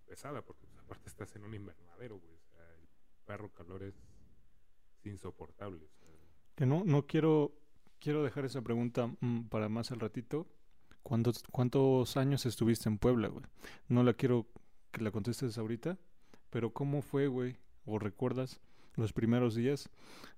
pesada 0.04 0.42
porque 0.42 0.66
pues, 0.66 0.82
aparte 0.84 1.08
estás 1.08 1.34
en 1.36 1.44
un 1.44 1.54
invernadero, 1.54 2.18
güey. 2.18 2.34
O 2.34 2.44
sea, 2.50 2.60
el 2.74 2.88
perro 3.24 3.52
calor 3.52 3.84
es 3.84 3.94
insoportable. 5.04 5.88
Que 6.56 6.66
no, 6.66 6.82
no 6.84 7.06
quiero, 7.06 7.52
quiero 8.00 8.24
dejar 8.24 8.44
esa 8.44 8.62
pregunta 8.62 9.14
mm, 9.20 9.44
para 9.44 9.68
más 9.68 9.92
al 9.92 10.00
ratito. 10.00 10.48
¿Cuántos, 11.04 11.44
¿Cuántos 11.52 12.16
años 12.16 12.46
estuviste 12.46 12.88
en 12.88 12.98
Puebla, 12.98 13.28
güey? 13.28 13.44
No 13.86 14.02
la 14.02 14.14
quiero 14.14 14.48
que 14.90 15.02
la 15.02 15.12
contestes 15.12 15.56
ahorita, 15.56 15.98
pero 16.50 16.72
¿cómo 16.72 17.02
fue, 17.02 17.28
güey? 17.28 17.58
¿O 17.84 18.00
recuerdas 18.00 18.60
los 18.96 19.12
primeros 19.12 19.54
días 19.54 19.88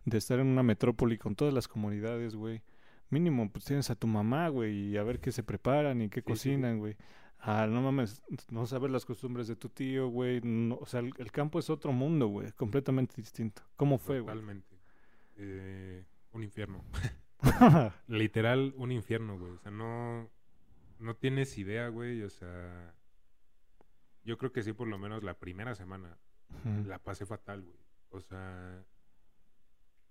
de 0.04 0.18
estar 0.18 0.40
en 0.40 0.46
una 0.46 0.62
metrópoli 0.62 1.16
con 1.16 1.36
todas 1.36 1.54
las 1.54 1.68
comunidades, 1.68 2.36
güey? 2.36 2.62
Mínimo, 3.10 3.50
pues 3.50 3.64
tienes 3.64 3.90
a 3.90 3.94
tu 3.94 4.06
mamá, 4.06 4.48
güey, 4.48 4.88
y 4.90 4.96
a 4.96 5.02
ver 5.02 5.20
qué 5.20 5.30
se 5.32 5.42
preparan 5.42 6.02
y 6.02 6.08
qué 6.08 6.20
Sí, 6.20 6.24
sí, 6.26 6.26
sí. 6.26 6.32
cocinan, 6.50 6.78
güey. 6.78 6.96
Ah, 7.38 7.66
no 7.68 7.82
mames, 7.82 8.22
no 8.50 8.66
saber 8.66 8.90
las 8.90 9.04
costumbres 9.04 9.46
de 9.48 9.56
tu 9.56 9.68
tío, 9.68 10.08
güey. 10.08 10.40
no- 10.42 10.76
o 10.76 10.86
sea, 10.86 11.00
el, 11.00 11.12
el 11.18 11.30
campo 11.30 11.58
es 11.58 11.68
otro 11.70 11.92
mundo, 11.92 12.26
güey, 12.28 12.50
completamente 12.52 13.14
distinto. 13.16 13.62
¿Cómo 13.76 13.98
fue, 13.98 14.20
güey? 14.20 14.34
Totalmente. 14.34 14.76
Eh, 15.36 16.04
un 16.32 16.42
infierno. 16.42 16.82
Literal, 18.08 18.72
un 18.76 18.90
infierno, 18.92 19.38
güey. 19.38 19.52
O 19.52 19.58
sea, 19.58 19.70
no, 19.70 20.30
no 20.98 21.14
tienes 21.16 21.58
idea, 21.58 21.88
güey. 21.88 22.22
O 22.22 22.30
sea, 22.30 22.94
yo 24.24 24.38
creo 24.38 24.50
que 24.52 24.62
sí, 24.62 24.72
por 24.72 24.88
lo 24.88 24.96
menos 24.98 25.22
la 25.22 25.34
primera 25.34 25.74
semana 25.74 26.16
la 26.86 26.98
pasé 26.98 27.26
fatal, 27.26 27.62
güey. 27.62 27.76
O 28.10 28.20
sea, 28.20 28.82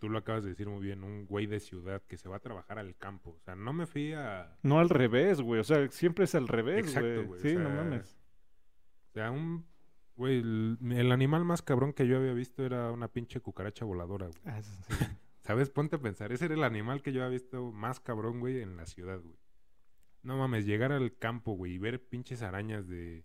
tú 0.04 0.10
lo 0.10 0.18
acabas 0.18 0.44
de 0.44 0.50
decir 0.50 0.68
muy 0.68 0.82
bien, 0.82 1.02
un 1.02 1.26
güey 1.26 1.46
de 1.46 1.62
ciudad 1.62 2.02
que 2.10 2.18
se 2.18 2.28
va 2.28 2.36
a 2.36 2.40
trabajar 2.42 2.78
al 2.78 2.94
campo. 2.98 3.38
O 3.38 3.40
sea, 3.40 3.56
no 3.56 3.72
me 3.72 3.86
fui 3.86 4.12
a... 4.12 4.54
No 4.62 4.82
al 4.82 4.90
revés, 4.90 5.40
güey. 5.40 5.62
O 5.62 5.64
sea, 5.64 5.90
siempre 5.92 6.26
es 6.26 6.36
al 6.36 6.50
revés, 6.50 6.88
Exacto, 6.88 7.24
güey. 7.26 7.40
o 7.40 7.42
Sí, 7.42 7.56
no 7.56 7.70
mames. 7.70 8.20
O 9.12 9.14
sea, 9.14 9.32
un... 9.32 9.66
Güey, 10.18 10.40
el, 10.40 10.78
el 10.92 11.10
animal 11.14 11.46
más 11.46 11.62
cabrón 11.62 11.94
que 11.94 12.06
yo 12.06 12.18
había 12.18 12.34
visto 12.34 12.66
era 12.66 12.92
una 12.92 13.08
pinche 13.08 13.40
cucaracha 13.40 13.86
voladora, 13.86 14.26
güey. 14.28 14.42
Ah, 14.44 14.62
sí. 14.62 14.78
¿Sabes? 15.40 15.70
Ponte 15.70 15.96
a 15.96 16.02
pensar. 16.02 16.34
Ese 16.34 16.44
era 16.48 16.56
el 16.56 16.66
animal 16.66 17.02
que 17.02 17.14
yo 17.14 17.24
había 17.24 17.32
visto 17.32 17.72
más 17.72 18.02
cabrón, 18.02 18.42
güey, 18.42 18.62
en 18.62 18.76
la 18.76 18.86
ciudad, 18.86 19.22
güey. 19.22 19.38
No 20.22 20.36
mames, 20.36 20.66
llegar 20.66 20.92
al 20.92 21.18
campo, 21.18 21.54
güey, 21.54 21.76
y 21.76 21.78
ver 21.78 22.06
pinches 22.06 22.42
arañas 22.42 22.90
de 22.90 23.24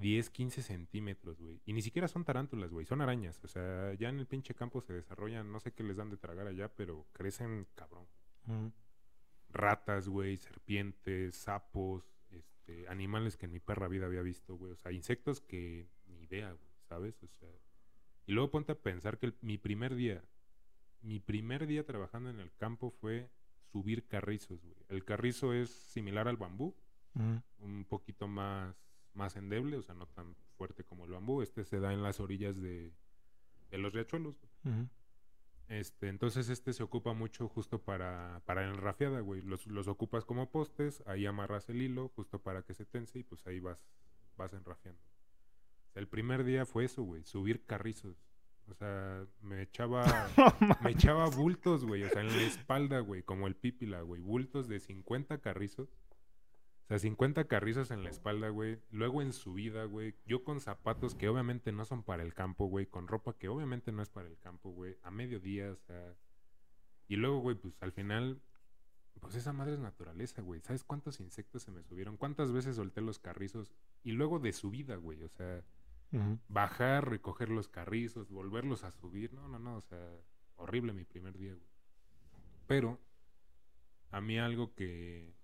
10, 0.00 0.30
15 0.30 0.62
centímetros, 0.62 1.38
güey. 1.40 1.60
Y 1.66 1.72
ni 1.72 1.82
siquiera 1.82 2.08
son 2.08 2.24
tarántulas, 2.24 2.70
güey, 2.72 2.86
son 2.86 3.00
arañas. 3.02 3.38
O 3.44 3.48
sea, 3.48 3.92
ya 3.94 4.08
en 4.08 4.18
el 4.18 4.26
pinche 4.26 4.54
campo 4.54 4.80
se 4.80 4.92
desarrollan, 4.94 5.52
no 5.52 5.60
sé 5.60 5.72
qué 5.72 5.82
les 5.82 5.96
dan 5.96 6.10
de 6.10 6.16
tragar 6.16 6.46
allá, 6.46 6.68
pero 6.74 7.06
crecen 7.12 7.66
cabrón. 7.74 8.06
Ujú. 8.46 8.72
Ratas, 9.50 10.08
güey, 10.08 10.36
serpientes, 10.36 11.34
sapos, 11.36 12.04
este, 12.30 12.88
animales 12.88 13.36
que 13.36 13.46
en 13.46 13.52
mi 13.52 13.60
perra 13.60 13.88
vida 13.88 14.06
había 14.06 14.22
visto, 14.22 14.54
güey. 14.56 14.72
O 14.72 14.76
sea, 14.76 14.92
insectos 14.92 15.40
que 15.40 15.88
ni 16.06 16.20
idea, 16.22 16.52
güey, 16.52 16.70
¿sabes? 16.88 17.22
O 17.22 17.28
sea, 17.28 17.48
Y 18.26 18.32
luego 18.32 18.50
ponte 18.52 18.70
a 18.72 18.78
pensar 18.80 19.18
que 19.18 19.26
el- 19.26 19.34
mi 19.40 19.58
primer 19.58 19.96
día, 19.96 20.22
mi 21.02 21.18
primer 21.18 21.66
día 21.66 21.84
trabajando 21.84 22.30
en 22.30 22.38
el 22.38 22.52
campo 22.54 22.90
fue 22.92 23.28
subir 23.72 24.06
carrizos, 24.06 24.62
güey. 24.62 24.76
El 24.88 25.04
carrizo 25.04 25.52
es 25.52 25.68
similar 25.70 26.28
al 26.28 26.36
bambú, 26.36 26.76
Ujú. 27.16 27.42
un 27.58 27.84
poquito 27.86 28.28
más, 28.28 28.76
más 29.14 29.36
endeble, 29.36 29.76
o 29.76 29.82
sea, 29.82 29.94
no 29.94 30.06
tan 30.06 30.34
fuerte 30.56 30.84
como 30.84 31.04
el 31.04 31.12
bambú. 31.12 31.42
Este 31.42 31.64
se 31.64 31.80
da 31.80 31.92
en 31.92 32.02
las 32.02 32.20
orillas 32.20 32.60
de, 32.60 32.92
de 33.70 33.78
los 33.78 33.92
riachuelos. 33.92 34.36
Este, 35.68 36.08
entonces 36.08 36.48
este 36.48 36.72
se 36.72 36.82
ocupa 36.82 37.12
mucho 37.12 37.48
justo 37.48 37.80
para, 37.80 38.42
para 38.44 38.66
enrafiada, 38.66 39.20
güey. 39.20 39.40
Los, 39.42 39.66
los 39.66 39.86
ocupas 39.86 40.24
como 40.24 40.50
postes, 40.50 41.02
ahí 41.06 41.26
amarras 41.26 41.68
el 41.68 41.80
hilo 41.80 42.08
justo 42.08 42.42
para 42.42 42.62
que 42.62 42.74
se 42.74 42.84
tense 42.84 43.20
y 43.20 43.22
pues 43.22 43.46
ahí 43.46 43.60
vas, 43.60 43.78
vas 44.36 44.52
enrafiando. 44.52 45.00
O 45.88 45.92
sea, 45.92 46.00
el 46.00 46.08
primer 46.08 46.42
día 46.42 46.66
fue 46.66 46.84
eso, 46.86 47.04
güey, 47.04 47.22
subir 47.24 47.64
carrizos. 47.66 48.16
O 48.68 48.74
sea, 48.74 49.26
me 49.42 49.62
echaba, 49.62 50.04
me 50.82 50.90
echaba 50.90 51.28
bultos, 51.28 51.84
güey, 51.84 52.04
o 52.04 52.08
sea, 52.08 52.22
en 52.22 52.28
la 52.28 52.42
espalda, 52.42 53.00
güey, 53.00 53.22
como 53.22 53.46
el 53.46 53.56
pípila, 53.56 54.00
güey, 54.02 54.20
bultos 54.20 54.68
de 54.68 54.80
50 54.80 55.38
carrizos. 55.38 55.88
Sea, 56.90 56.98
50 56.98 57.44
carrizos 57.44 57.92
en 57.92 58.02
la 58.02 58.10
espalda, 58.10 58.48
güey. 58.48 58.80
Luego 58.90 59.22
en 59.22 59.32
subida, 59.32 59.84
güey. 59.84 60.16
Yo 60.26 60.42
con 60.42 60.58
zapatos 60.58 61.14
que 61.14 61.28
obviamente 61.28 61.70
no 61.70 61.84
son 61.84 62.02
para 62.02 62.24
el 62.24 62.34
campo, 62.34 62.66
güey. 62.66 62.86
Con 62.86 63.06
ropa 63.06 63.38
que 63.38 63.48
obviamente 63.48 63.92
no 63.92 64.02
es 64.02 64.10
para 64.10 64.26
el 64.26 64.36
campo, 64.38 64.70
güey. 64.70 64.96
A 65.04 65.12
mediodía, 65.12 65.70
o 65.70 65.76
sea. 65.76 66.16
Y 67.06 67.14
luego, 67.14 67.38
güey, 67.38 67.54
pues 67.54 67.80
al 67.80 67.92
final, 67.92 68.42
pues 69.20 69.36
esa 69.36 69.52
madre 69.52 69.74
es 69.74 69.78
naturaleza, 69.78 70.42
güey. 70.42 70.60
¿Sabes 70.62 70.82
cuántos 70.82 71.20
insectos 71.20 71.62
se 71.62 71.70
me 71.70 71.84
subieron? 71.84 72.16
¿Cuántas 72.16 72.50
veces 72.50 72.74
solté 72.74 73.02
los 73.02 73.20
carrizos? 73.20 73.72
Y 74.02 74.10
luego 74.10 74.40
de 74.40 74.52
subida, 74.52 74.96
güey. 74.96 75.22
O 75.22 75.28
sea, 75.28 75.62
bajar, 76.48 77.08
recoger 77.08 77.50
los 77.50 77.68
carrizos, 77.68 78.32
volverlos 78.32 78.82
a 78.82 78.90
subir. 78.90 79.32
No, 79.32 79.46
no, 79.46 79.60
no, 79.60 79.76
o 79.76 79.82
sea, 79.82 80.04
horrible 80.56 80.92
mi 80.92 81.04
primer 81.04 81.38
día, 81.38 81.54
güey. 81.54 81.70
Pero 82.66 82.98
a 84.10 84.20
mí 84.20 84.40
algo 84.40 84.74
que 84.74 85.38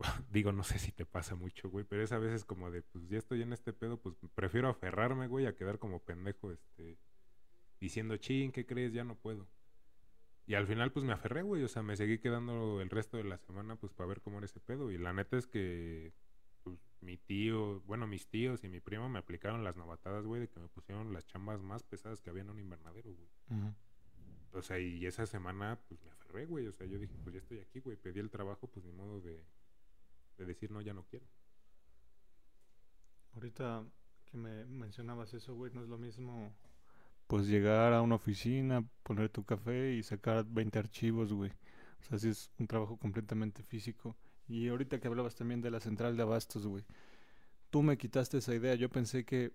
digo, 0.30 0.52
no 0.52 0.62
sé 0.62 0.78
si 0.78 0.92
te 0.92 1.04
pasa 1.04 1.34
mucho, 1.34 1.68
güey, 1.68 1.84
pero 1.84 2.02
es 2.02 2.12
a 2.12 2.18
veces 2.18 2.44
como 2.44 2.70
de, 2.70 2.82
pues 2.82 3.08
ya 3.08 3.18
estoy 3.18 3.42
en 3.42 3.52
este 3.52 3.72
pedo, 3.72 4.00
pues 4.00 4.16
prefiero 4.34 4.68
aferrarme, 4.68 5.28
güey, 5.28 5.46
a 5.46 5.54
quedar 5.54 5.78
como 5.78 6.00
pendejo, 6.00 6.50
este, 6.52 6.98
diciendo, 7.80 8.16
ching, 8.16 8.52
¿qué 8.52 8.66
crees? 8.66 8.92
Ya 8.92 9.04
no 9.04 9.16
puedo. 9.16 9.48
Y 10.46 10.54
al 10.54 10.66
final, 10.66 10.90
pues 10.90 11.04
me 11.04 11.12
aferré, 11.12 11.42
güey, 11.42 11.62
o 11.62 11.68
sea, 11.68 11.82
me 11.82 11.96
seguí 11.96 12.18
quedando 12.18 12.80
el 12.80 12.90
resto 12.90 13.16
de 13.16 13.24
la 13.24 13.38
semana, 13.38 13.76
pues 13.76 13.92
para 13.92 14.08
ver 14.08 14.20
cómo 14.20 14.38
era 14.38 14.46
ese 14.46 14.58
pedo. 14.58 14.90
Y 14.90 14.98
la 14.98 15.12
neta 15.12 15.36
es 15.36 15.46
que, 15.46 16.12
pues, 16.64 16.76
mi 17.00 17.16
tío, 17.18 17.80
bueno, 17.82 18.06
mis 18.06 18.26
tíos 18.26 18.64
y 18.64 18.68
mi 18.68 18.80
prima 18.80 19.08
me 19.08 19.18
aplicaron 19.20 19.62
las 19.62 19.76
novatadas, 19.76 20.26
güey, 20.26 20.40
de 20.40 20.48
que 20.48 20.58
me 20.58 20.68
pusieron 20.68 21.12
las 21.12 21.24
chambas 21.26 21.62
más 21.62 21.84
pesadas 21.84 22.20
que 22.20 22.30
había 22.30 22.42
en 22.42 22.50
un 22.50 22.58
invernadero, 22.58 23.14
güey. 23.14 23.28
O 24.52 24.62
sea, 24.62 24.80
y 24.80 25.06
esa 25.06 25.24
semana, 25.26 25.78
pues 25.88 26.02
me 26.02 26.10
aferré, 26.10 26.46
güey. 26.46 26.66
O 26.66 26.72
sea, 26.72 26.84
yo 26.86 26.98
dije, 26.98 27.14
pues 27.22 27.34
ya 27.34 27.38
estoy 27.38 27.60
aquí, 27.60 27.78
güey. 27.78 27.96
Pedí 27.96 28.18
el 28.18 28.30
trabajo, 28.30 28.66
pues 28.66 28.84
ni 28.84 28.90
modo 28.90 29.20
de, 29.20 29.44
de 30.40 30.46
decir, 30.46 30.70
no, 30.70 30.80
ya 30.80 30.94
no 30.94 31.04
quiero. 31.04 31.26
Ahorita 33.34 33.84
que 34.24 34.38
me 34.38 34.64
mencionabas 34.64 35.34
eso, 35.34 35.54
güey, 35.54 35.72
no 35.72 35.82
es 35.82 35.88
lo 35.88 35.98
mismo. 35.98 36.52
Pues 37.26 37.46
llegar 37.46 37.92
a 37.92 38.02
una 38.02 38.16
oficina, 38.16 38.84
poner 39.02 39.28
tu 39.28 39.44
café 39.44 39.92
y 39.92 40.02
sacar 40.02 40.44
20 40.46 40.78
archivos, 40.78 41.32
güey. 41.32 41.50
O 42.00 42.04
sea, 42.04 42.18
sí 42.18 42.28
es 42.30 42.50
un 42.58 42.66
trabajo 42.66 42.96
completamente 42.96 43.62
físico. 43.62 44.16
Y 44.48 44.68
ahorita 44.68 44.98
que 44.98 45.06
hablabas 45.06 45.36
también 45.36 45.60
de 45.60 45.70
la 45.70 45.78
central 45.78 46.16
de 46.16 46.22
abastos, 46.22 46.66
güey. 46.66 46.84
Tú 47.68 47.82
me 47.82 47.98
quitaste 47.98 48.38
esa 48.38 48.54
idea. 48.54 48.74
Yo 48.74 48.88
pensé 48.88 49.24
que 49.24 49.52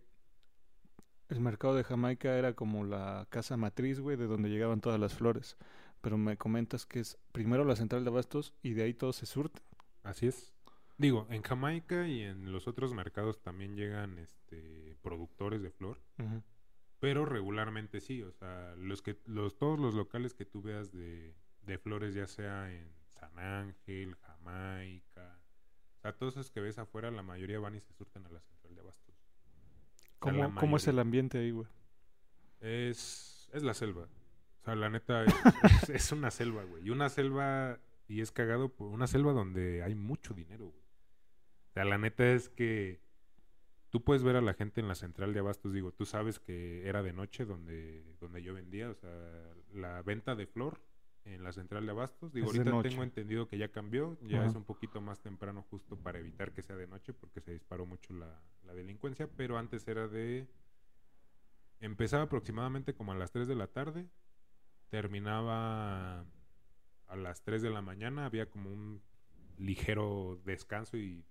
el 1.28 1.42
mercado 1.42 1.76
de 1.76 1.84
Jamaica 1.84 2.38
era 2.38 2.54
como 2.54 2.86
la 2.86 3.28
casa 3.30 3.58
matriz, 3.58 4.00
güey, 4.00 4.16
de 4.16 4.28
donde 4.28 4.50
llegaban 4.50 4.80
todas 4.80 5.00
las 5.00 5.16
flores. 5.16 5.58
Pero 6.02 6.18
me 6.18 6.38
comentas 6.38 6.86
que 6.86 7.00
es 7.00 7.18
primero 7.32 7.66
la 7.66 7.76
central 7.76 8.06
de 8.06 8.12
abastos 8.12 8.54
y 8.62 8.74
de 8.74 8.84
ahí 8.84 8.94
todo 8.94 9.12
se 9.12 9.26
surte. 9.26 9.62
Así 10.04 10.28
es. 10.28 10.55
Digo, 10.98 11.28
en 11.30 11.42
Jamaica 11.42 12.08
y 12.08 12.22
en 12.22 12.52
los 12.52 12.68
otros 12.68 12.94
mercados 12.94 13.42
también 13.42 13.76
llegan 13.76 14.18
este 14.18 14.96
productores 15.02 15.62
de 15.62 15.70
flor, 15.72 16.00
pero 17.00 17.26
regularmente 17.26 18.00
sí, 18.00 18.24
o 18.24 18.32
sea, 18.32 18.74
los 18.78 19.02
que 19.02 19.18
los 19.26 19.58
todos 19.58 19.78
los 19.80 19.94
locales 19.94 20.34
que 20.34 20.46
tú 20.46 20.62
veas 20.62 20.92
de, 20.94 21.36
de 21.64 21.78
flores 21.78 22.14
ya 22.14 22.28
sea 22.28 22.72
en 22.74 22.88
San 23.20 23.38
Ángel, 23.38 24.16
Jamaica, 24.16 25.38
o 25.98 26.02
sea, 26.02 26.14
todos 26.14 26.36
esos 26.38 26.50
que 26.52 26.62
ves 26.62 26.78
afuera 26.78 27.12
la 27.12 27.24
mayoría 27.24 27.60
van 27.60 27.76
y 27.76 27.82
se 27.82 27.94
surten 27.94 28.26
a 28.26 28.30
la 28.30 28.40
central 28.40 28.76
de 28.76 28.82
abastos. 28.82 29.16
O 29.16 29.52
sea, 29.60 30.14
¿Cómo, 30.20 30.38
cómo 30.62 30.78
es 30.78 30.88
el 30.88 31.00
ambiente 31.00 31.38
ahí, 31.40 31.52
güey? 31.52 31.68
Es, 32.62 33.50
es 33.54 33.64
la 33.64 33.74
selva. 33.74 34.04
O 34.62 34.64
sea, 34.66 34.76
la 34.76 34.90
neta 34.90 35.24
es, 35.26 35.34
es- 35.84 35.90
es 35.90 36.12
una 36.12 36.32
selva, 36.32 36.64
güey. 36.64 36.86
Y 36.86 36.90
una 36.90 37.10
selva, 37.10 37.80
y 38.08 38.22
es 38.22 38.32
cagado 38.32 38.70
por 38.70 38.92
una 38.92 39.08
selva 39.08 39.34
donde 39.34 39.84
hay 39.84 39.96
mucho 39.96 40.34
dinero, 40.34 40.68
güey. 40.68 40.85
O 41.76 41.78
sea, 41.78 41.84
la 41.84 41.98
neta 41.98 42.32
es 42.32 42.48
que 42.48 43.02
tú 43.90 44.02
puedes 44.02 44.24
ver 44.24 44.38
a 44.38 44.42
la 44.42 44.54
gente 44.54 44.80
en 44.80 44.88
la 44.88 44.96
central 44.96 45.34
de 45.34 45.42
abastos, 45.42 45.74
digo, 45.74 45.92
tú 45.92 46.06
sabes 46.06 46.40
que 46.40 46.88
era 46.88 47.04
de 47.04 47.12
noche 47.12 47.44
donde, 47.44 48.16
donde 48.22 48.42
yo 48.42 48.54
vendía, 48.54 48.90
o 48.90 48.96
sea, 48.96 49.12
la 49.74 50.02
venta 50.02 50.36
de 50.36 50.48
flor 50.48 50.80
en 51.26 51.44
la 51.44 51.52
central 51.52 51.86
de 51.86 51.92
abastos. 51.92 52.32
Digo, 52.32 52.50
Es 52.50 52.58
ahorita 52.58 52.82
tengo 52.82 53.04
entendido 53.04 53.50
que 53.50 53.58
ya 53.58 53.74
cambió, 53.74 54.18
ya 54.22 54.46
es 54.46 54.56
un 54.56 54.64
poquito 54.64 55.02
más 55.02 55.20
temprano 55.20 55.64
justo 55.70 55.98
para 55.98 56.18
evitar 56.18 56.54
que 56.54 56.62
sea 56.62 56.78
de 56.78 56.88
noche 56.88 57.12
porque 57.12 57.42
se 57.42 57.52
disparó 57.52 57.86
mucho 57.86 58.14
la, 58.14 58.42
la 58.64 58.74
delincuencia, 58.74 59.28
pero 59.36 59.58
antes 59.58 59.86
era 59.86 60.08
de... 60.08 60.48
Empezaba 61.82 62.24
aproximadamente 62.24 62.94
como 62.94 63.12
a 63.12 63.16
las 63.16 63.34
3 63.34 63.50
de 63.50 63.56
la 63.56 63.68
tarde, 63.68 64.08
terminaba 64.88 66.22
a 66.22 67.16
las 67.18 67.44
3 67.44 67.62
de 67.62 67.70
la 67.70 67.82
mañana, 67.82 68.26
había 68.26 68.50
como 68.50 68.72
un 68.72 69.02
ligero 69.58 70.40
descanso 70.46 70.96
y 70.96 71.26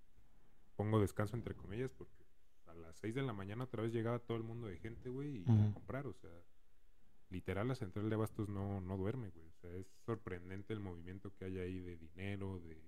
pongo 0.75 0.99
descanso 0.99 1.35
entre 1.35 1.55
comillas 1.55 1.91
porque 1.91 2.25
a 2.67 2.73
las 2.73 2.95
6 2.97 3.15
de 3.15 3.23
la 3.23 3.33
mañana 3.33 3.63
otra 3.63 3.83
vez 3.83 3.93
llegaba 3.93 4.19
todo 4.19 4.37
el 4.37 4.43
mundo 4.43 4.67
de 4.67 4.77
gente, 4.77 5.09
güey, 5.09 5.37
y 5.37 5.43
a 5.43 5.73
comprar, 5.73 6.07
o 6.07 6.13
sea, 6.13 6.31
literal 7.29 7.67
la 7.67 7.75
central 7.75 8.09
de 8.09 8.15
abastos 8.15 8.49
no, 8.49 8.81
no 8.81 8.97
duerme, 8.97 9.29
güey, 9.29 9.47
o 9.47 9.53
sea, 9.61 9.71
es 9.75 9.87
sorprendente 10.05 10.73
el 10.73 10.79
movimiento 10.79 11.33
que 11.33 11.45
hay 11.45 11.59
ahí 11.59 11.79
de 11.79 11.97
dinero, 11.97 12.59
de, 12.59 12.81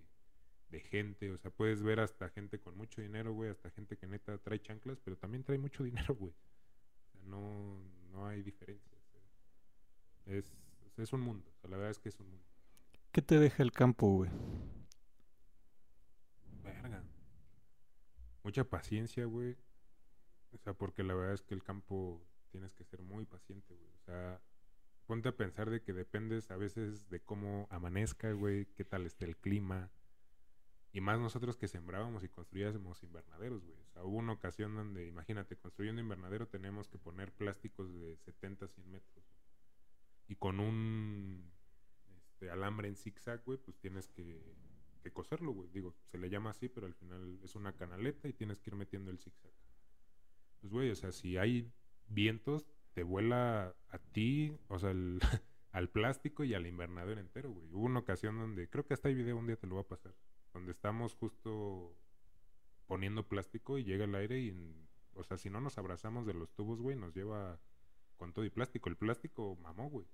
de 0.69 0.80
gente, 0.80 1.32
o 1.32 1.38
sea, 1.38 1.52
puedes 1.52 1.82
ver 1.82 2.00
hasta 2.00 2.30
gente 2.30 2.60
con 2.60 2.76
mucho 2.76 3.02
dinero, 3.02 3.34
güey, 3.34 3.50
hasta 3.50 3.69
gente 3.71 3.97
que 3.97 4.08
neta 4.08 4.38
trae 4.38 4.62
chanclas, 4.62 5.00
pero 5.04 5.17
también 5.17 5.43
trae 5.43 5.58
mucho 5.58 5.84
dinero, 5.84 6.15
güey. 6.15 6.34
O 6.34 7.12
sea, 7.12 7.21
no, 7.23 7.80
no 8.12 8.28
hay 8.28 8.43
diferencia. 8.43 8.97
es, 10.26 10.54
es 10.97 11.13
un 11.13 11.21
mundo, 11.21 11.50
o 11.56 11.60
sea, 11.60 11.69
la 11.69 11.78
verdad 11.78 11.91
es 11.91 12.00
que 12.00 12.10
es 12.10 12.19
un 12.19 12.30
mundo. 12.30 12.45
¿Qué 13.12 13.21
te 13.21 13.39
deja 13.39 13.63
el 13.63 13.71
campo, 13.71 14.08
güey? 14.08 14.30
Verga. 16.63 17.04
Mucha 18.47 18.63
paciencia, 18.63 19.25
güey. 19.25 19.57
O 20.53 20.57
sea, 20.57 20.73
porque 20.73 21.03
la 21.03 21.13
verdad 21.13 21.33
es 21.33 21.41
que 21.41 21.53
el 21.53 21.63
campo 21.63 22.25
tienes 22.49 22.73
que 22.73 22.86
ser 22.86 23.01
muy 23.01 23.25
paciente, 23.25 23.75
güey. 23.75 23.91
O 23.91 23.99
sea, 24.05 24.41
ponte 25.05 25.27
a 25.27 25.36
pensar 25.36 25.69
de 25.69 25.81
que 25.81 25.91
dependes 25.91 26.49
a 26.49 26.55
veces 26.55 27.10
de 27.10 27.19
cómo 27.19 27.67
amanezca, 27.71 28.31
güey, 28.31 28.67
qué 28.67 28.86
tal 28.86 29.05
esté 29.05 29.25
el 29.25 29.36
clima. 29.36 29.91
Y 30.93 31.01
más 31.01 31.19
nosotros 31.19 31.57
que 31.57 31.67
sembrábamos 31.67 32.23
y 32.23 32.29
construíamos 32.29 33.03
invernaderos, 33.03 33.65
güey. 33.65 33.81
O 33.81 33.89
sea, 33.89 34.05
hubo 34.05 34.15
una 34.15 34.31
ocasión 34.31 34.75
donde, 34.75 35.05
imagínate, 35.07 35.57
construyendo 35.57 36.01
invernadero 36.01 36.47
tenemos 36.47 36.88
que 36.88 36.97
poner 36.97 37.33
plásticos 37.33 37.93
de 37.93 38.15
70, 38.15 38.69
100 38.69 38.89
metros. 38.89 39.25
Y 40.29 40.38
con 40.38 40.62
un 40.62 41.51
este, 42.15 42.49
alambre 42.49 42.88
en 42.88 42.95
zigzag, 42.95 43.43
güey, 43.43 43.57
pues 43.57 43.77
tienes 43.77 44.07
que, 44.07 44.55
coserlo, 45.12 45.52
güey. 45.52 45.70
Digo, 45.70 45.96
se 46.12 46.17
le 46.17 46.30
llama 46.30 46.52
así, 46.52 46.70
pero 46.70 46.88
al 46.88 46.93
final 46.93 47.39
es 47.43 47.56
una 47.56 47.74
canaleta 47.74 48.28
y 48.28 48.34
tienes 48.34 48.60
que 48.60 48.70
ir 48.70 48.76
metiendo 48.76 49.12
el 49.12 49.20
zigzag. 49.20 49.52
Pues, 50.62 50.72
güey, 50.72 50.89
o 50.91 50.96
sea, 50.96 51.12
si 51.12 51.38
hay 51.38 51.72
vientos, 52.08 52.65
te 52.93 53.04
vuela 53.04 53.76
a 53.89 53.98
ti, 54.00 54.58
o 54.67 54.80
sea, 54.80 54.93
al 55.72 55.89
plástico 55.89 56.43
y 56.43 56.54
al 56.54 56.65
invernadero 56.65 57.22
entero, 57.22 57.52
güey. 57.52 57.72
Hubo 57.72 57.86
una 57.86 58.00
ocasión 58.00 58.38
donde, 58.38 58.70
creo 58.70 58.86
que 58.86 58.93
hasta 58.93 59.10
hay 59.10 59.15
video, 59.15 59.38
un 59.38 59.48
día 59.48 59.58
te 59.58 59.67
lo 59.67 59.76
voy 59.76 59.84
a 59.84 59.88
pasar, 59.88 60.15
donde 60.54 60.72
estamos 60.72 61.15
justo 61.15 61.96
poniendo 62.88 63.28
plástico 63.28 63.78
y 63.78 63.84
llega 63.84 64.06
el 64.06 64.15
aire 64.15 64.39
y, 64.39 64.56
o 65.14 65.24
sea, 65.24 65.38
si 65.38 65.49
no 65.49 65.62
nos 65.62 65.78
abrazamos 65.78 66.26
de 66.26 66.34
los 66.34 66.53
tubos, 66.53 66.82
güey, 66.82 66.95
nos 66.95 67.14
lleva 67.14 67.60
con 68.16 68.34
todo 68.34 68.45
y 68.45 68.49
plástico. 68.49 68.89
El 68.89 68.97
plástico 68.97 69.55
mamó, 69.62 69.89
güey. 69.89 70.08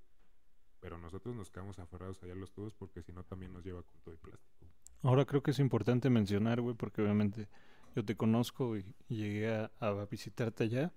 Pero 0.79 0.97
nosotros 0.97 1.35
nos 1.35 1.49
quedamos 1.49 1.79
aferrados 1.79 2.21
allá 2.21 2.33
a 2.33 2.35
los 2.35 2.51
tubos 2.51 2.73
porque 2.73 3.01
si 3.01 3.13
no 3.13 3.23
también 3.23 3.53
nos 3.53 3.63
lleva 3.63 3.83
con 3.83 4.01
todo 4.01 4.13
y 4.13 4.17
plástico. 4.17 4.65
Ahora 5.03 5.25
creo 5.25 5.43
que 5.43 5.51
es 5.51 5.59
importante 5.59 6.09
mencionar, 6.09 6.61
güey, 6.61 6.75
porque 6.75 7.01
obviamente 7.01 7.47
yo 7.95 8.03
te 8.03 8.15
conozco 8.15 8.77
y, 8.77 8.85
llegué 9.07 9.49
a, 9.49 9.69
visitarte 10.09 10.63
allá. 10.63 10.91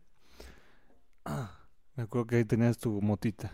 me 1.96 2.02
acuerdo 2.04 2.26
que 2.26 2.36
ahí 2.36 2.44
tenías 2.44 2.78
tu 2.78 3.02
motita. 3.02 3.52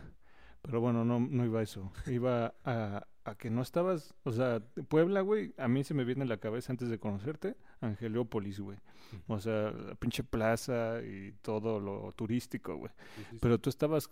Pero 0.62 0.80
bueno, 0.80 1.04
no, 1.04 1.18
no 1.18 1.44
iba 1.44 1.60
a 1.60 1.62
eso. 1.62 1.90
Iba 2.06 2.54
a 2.64 3.06
a 3.24 3.34
que 3.36 3.50
no 3.50 3.62
estabas, 3.62 4.14
o 4.24 4.32
sea, 4.32 4.60
Puebla, 4.88 5.20
güey, 5.20 5.54
a 5.56 5.68
mí 5.68 5.84
se 5.84 5.94
me 5.94 6.04
viene 6.04 6.22
en 6.22 6.28
la 6.28 6.38
cabeza 6.38 6.72
antes 6.72 6.88
de 6.88 6.98
conocerte, 6.98 7.56
Angelópolis, 7.82 8.60
güey. 8.60 8.78
O 9.26 9.38
sea, 9.38 9.70
la 9.72 9.94
pinche 9.94 10.24
plaza 10.24 11.02
y 11.02 11.32
todo 11.42 11.80
lo 11.80 12.12
turístico, 12.12 12.76
güey. 12.76 12.90
Sí, 13.14 13.24
sí, 13.24 13.24
sí. 13.32 13.38
Pero 13.40 13.58
tú 13.60 13.68
estabas 13.68 14.08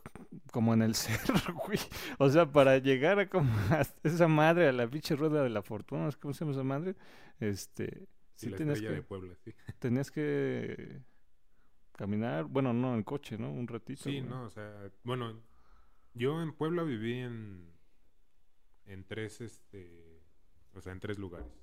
como 0.53 0.75
en 0.75 0.83
el 0.83 0.95
cerro, 0.97 1.55
güey. 1.67 1.79
O 2.19 2.29
sea, 2.29 2.51
para 2.51 2.79
llegar 2.79 3.19
a 3.19 3.29
como 3.29 3.51
a 3.71 3.83
esa 4.03 4.29
madre, 4.29 4.69
a 4.69 4.73
la 4.73 4.89
pinche 4.89 5.17
rueda 5.17 5.43
de 5.43 5.51
la 5.51 5.63
fortuna. 5.63 6.11
¿cómo 6.21 6.35
se 6.35 6.41
llama 6.41 6.53
esa 6.53 6.65
madre? 6.65 6.97
Este, 7.39 8.07
Sí, 8.35 8.49
la 8.49 8.57
tenías 8.57 8.81
que, 8.81 8.89
de 8.89 9.03
Puebla, 9.03 9.35
sí. 9.45 9.55
tenías 9.79 10.11
que 10.11 11.03
caminar, 11.93 12.45
bueno, 12.47 12.73
no 12.73 12.95
en 12.95 13.03
coche, 13.03 13.37
¿no? 13.37 13.53
Un 13.53 13.69
ratito. 13.69 14.03
Sí, 14.03 14.21
güey. 14.21 14.23
no, 14.23 14.45
o 14.45 14.51
sea, 14.51 14.91
bueno, 15.05 15.43
yo 16.15 16.41
en 16.43 16.55
Puebla 16.55 16.83
viví 16.83 17.19
en, 17.19 17.71
en 18.87 19.05
tres, 19.05 19.43
este, 19.43 20.23
o 20.73 20.81
sea, 20.81 20.93
en 20.93 21.01
tres 21.01 21.19
lugares. 21.19 21.60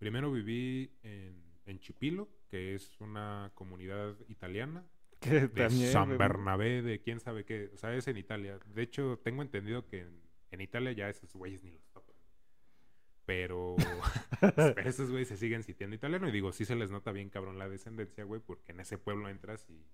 Primero 0.00 0.32
viví 0.32 0.90
en, 1.02 1.44
en 1.66 1.78
Chipilo, 1.78 2.26
que 2.48 2.74
es 2.74 2.98
una 3.02 3.52
comunidad 3.54 4.16
italiana, 4.28 4.82
Que 5.20 5.40
de 5.40 5.48
también, 5.48 5.92
San 5.92 6.16
Bernabé, 6.16 6.80
de 6.80 7.02
quién 7.02 7.20
sabe 7.20 7.44
qué, 7.44 7.70
o 7.74 7.76
sea, 7.76 7.94
es 7.94 8.08
en 8.08 8.16
Italia. 8.16 8.58
De 8.64 8.80
hecho, 8.80 9.20
tengo 9.22 9.42
entendido 9.42 9.86
que 9.86 10.00
en, 10.00 10.22
en 10.50 10.60
Italia 10.62 10.92
ya 10.92 11.10
esos 11.10 11.34
güeyes 11.34 11.62
ni 11.62 11.70
los 11.70 11.86
topan. 11.90 12.16
Pero, 13.26 13.76
pero 14.40 14.80
esos 14.88 15.10
güeyes 15.10 15.28
se 15.28 15.36
siguen 15.36 15.62
sitiando 15.62 15.94
italiano 15.94 16.26
y 16.26 16.32
digo, 16.32 16.50
sí 16.52 16.64
se 16.64 16.76
les 16.76 16.90
nota 16.90 17.12
bien 17.12 17.28
cabrón 17.28 17.58
la 17.58 17.68
descendencia, 17.68 18.24
güey, 18.24 18.40
porque 18.40 18.72
en 18.72 18.80
ese 18.80 18.96
pueblo 18.96 19.28
entras 19.28 19.68
y, 19.68 19.84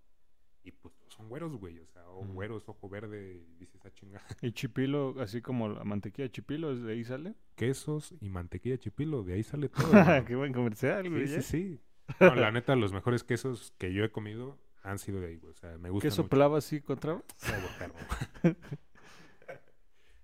y 0.66 0.72
pues 0.72 0.92
son 1.08 1.28
güeros, 1.28 1.54
güey, 1.56 1.78
o 1.78 1.86
sea, 1.86 2.06
o 2.08 2.20
Ujú. 2.20 2.32
güeros, 2.32 2.68
ojo 2.68 2.88
verde, 2.88 3.36
y 3.36 3.54
dices 3.56 3.84
a 3.86 3.90
chinga. 3.92 4.20
Y 4.42 4.52
chipilo, 4.52 5.14
así 5.20 5.40
como 5.40 5.68
la 5.68 5.84
mantequilla 5.84 6.28
chipilo, 6.28 6.72
¿es 6.72 6.82
de 6.82 6.92
ahí 6.92 7.04
sale? 7.04 7.34
Quesos 7.54 8.14
y 8.20 8.28
mantequilla 8.28 8.76
chipilo, 8.78 9.22
de 9.22 9.34
ahí 9.34 9.42
sale 9.42 9.68
todo. 9.68 9.90
Qué 10.26 10.34
buen 10.34 10.52
comercial, 10.52 11.08
güey. 11.08 11.26
sí, 11.28 11.34
¿eh? 11.34 11.42
sí, 11.42 11.78
sí. 11.78 11.80
No, 12.20 12.34
la 12.34 12.50
neta, 12.52 12.76
los 12.76 12.92
mejores 12.92 13.24
quesos 13.24 13.72
que 13.78 13.92
yo 13.92 14.04
he 14.04 14.10
comido 14.10 14.58
han 14.82 14.98
sido 14.98 15.20
de 15.20 15.28
ahí, 15.28 15.36
güey, 15.36 15.52
o 15.52 15.56
sea, 15.56 15.76
me 15.78 15.90
gusta 15.90 16.06
¿Qué 16.08 16.10
soplaba 16.14 16.58
así 16.58 16.80
contra? 16.80 17.20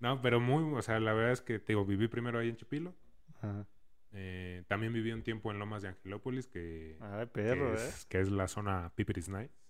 No, 0.01 0.21
pero 0.21 0.41
muy, 0.41 0.77
o 0.77 0.83
sea, 0.83 0.99
la 0.99 1.13
verdad 1.13 1.33
es 1.33 1.41
que, 1.41 1.59
te 1.59 1.73
digo, 1.73 1.85
viví 1.85 2.09
primero 2.09 2.39
ahí 2.39 2.49
en 2.49 2.57
Chipilo. 2.57 2.95
Ajá. 3.37 3.67
eh, 4.13 4.65
también 4.69 4.93
viví 4.93 5.13
un 5.13 5.23
tiempo 5.23 5.51
en 5.53 5.59
Lomas 5.59 5.83
de 5.83 5.89
Angelópolis, 5.89 6.47
que, 6.49 6.97
Ay, 7.01 7.27
que 7.27 7.33
perro, 7.33 7.73
¿eh? 7.73 7.77
es, 7.77 8.05
que 8.07 8.21
es 8.21 8.31
la 8.31 8.49
zona 8.49 8.93
Piperis 8.95 9.29
Nights. 9.29 9.62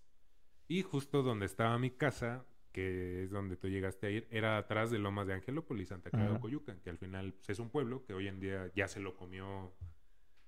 Y 0.68 0.82
justo 0.82 1.22
donde 1.22 1.46
estaba 1.46 1.78
mi 1.78 1.90
casa, 1.90 2.44
que 2.72 3.24
es 3.24 3.30
donde 3.30 3.56
tú 3.56 3.68
llegaste 3.68 4.06
a 4.06 4.10
ir, 4.10 4.26
era 4.30 4.56
atrás 4.56 4.90
de 4.90 4.98
Lomas 4.98 5.26
de 5.26 5.34
Angelópolis, 5.34 5.88
Santa 5.88 6.10
Clara 6.10 6.34
de. 6.34 6.40
Coyucan, 6.40 6.80
que 6.80 6.90
al 6.90 6.98
final 6.98 7.34
pues, 7.34 7.50
es 7.50 7.58
un 7.58 7.70
pueblo 7.70 8.04
que 8.04 8.14
hoy 8.14 8.28
en 8.28 8.40
día 8.40 8.70
ya 8.74 8.88
se 8.88 9.00
lo 9.00 9.14
comió 9.16 9.72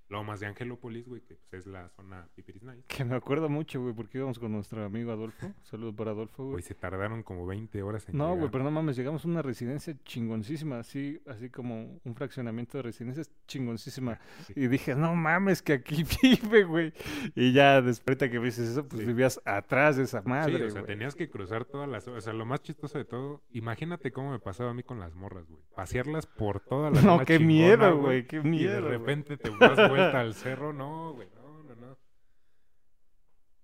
Lomas 0.08 0.40
de 0.40 0.46
Angelópolis, 0.46 1.06
güey, 1.08 1.22
que 1.22 1.34
pues, 1.50 1.62
es 1.62 1.66
la 1.66 1.88
zona 1.90 2.28
Piperis 2.34 2.62
Nights. 2.62 2.84
Que 2.88 3.04
me 3.04 3.14
acuerdo 3.16 3.48
mucho, 3.48 3.80
güey, 3.80 3.94
porque 3.94 4.18
íbamos 4.18 4.38
con 4.38 4.52
nuestro 4.52 4.84
amigo 4.84 5.10
Adolfo. 5.12 5.52
Saludos 5.62 5.94
para 5.94 6.10
Adolfo, 6.12 6.50
Güey, 6.50 6.62
se 6.62 6.74
tardaron 6.74 7.22
como 7.22 7.46
20 7.46 7.82
horas 7.82 8.08
en 8.08 8.16
No, 8.18 8.36
güey, 8.36 8.50
pero 8.50 8.62
no 8.64 8.70
mames, 8.70 8.96
llegamos 8.96 9.24
a 9.24 9.28
una 9.28 9.42
residencia 9.42 9.96
chingoncísima, 10.04 10.78
así, 10.78 11.20
así 11.26 11.48
como 11.50 11.98
un 12.04 12.14
fraccionamiento 12.14 12.78
de 12.78 12.82
residencias 12.82 13.30
chingoncísima. 13.46 14.18
Sí. 14.46 14.52
Y 14.56 14.66
dije, 14.68 14.94
no 14.94 15.14
mames, 15.14 15.62
que 15.62 15.72
aquí 15.74 16.04
vive, 16.22 16.64
güey. 16.64 16.92
Y 17.34 17.52
ya 17.52 17.80
después 17.80 18.18
de 18.18 18.30
que 18.30 18.38
dices 18.38 18.68
eso, 18.70 18.86
pues 18.86 19.00
Sí. 19.00 19.06
vivías 19.06 19.40
atrás 19.44 19.96
de 19.96 20.02
esa 20.04 20.22
Sí, 20.22 20.28
madre, 20.28 20.64
o 20.66 20.70
sea, 20.70 20.80
güey. 20.82 20.92
tenías 20.92 21.14
que 21.14 21.30
cruzar 21.30 21.64
todas 21.64 21.88
las... 21.88 22.06
O 22.08 22.20
sea, 22.20 22.32
lo 22.32 22.44
más 22.44 22.60
chistoso 22.62 22.98
de 22.98 23.04
todo, 23.04 23.42
imagínate 23.52 24.12
cómo 24.12 24.30
me 24.32 24.38
pasaba 24.38 24.70
a 24.70 24.74
mí 24.74 24.82
con 24.82 25.00
las 25.00 25.14
morras, 25.14 25.46
güey. 25.48 25.62
Pasearlas 25.74 26.26
por 26.26 26.60
toda 26.60 26.90
la 26.90 27.00
No, 27.00 27.24
qué 27.24 27.38
miedo, 27.38 27.96
güey, 27.98 28.26
qué 28.26 28.36
Y 28.36 28.42
de 28.42 28.48
miedo. 28.48 28.80
güey. 28.82 28.92
repente 28.98 29.36
te 29.36 29.50
das 29.58 29.90
vuelta 29.98 30.20
al 30.20 30.34
cerro, 30.34 30.72
no, 30.72 31.12
güey, 31.12 31.28
no, 31.34 31.62
no, 31.62 31.74
no. 31.74 31.98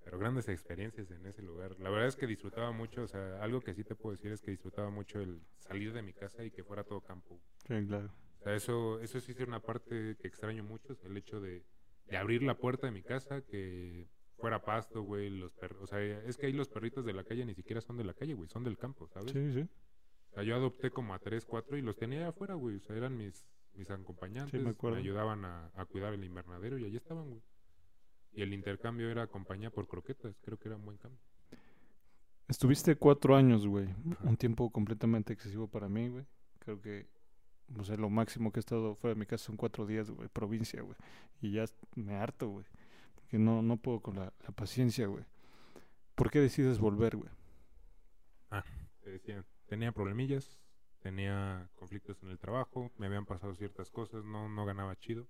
Pero 0.04 0.18
grandes 0.18 0.48
experiencias 0.48 1.10
en 1.10 1.26
ese 1.26 1.42
lugar. 1.42 1.78
La 1.78 1.90
verdad 1.90 2.08
es 2.08 2.16
que 2.16 2.26
disfrutaba 2.26 2.72
mucho, 2.72 3.02
o 3.02 3.08
sea, 3.08 3.42
algo 3.42 3.60
que 3.60 3.74
sí 3.74 3.84
te 3.84 3.94
puedo 3.94 4.16
decir 4.16 4.32
es 4.32 4.40
que 4.40 4.50
disfrutaba 4.50 4.90
mucho 4.90 5.20
el 5.20 5.42
salir 5.58 5.92
de 5.92 6.02
mi 6.02 6.12
casa 6.12 6.44
y 6.44 6.50
que 6.50 6.64
fuera 6.64 6.84
todo 6.84 7.00
campo. 7.00 7.40
Sí, 7.66 7.86
claro. 7.86 8.10
O 8.40 8.42
sea, 8.42 8.54
eso, 8.54 9.00
eso 9.00 9.20
sí 9.20 9.32
es 9.32 9.40
una 9.40 9.60
parte 9.60 10.16
que 10.18 10.26
extraño 10.26 10.64
mucho, 10.64 10.96
el 11.04 11.16
hecho 11.16 11.40
de, 11.40 11.64
de 12.06 12.16
abrir 12.16 12.42
la 12.42 12.56
puerta 12.56 12.86
de 12.86 12.92
mi 12.92 13.02
casa, 13.02 13.42
que 13.42 14.08
fuera 14.38 14.62
pasto, 14.62 15.02
güey, 15.02 15.28
los 15.28 15.52
perros, 15.52 15.82
o 15.82 15.86
sea, 15.86 16.00
es 16.00 16.36
que 16.38 16.46
ahí 16.46 16.52
los 16.52 16.68
perritos 16.68 17.04
de 17.04 17.12
la 17.12 17.24
calle 17.24 17.44
ni 17.44 17.54
siquiera 17.54 17.80
son 17.80 17.98
de 17.98 18.04
la 18.04 18.14
calle, 18.14 18.32
güey, 18.34 18.48
son 18.48 18.64
del 18.64 18.78
campo, 18.78 19.06
¿sabes? 19.08 19.32
Sí, 19.32 19.52
sí. 19.52 19.68
O 20.30 20.34
sea, 20.34 20.42
yo 20.42 20.56
adopté 20.56 20.90
como 20.90 21.12
a 21.12 21.18
tres, 21.18 21.44
cuatro 21.44 21.76
y 21.76 21.82
los 21.82 21.96
tenía 21.96 22.28
afuera, 22.28 22.54
güey, 22.54 22.76
o 22.76 22.80
sea, 22.80 22.96
eran 22.96 23.16
mis, 23.16 23.46
mis 23.74 23.90
acompañantes, 23.90 24.62
me, 24.62 24.70
acuerdo. 24.70 24.98
ayudaban 24.98 25.44
a, 25.44 25.70
a 25.74 25.84
cuidar 25.84 26.12
el 26.12 26.24
invernadero 26.24 26.78
y 26.78 26.84
allí 26.84 26.96
estaban, 26.96 27.28
güey. 27.28 27.42
Y 28.32 28.42
el 28.42 28.52
intercambio 28.52 29.10
era 29.10 29.26
compañía 29.26 29.70
por 29.70 29.88
croquetas, 29.88 30.38
creo 30.42 30.58
que 30.58 30.68
era 30.68 30.76
un 30.76 30.84
buen 30.84 30.98
cambio. 30.98 31.20
Estuviste 32.48 32.96
cuatro 32.96 33.36
años, 33.36 33.66
güey. 33.66 33.88
Ajá. 34.12 34.28
Un 34.28 34.36
tiempo 34.36 34.70
completamente 34.70 35.32
excesivo 35.32 35.68
para 35.68 35.88
mí, 35.88 36.08
güey. 36.08 36.26
Creo 36.58 36.80
que, 36.80 37.08
o 37.78 37.84
sea, 37.84 37.96
lo 37.96 38.10
máximo 38.10 38.52
que 38.52 38.58
he 38.58 38.62
estado 38.62 38.94
fuera 38.96 39.14
de 39.14 39.20
mi 39.20 39.26
casa 39.26 39.44
son 39.44 39.56
cuatro 39.56 39.86
días, 39.86 40.10
güey, 40.10 40.28
provincia, 40.28 40.82
güey. 40.82 40.96
Y 41.40 41.52
ya 41.52 41.64
me 41.94 42.16
harto, 42.16 42.48
güey. 42.48 42.66
Porque 43.14 43.38
no, 43.38 43.62
no 43.62 43.76
puedo 43.76 44.00
con 44.00 44.16
la, 44.16 44.32
la 44.42 44.50
paciencia, 44.50 45.06
güey. 45.06 45.24
¿Por 46.14 46.30
qué 46.30 46.40
decides 46.40 46.78
volver, 46.78 47.16
güey? 47.16 47.30
Te 49.00 49.10
decía, 49.10 49.44
tenía 49.66 49.92
problemillas, 49.92 50.58
tenía 51.00 51.68
conflictos 51.74 52.22
en 52.22 52.30
el 52.30 52.38
trabajo, 52.38 52.92
me 52.96 53.06
habían 53.06 53.26
pasado 53.26 53.54
ciertas 53.54 53.90
cosas, 53.90 54.24
no, 54.24 54.48
no 54.48 54.64
ganaba 54.64 54.96
chido. 54.96 55.26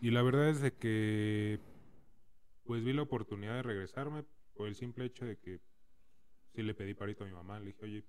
Y 0.00 0.10
la 0.10 0.22
verdad 0.22 0.48
es 0.48 0.60
de 0.60 0.72
que 0.74 1.60
pues 2.64 2.84
vi 2.84 2.92
la 2.92 3.02
oportunidad 3.02 3.54
de 3.54 3.62
regresarme 3.62 4.24
por 4.54 4.68
el 4.68 4.74
simple 4.74 5.04
hecho 5.04 5.24
de 5.24 5.38
que 5.38 5.60
sí 6.54 6.62
le 6.62 6.74
pedí 6.74 6.94
parito 6.94 7.24
a 7.24 7.26
mi 7.26 7.32
mamá, 7.32 7.60
le 7.60 7.66
dije, 7.66 7.84
oye, 7.84 8.04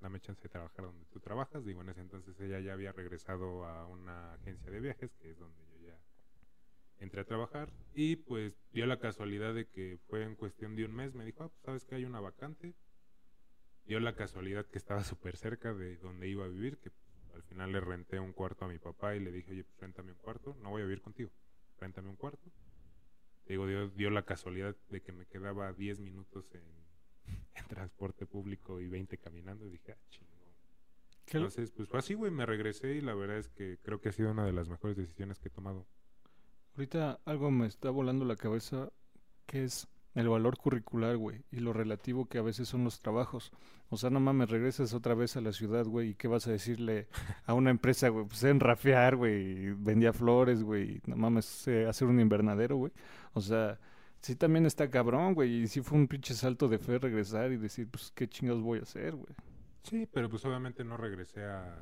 dame 0.00 0.20
chance 0.20 0.42
de 0.42 0.48
trabajar 0.48 0.84
donde 0.84 1.04
tú 1.06 1.20
trabajas. 1.20 1.64
Digo, 1.64 1.82
en 1.82 1.90
ese 1.90 2.00
entonces 2.00 2.38
ella 2.40 2.60
ya 2.60 2.72
había 2.72 2.92
regresado 2.92 3.64
a 3.64 3.86
una 3.86 4.34
agencia 4.34 4.70
de 4.70 4.80
viajes, 4.80 5.14
que 5.14 5.30
es 5.30 5.38
donde 5.38 5.64
yo 5.66 5.86
ya 5.86 5.98
entré 6.98 7.20
a 7.20 7.24
trabajar. 7.24 7.72
Y 7.94 8.16
pues 8.16 8.58
dio 8.72 8.86
la 8.86 8.98
casualidad 8.98 9.54
de 9.54 9.68
que 9.68 9.98
fue 10.08 10.24
en 10.24 10.34
cuestión 10.34 10.74
de 10.74 10.84
un 10.84 10.94
mes, 10.94 11.14
me 11.14 11.24
dijo, 11.24 11.44
ah, 11.44 11.48
pues 11.48 11.62
sabes 11.62 11.84
que 11.84 11.94
hay 11.94 12.04
una 12.04 12.20
vacante. 12.20 12.74
Dio 13.86 14.00
la 14.00 14.14
casualidad 14.14 14.66
que 14.66 14.78
estaba 14.78 15.02
súper 15.04 15.36
cerca 15.36 15.74
de 15.74 15.96
donde 15.98 16.28
iba 16.28 16.44
a 16.44 16.48
vivir, 16.48 16.78
que 16.78 16.90
al 17.34 17.42
final 17.42 17.72
le 17.72 17.80
renté 17.80 18.20
un 18.20 18.32
cuarto 18.32 18.64
a 18.64 18.68
mi 18.68 18.78
papá 18.78 19.14
y 19.16 19.20
le 19.20 19.32
dije, 19.32 19.50
oye, 19.50 19.64
pues 19.64 19.78
réntame 19.80 20.12
un 20.12 20.18
cuarto, 20.18 20.56
no 20.62 20.70
voy 20.70 20.82
a 20.82 20.84
vivir 20.84 21.02
contigo, 21.02 21.30
réntame 21.80 22.08
un 22.08 22.16
cuarto. 22.16 22.50
Digo, 23.46 23.66
dio, 23.66 23.88
dio 23.90 24.10
la 24.10 24.22
casualidad 24.24 24.76
de 24.88 25.00
que 25.02 25.12
me 25.12 25.26
quedaba 25.26 25.72
10 25.72 26.00
minutos 26.00 26.46
en, 26.54 26.62
en 27.54 27.66
transporte 27.66 28.24
público 28.26 28.80
y 28.80 28.88
20 28.88 29.18
caminando 29.18 29.66
y 29.66 29.70
dije, 29.70 29.92
ah, 29.92 29.98
chingón. 30.10 30.32
¿Qué 31.24 31.38
lo- 31.38 31.46
Entonces, 31.46 31.70
pues 31.72 31.88
fue 31.88 31.98
así, 31.98 32.14
güey, 32.14 32.30
me 32.30 32.46
regresé 32.46 32.94
y 32.94 33.00
la 33.00 33.14
verdad 33.14 33.38
es 33.38 33.48
que 33.48 33.78
creo 33.82 34.00
que 34.00 34.08
ha 34.10 34.12
sido 34.12 34.30
una 34.30 34.44
de 34.46 34.52
las 34.52 34.68
mejores 34.68 34.96
decisiones 34.96 35.38
que 35.38 35.48
he 35.48 35.50
tomado. 35.52 35.86
Ahorita 36.76 37.20
algo 37.24 37.50
me 37.50 37.66
está 37.66 37.90
volando 37.90 38.24
la 38.24 38.36
cabeza, 38.36 38.90
que 39.46 39.64
es 39.64 39.88
el 40.14 40.28
valor 40.28 40.58
curricular, 40.58 41.16
güey, 41.16 41.44
y 41.50 41.60
lo 41.60 41.72
relativo 41.72 42.26
que 42.26 42.38
a 42.38 42.42
veces 42.42 42.68
son 42.68 42.84
los 42.84 43.00
trabajos. 43.00 43.52
O 43.88 43.96
sea, 43.96 44.10
no 44.10 44.20
mames, 44.20 44.50
regresas 44.50 44.94
otra 44.94 45.14
vez 45.14 45.36
a 45.36 45.40
la 45.40 45.52
ciudad, 45.52 45.86
güey, 45.86 46.10
y 46.10 46.14
qué 46.14 46.28
vas 46.28 46.46
a 46.46 46.52
decirle 46.52 47.08
a 47.46 47.54
una 47.54 47.70
empresa, 47.70 48.08
güey, 48.08 48.26
pues 48.26 48.42
en 48.44 48.60
rafiar, 48.60 49.16
güey, 49.16 49.72
vendía 49.72 50.12
flores, 50.12 50.62
güey, 50.62 51.00
no 51.06 51.16
mames, 51.16 51.68
hacer 51.88 52.08
un 52.08 52.20
invernadero, 52.20 52.76
güey. 52.76 52.92
O 53.32 53.40
sea, 53.40 53.78
sí 54.20 54.36
también 54.36 54.66
está 54.66 54.90
cabrón, 54.90 55.34
güey, 55.34 55.62
y 55.62 55.66
sí 55.68 55.80
fue 55.80 55.98
un 55.98 56.08
pinche 56.08 56.34
salto 56.34 56.68
de 56.68 56.78
fe 56.78 56.98
regresar 56.98 57.52
y 57.52 57.56
decir, 57.56 57.88
pues, 57.90 58.12
¿qué 58.14 58.28
chingados 58.28 58.62
voy 58.62 58.78
a 58.78 58.82
hacer, 58.82 59.14
güey? 59.14 59.34
Sí, 59.82 60.08
pero 60.12 60.28
pues 60.30 60.44
obviamente 60.44 60.84
no 60.84 60.96
regresé 60.96 61.44
a, 61.44 61.74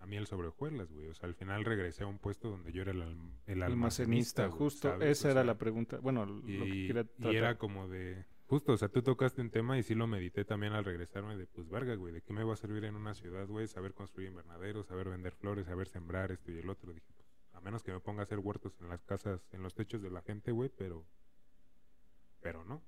a 0.00 0.06
miel 0.06 0.26
sobre 0.26 0.48
hojuelas, 0.48 0.90
güey. 0.92 1.08
O 1.08 1.14
sea, 1.14 1.28
al 1.28 1.34
final 1.34 1.64
regresé 1.64 2.04
a 2.04 2.06
un 2.06 2.18
puesto 2.18 2.48
donde 2.50 2.72
yo 2.72 2.82
era 2.82 2.92
el, 2.92 3.02
alm- 3.02 3.32
el 3.46 3.62
Almacenista, 3.62 4.46
güey, 4.46 4.58
justo, 4.58 4.88
¿sabes? 4.90 5.18
esa 5.18 5.28
O 5.28 5.30
era 5.32 5.44
la 5.44 5.58
pregunta, 5.58 5.98
bueno, 5.98 6.24
lo 6.26 6.44
que 6.44 6.52
Y, 6.52 6.86
quería 6.86 7.02
y 7.02 7.04
tratar. 7.04 7.34
era 7.34 7.58
como 7.58 7.88
de... 7.88 8.24
Justo, 8.46 8.72
o 8.72 8.76
sea, 8.78 8.88
tú 8.88 9.02
tocaste 9.02 9.42
un 9.42 9.50
tema 9.50 9.76
y 9.78 9.82
sí 9.82 9.94
lo 9.94 10.06
medité 10.06 10.42
también 10.44 10.72
al 10.72 10.84
regresarme 10.84 11.36
de, 11.36 11.46
pues, 11.46 11.68
verga, 11.68 11.94
güey, 11.96 12.14
¿de 12.14 12.22
qué 12.22 12.32
me 12.32 12.44
va 12.44 12.54
a 12.54 12.56
servir 12.56 12.84
en 12.84 12.94
una 12.96 13.12
ciudad, 13.14 13.46
güey? 13.46 13.66
Saber 13.68 13.92
construir 13.92 14.28
invernaderos, 14.30 14.86
saber 14.86 15.10
vender 15.10 15.34
flores, 15.34 15.66
saber 15.66 15.86
sembrar 15.88 16.32
esto 16.32 16.50
y 16.50 16.58
el 16.58 16.70
otro. 16.70 16.94
Dije, 16.94 17.06
pues, 17.14 17.28
a 17.52 17.60
menos 17.60 17.82
que 17.82 17.92
me 17.92 18.00
ponga 18.00 18.20
a 18.20 18.22
hacer 18.22 18.38
huertos 18.38 18.74
en 18.80 18.88
las 18.88 19.02
casas, 19.02 19.46
en 19.52 19.62
los 19.62 19.74
techos 19.74 20.00
de 20.00 20.10
la 20.10 20.22
gente, 20.22 20.50
güey, 20.52 20.70
pero... 20.70 21.04
Pero 22.40 22.64
no. 22.64 22.82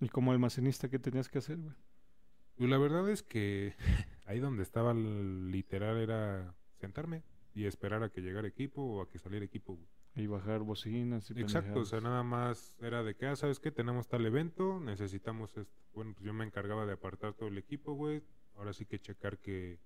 Y 0.00 0.08
como 0.08 0.32
almacenista, 0.32 0.88
¿qué 0.88 0.98
tenías 0.98 1.28
que 1.28 1.38
hacer, 1.38 1.58
güey? 1.58 1.74
Y 2.60 2.66
la 2.66 2.76
verdad 2.76 3.08
es 3.08 3.22
que 3.22 3.74
ahí 4.26 4.38
donde 4.38 4.62
estaba 4.62 4.92
literal 4.92 5.96
era 5.96 6.54
sentarme 6.76 7.22
y 7.54 7.64
esperar 7.64 8.02
a 8.02 8.10
que 8.10 8.20
llegara 8.20 8.46
equipo 8.46 8.82
o 8.82 9.00
a 9.00 9.08
que 9.08 9.18
saliera 9.18 9.46
equipo. 9.46 9.78
Y 10.14 10.26
bajar 10.26 10.60
bocinas 10.60 11.30
y 11.30 11.40
Exacto, 11.40 11.80
o 11.80 11.84
sea, 11.86 12.00
nada 12.00 12.22
más 12.22 12.76
era 12.80 13.02
de 13.02 13.14
que, 13.14 13.26
ah, 13.26 13.36
¿sabes 13.36 13.60
qué? 13.60 13.70
Tenemos 13.70 14.08
tal 14.08 14.26
evento, 14.26 14.78
necesitamos 14.78 15.56
esto. 15.56 15.72
Bueno, 15.94 16.12
pues 16.12 16.26
yo 16.26 16.34
me 16.34 16.44
encargaba 16.44 16.84
de 16.84 16.92
apartar 16.92 17.32
todo 17.32 17.48
el 17.48 17.56
equipo, 17.56 17.94
güey. 17.94 18.22
Ahora 18.56 18.74
sí 18.74 18.84
que 18.84 19.00
checar 19.00 19.38
que, 19.38 19.78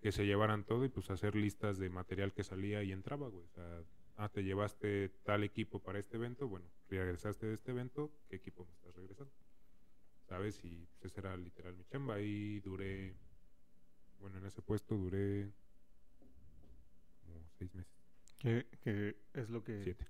que 0.00 0.10
se 0.10 0.24
llevaran 0.24 0.64
todo 0.64 0.86
y 0.86 0.88
pues 0.88 1.10
hacer 1.10 1.34
listas 1.34 1.76
de 1.78 1.90
material 1.90 2.32
que 2.32 2.42
salía 2.42 2.82
y 2.84 2.92
entraba, 2.92 3.28
güey. 3.28 3.44
O 3.44 3.50
sea, 3.50 3.82
ah, 4.16 4.30
te 4.30 4.44
llevaste 4.44 5.10
tal 5.24 5.44
equipo 5.44 5.80
para 5.80 5.98
este 5.98 6.16
evento, 6.16 6.48
bueno, 6.48 6.64
regresaste 6.88 7.46
de 7.46 7.54
este 7.54 7.72
evento, 7.72 8.10
¿qué 8.30 8.36
equipo 8.36 8.64
me 8.64 8.72
estás 8.72 8.94
regresando? 8.94 9.32
¿Sabes? 10.28 10.62
Y 10.64 10.86
pues 11.00 11.12
esa 11.12 11.20
era 11.20 11.36
literal 11.36 11.74
mi 11.76 11.84
chamba. 11.84 12.14
Ahí 12.14 12.60
duré, 12.60 13.14
bueno, 14.20 14.38
en 14.38 14.46
ese 14.46 14.60
puesto 14.62 14.94
duré 14.96 15.50
como 17.24 17.40
seis 17.58 17.74
meses, 17.74 17.92
Que, 18.38 18.66
que 18.82 19.16
es 19.34 19.48
lo 19.50 19.62
que 19.64 19.82
siete. 19.84 20.06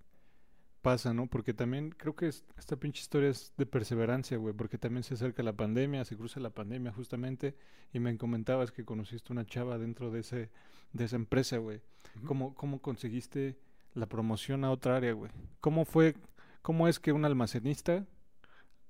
pasa, 0.82 1.14
¿no? 1.14 1.26
Porque 1.28 1.54
también 1.54 1.90
creo 1.90 2.14
que 2.16 2.28
es- 2.28 2.44
esta 2.56 2.76
pinche 2.76 3.00
historia 3.00 3.30
es 3.30 3.52
de 3.56 3.66
perseverancia, 3.66 4.36
güey, 4.38 4.54
porque 4.54 4.78
también 4.78 5.02
se 5.04 5.14
acerca 5.14 5.42
la 5.42 5.52
pandemia, 5.52 6.04
se 6.04 6.16
cruza 6.16 6.40
la 6.40 6.50
pandemia 6.50 6.92
justamente, 6.92 7.54
y 7.92 8.00
me 8.00 8.16
comentabas 8.18 8.72
que 8.72 8.84
conociste 8.84 9.32
una 9.32 9.46
chava 9.46 9.78
dentro 9.78 10.10
de 10.10 10.20
ese 10.20 10.50
de 10.94 11.04
esa 11.04 11.16
empresa, 11.16 11.58
güey. 11.58 11.82
Ujú. 12.16 12.26
¿Cómo, 12.26 12.54
¿Cómo 12.54 12.80
conseguiste 12.80 13.58
la 13.94 14.06
promoción 14.06 14.64
a 14.64 14.70
otra 14.70 14.96
área, 14.96 15.12
güey? 15.12 15.30
¿Cómo 15.60 15.84
fue, 15.84 16.14
cómo 16.62 16.88
es 16.88 16.98
que 16.98 17.12
un 17.12 17.26
almacenista 17.26 18.06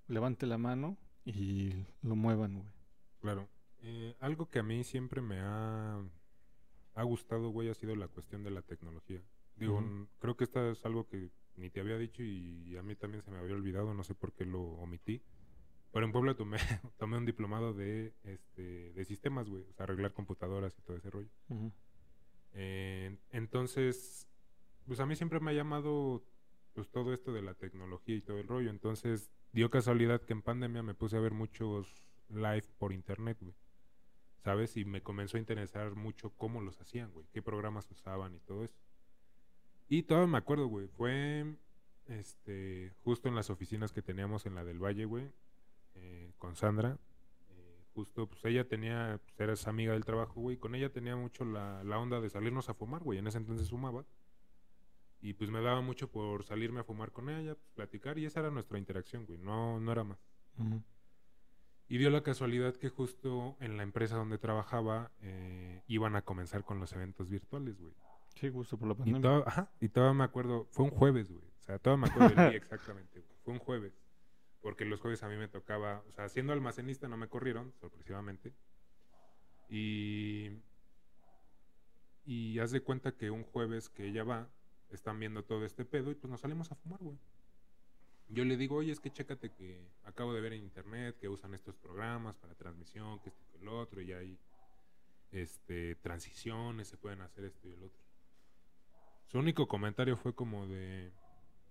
levante 0.06 0.46
la 0.46 0.58
mano 0.58 0.96
y 1.34 1.86
lo 2.02 2.16
muevan, 2.16 2.54
güey? 2.54 2.68
Claro. 3.20 3.48
Eh, 3.82 4.16
algo 4.20 4.48
que 4.48 4.58
a 4.58 4.62
mí 4.62 4.82
siempre 4.84 5.20
me 5.20 5.38
ha, 5.40 6.02
ha 6.94 7.02
gustado, 7.02 7.50
güey, 7.50 7.68
ha 7.68 7.74
sido 7.74 7.94
la 7.96 8.08
cuestión 8.08 8.42
de 8.42 8.50
la 8.50 8.62
tecnología. 8.62 9.22
Digo, 9.56 9.82
creo 10.20 10.36
que 10.36 10.44
esto 10.44 10.70
es 10.70 10.84
algo 10.84 11.08
que 11.08 11.30
ni 11.56 11.68
te 11.68 11.80
había 11.80 11.98
dicho 11.98 12.22
y 12.22 12.76
a 12.76 12.82
mí 12.82 12.94
también 12.94 13.24
se 13.24 13.30
me 13.32 13.38
había 13.38 13.54
olvidado, 13.54 13.92
no 13.92 14.04
sé 14.04 14.14
por 14.14 14.32
qué 14.32 14.44
lo 14.44 14.60
omití. 14.60 15.22
Pero 15.92 16.06
en 16.06 16.12
Puebla 16.12 16.34
tomé, 16.34 16.58
tomé 16.98 17.16
un 17.16 17.24
diplomado 17.24 17.72
de, 17.72 18.14
este, 18.24 18.92
de 18.92 19.04
sistemas, 19.04 19.48
güey, 19.48 19.64
o 19.64 19.72
sea, 19.72 19.84
arreglar 19.84 20.12
computadoras 20.12 20.76
y 20.78 20.82
todo 20.82 20.96
ese 20.96 21.10
rollo. 21.10 21.30
Eh, 22.52 23.18
entonces, 23.30 24.28
pues 24.86 25.00
a 25.00 25.06
mí 25.06 25.16
siempre 25.16 25.40
me 25.40 25.50
ha 25.50 25.54
llamado 25.54 26.24
pues 26.78 26.90
todo 26.90 27.12
esto 27.12 27.32
de 27.32 27.42
la 27.42 27.54
tecnología 27.54 28.14
y 28.14 28.20
todo 28.20 28.38
el 28.38 28.46
rollo. 28.46 28.70
Entonces, 28.70 29.32
dio 29.52 29.68
casualidad 29.68 30.22
que 30.22 30.32
en 30.32 30.42
pandemia 30.42 30.80
me 30.84 30.94
puse 30.94 31.16
a 31.16 31.20
ver 31.20 31.32
muchos 31.32 32.04
live 32.28 32.62
por 32.78 32.92
internet, 32.92 33.36
güey. 33.40 33.56
¿Sabes? 34.44 34.76
Y 34.76 34.84
me 34.84 35.02
comenzó 35.02 35.38
a 35.38 35.40
interesar 35.40 35.96
mucho 35.96 36.30
cómo 36.36 36.60
los 36.60 36.80
hacían, 36.80 37.10
güey. 37.10 37.26
Qué 37.32 37.42
programas 37.42 37.90
usaban 37.90 38.32
y 38.36 38.38
todo 38.38 38.62
eso. 38.62 38.78
Y 39.88 40.04
todavía 40.04 40.28
me 40.30 40.38
acuerdo, 40.38 40.68
güey. 40.68 40.86
Fue 40.86 41.56
este 42.06 42.92
justo 43.02 43.28
en 43.28 43.34
las 43.34 43.50
oficinas 43.50 43.92
que 43.92 44.00
teníamos 44.00 44.46
en 44.46 44.54
la 44.54 44.64
del 44.64 44.78
Valle, 44.78 45.04
güey. 45.04 45.32
eh, 45.96 46.32
con 46.38 46.54
Sandra. 46.54 46.96
Eh, 47.50 47.82
justo, 47.92 48.28
pues 48.28 48.44
ella 48.44 48.68
tenía, 48.68 49.20
pues 49.24 49.40
eras 49.40 49.66
amiga 49.66 49.94
del 49.94 50.04
trabajo, 50.04 50.40
güey. 50.40 50.58
Con 50.58 50.76
ella 50.76 50.92
tenía 50.92 51.16
mucho 51.16 51.44
la, 51.44 51.82
la 51.82 51.98
onda 51.98 52.20
de 52.20 52.30
salirnos 52.30 52.68
a 52.68 52.74
fumar, 52.74 53.02
güey. 53.02 53.18
En 53.18 53.26
ese 53.26 53.38
entonces 53.38 53.68
fumaba. 53.68 54.06
Y 55.20 55.32
pues 55.34 55.50
me 55.50 55.60
daba 55.60 55.80
mucho 55.80 56.10
por 56.10 56.44
salirme 56.44 56.80
a 56.80 56.84
fumar 56.84 57.10
con 57.12 57.28
ella, 57.28 57.54
pues, 57.54 57.70
platicar. 57.74 58.18
Y 58.18 58.24
esa 58.26 58.40
era 58.40 58.50
nuestra 58.50 58.78
interacción, 58.78 59.26
güey. 59.26 59.38
No, 59.38 59.80
no 59.80 59.90
era 59.92 60.04
más. 60.04 60.18
Y 61.88 61.98
dio 61.98 62.10
la 62.10 62.22
casualidad 62.22 62.76
que 62.76 62.88
justo 62.88 63.56
en 63.60 63.76
la 63.76 63.82
empresa 63.82 64.16
donde 64.16 64.38
trabajaba 64.38 65.10
eh, 65.22 65.82
iban 65.86 66.16
a 66.16 66.22
comenzar 66.22 66.64
con 66.64 66.78
los 66.80 66.92
eventos 66.92 67.28
virtuales, 67.30 67.80
güey. 67.80 67.94
Sí, 68.34 68.50
justo 68.50 68.78
por 68.78 68.88
la 68.88 68.94
Y 68.94 68.96
pandemia. 68.98 69.20
todo, 69.22 69.48
ajá, 69.48 69.72
y 69.80 69.88
todavía 69.88 70.14
me 70.18 70.24
acuerdo, 70.24 70.66
fue 70.70 70.84
un 70.84 70.90
jueves, 70.90 71.30
güey. 71.32 71.42
O 71.44 71.62
sea, 71.62 71.78
todavía 71.78 72.06
me 72.06 72.10
acuerdo 72.12 72.34
del 72.36 72.50
día 72.50 72.56
exactamente, 72.62 73.20
güey. 73.20 73.38
Fue 73.42 73.52
un 73.54 73.58
jueves. 73.58 73.92
Porque 74.60 74.84
los 74.84 75.00
jueves 75.00 75.22
a 75.22 75.28
mí 75.28 75.36
me 75.36 75.48
tocaba, 75.48 76.02
o 76.08 76.12
sea, 76.12 76.28
siendo 76.28 76.52
almacenista 76.52 77.08
no 77.08 77.16
me 77.16 77.28
corrieron, 77.28 77.72
sorpresivamente. 77.80 78.52
Y. 79.68 80.50
Y 82.24 82.58
haz 82.58 82.70
de 82.72 82.82
cuenta 82.82 83.12
que 83.16 83.30
un 83.30 83.42
jueves 83.44 83.88
que 83.88 84.06
ella 84.06 84.22
va, 84.24 84.50
están 84.90 85.18
viendo 85.18 85.44
todo 85.44 85.64
este 85.64 85.84
pedo 85.84 86.10
y 86.10 86.14
pues 86.14 86.30
nos 86.30 86.40
salimos 86.40 86.70
a 86.72 86.74
fumar, 86.76 87.00
güey. 87.00 87.18
Yo 88.30 88.44
le 88.44 88.56
digo, 88.56 88.76
oye, 88.76 88.92
es 88.92 89.00
que 89.00 89.10
chécate 89.10 89.52
que 89.52 89.88
acabo 90.04 90.34
de 90.34 90.40
ver 90.40 90.52
en 90.52 90.62
internet 90.62 91.16
que 91.18 91.28
usan 91.28 91.54
estos 91.54 91.76
programas 91.76 92.36
para 92.36 92.54
transmisión, 92.54 93.20
que 93.20 93.30
esto 93.30 93.42
y 93.54 93.62
el 93.62 93.68
otro, 93.68 94.02
y 94.02 94.12
hay 94.12 94.38
este, 95.32 95.94
transiciones, 95.96 96.88
se 96.88 96.98
pueden 96.98 97.22
hacer 97.22 97.44
esto 97.44 97.68
y 97.68 97.72
el 97.72 97.82
otro. 97.82 98.02
Su 99.26 99.38
único 99.38 99.66
comentario 99.66 100.16
fue 100.16 100.34
como 100.34 100.66
de, 100.66 101.10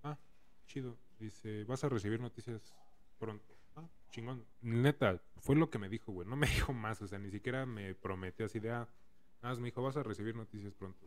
ah, 0.03 0.17
chido, 0.65 0.97
dice, 1.19 1.63
vas 1.65 1.83
a 1.83 1.89
recibir 1.89 2.19
noticias 2.19 2.75
pronto. 3.19 3.55
Ah, 3.75 3.87
chingón. 4.11 4.45
Neta, 4.61 5.21
fue 5.37 5.55
lo 5.55 5.69
que 5.69 5.79
me 5.79 5.89
dijo, 5.89 6.11
güey, 6.11 6.27
no 6.27 6.35
me 6.35 6.47
dijo 6.47 6.73
más, 6.73 7.01
o 7.01 7.07
sea, 7.07 7.19
ni 7.19 7.29
siquiera 7.29 7.65
me 7.65 7.93
prometió 7.93 8.45
así 8.45 8.59
de, 8.59 8.71
ah, 8.71 8.87
nada 9.41 9.55
me 9.55 9.65
dijo, 9.65 9.81
vas 9.81 9.97
a 9.97 10.03
recibir 10.03 10.35
noticias 10.35 10.73
pronto. 10.73 11.06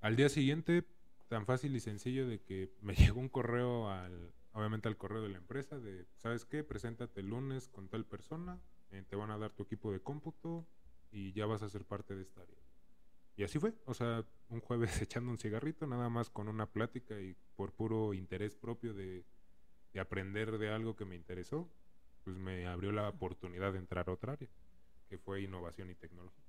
Al 0.00 0.14
día 0.14 0.28
siguiente, 0.28 0.84
tan 1.28 1.44
fácil 1.44 1.74
y 1.74 1.80
sencillo 1.80 2.28
de 2.28 2.40
que 2.40 2.72
me 2.82 2.94
llegó 2.94 3.20
un 3.20 3.28
correo 3.28 3.90
al, 3.90 4.32
obviamente 4.52 4.88
al 4.88 4.96
correo 4.96 5.22
de 5.22 5.28
la 5.28 5.38
empresa 5.38 5.78
de, 5.78 6.06
¿sabes 6.16 6.44
qué? 6.44 6.62
Preséntate 6.62 7.20
el 7.20 7.28
lunes 7.28 7.68
con 7.68 7.88
tal 7.88 8.04
persona, 8.04 8.60
eh, 8.90 9.02
te 9.08 9.16
van 9.16 9.30
a 9.30 9.38
dar 9.38 9.52
tu 9.52 9.64
equipo 9.64 9.92
de 9.92 10.00
cómputo 10.00 10.66
y 11.10 11.32
ya 11.32 11.46
vas 11.46 11.62
a 11.62 11.68
ser 11.68 11.84
parte 11.84 12.14
de 12.14 12.22
esta 12.22 12.42
área. 12.42 12.56
Y 13.36 13.44
así 13.44 13.58
fue, 13.58 13.74
o 13.86 13.94
sea, 13.94 14.24
un 14.48 14.60
jueves 14.60 15.00
echando 15.02 15.30
un 15.30 15.38
cigarrito, 15.38 15.86
nada 15.86 16.08
más 16.08 16.30
con 16.30 16.48
una 16.48 16.66
plática 16.66 17.20
y 17.20 17.36
por 17.56 17.72
puro 17.72 18.14
interés 18.14 18.54
propio 18.54 18.94
de, 18.94 19.24
de 19.92 20.00
aprender 20.00 20.58
de 20.58 20.70
algo 20.72 20.94
que 20.94 21.04
me 21.04 21.16
interesó, 21.16 21.68
pues 22.22 22.36
me 22.36 22.66
abrió 22.66 22.92
la 22.92 23.08
oportunidad 23.08 23.72
de 23.72 23.78
entrar 23.78 24.08
a 24.08 24.12
otra 24.12 24.34
área, 24.34 24.48
que 25.08 25.18
fue 25.18 25.42
innovación 25.42 25.90
y 25.90 25.94
tecnología. 25.94 26.44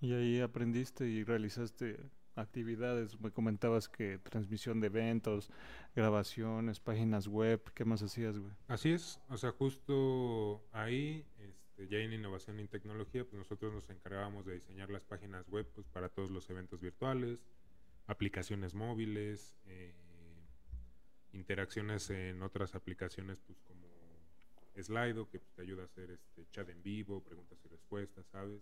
Y 0.00 0.12
ahí 0.12 0.40
aprendiste 0.40 1.06
y 1.06 1.24
realizaste 1.24 1.98
actividades. 2.36 3.20
Me 3.20 3.30
comentabas 3.30 3.88
que 3.88 4.18
transmisión 4.18 4.80
de 4.80 4.88
eventos, 4.88 5.50
grabaciones, 5.94 6.80
páginas 6.80 7.26
web. 7.26 7.62
¿Qué 7.74 7.84
más 7.84 8.02
hacías, 8.02 8.38
güey? 8.38 8.52
Así 8.68 8.92
es, 8.92 9.20
o 9.28 9.36
sea, 9.36 9.52
justo 9.52 10.62
ahí, 10.72 11.24
este, 11.38 11.88
ya 11.88 11.98
en 11.98 12.12
innovación 12.12 12.60
y 12.60 12.68
tecnología, 12.68 13.24
pues 13.24 13.34
nosotros 13.34 13.72
nos 13.72 13.88
encargábamos 13.90 14.46
de 14.46 14.54
diseñar 14.54 14.90
las 14.90 15.04
páginas 15.04 15.48
web 15.48 15.66
pues, 15.74 15.86
para 15.88 16.08
todos 16.08 16.30
los 16.30 16.48
eventos 16.50 16.80
virtuales, 16.80 17.44
aplicaciones 18.06 18.74
móviles, 18.74 19.54
eh, 19.66 19.94
interacciones 21.32 22.10
en 22.10 22.42
otras 22.42 22.74
aplicaciones, 22.74 23.40
pues 23.40 23.60
como 23.62 23.84
Slido, 24.80 25.28
que 25.28 25.38
pues, 25.38 25.52
te 25.54 25.62
ayuda 25.62 25.82
a 25.82 25.86
hacer 25.86 26.10
este 26.10 26.46
chat 26.50 26.68
en 26.68 26.82
vivo, 26.82 27.22
preguntas 27.22 27.58
y 27.64 27.68
respuestas, 27.68 28.26
¿sabes? 28.26 28.60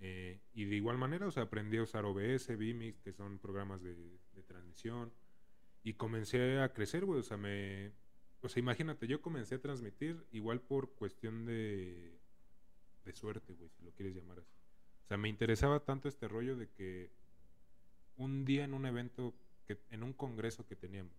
Eh, 0.00 0.40
y 0.52 0.64
de 0.64 0.76
igual 0.76 0.98
manera, 0.98 1.26
o 1.26 1.30
sea, 1.30 1.44
aprendí 1.44 1.78
a 1.78 1.82
usar 1.82 2.04
OBS, 2.04 2.56
Vimix, 2.56 3.00
que 3.00 3.12
son 3.12 3.38
programas 3.38 3.82
de, 3.82 4.18
transmisión. 4.46 5.12
Y 5.82 5.94
comencé 5.94 6.60
a 6.60 6.72
crecer, 6.72 7.04
güey. 7.04 7.20
O 7.20 7.22
sea, 7.22 7.36
me. 7.36 7.92
O 8.40 8.48
sea, 8.48 8.60
imagínate, 8.60 9.06
yo 9.06 9.22
comencé 9.22 9.54
a 9.54 9.60
transmitir 9.60 10.26
igual 10.32 10.60
por 10.60 10.94
cuestión 10.94 11.44
de. 11.46 12.18
de 13.04 13.12
suerte, 13.12 13.54
güey, 13.54 13.70
si 13.70 13.82
lo 13.82 13.92
quieres 13.92 14.14
llamar 14.14 14.40
así. 14.40 14.52
O 15.04 15.06
sea, 15.06 15.16
me 15.16 15.28
interesaba 15.28 15.80
tanto 15.80 16.08
este 16.08 16.28
rollo 16.28 16.56
de 16.56 16.70
que 16.70 17.10
un 18.16 18.44
día 18.44 18.64
en 18.64 18.74
un 18.74 18.86
evento, 18.86 19.34
que, 19.66 19.78
en 19.90 20.02
un 20.02 20.12
congreso 20.12 20.66
que 20.66 20.76
teníamos, 20.76 21.12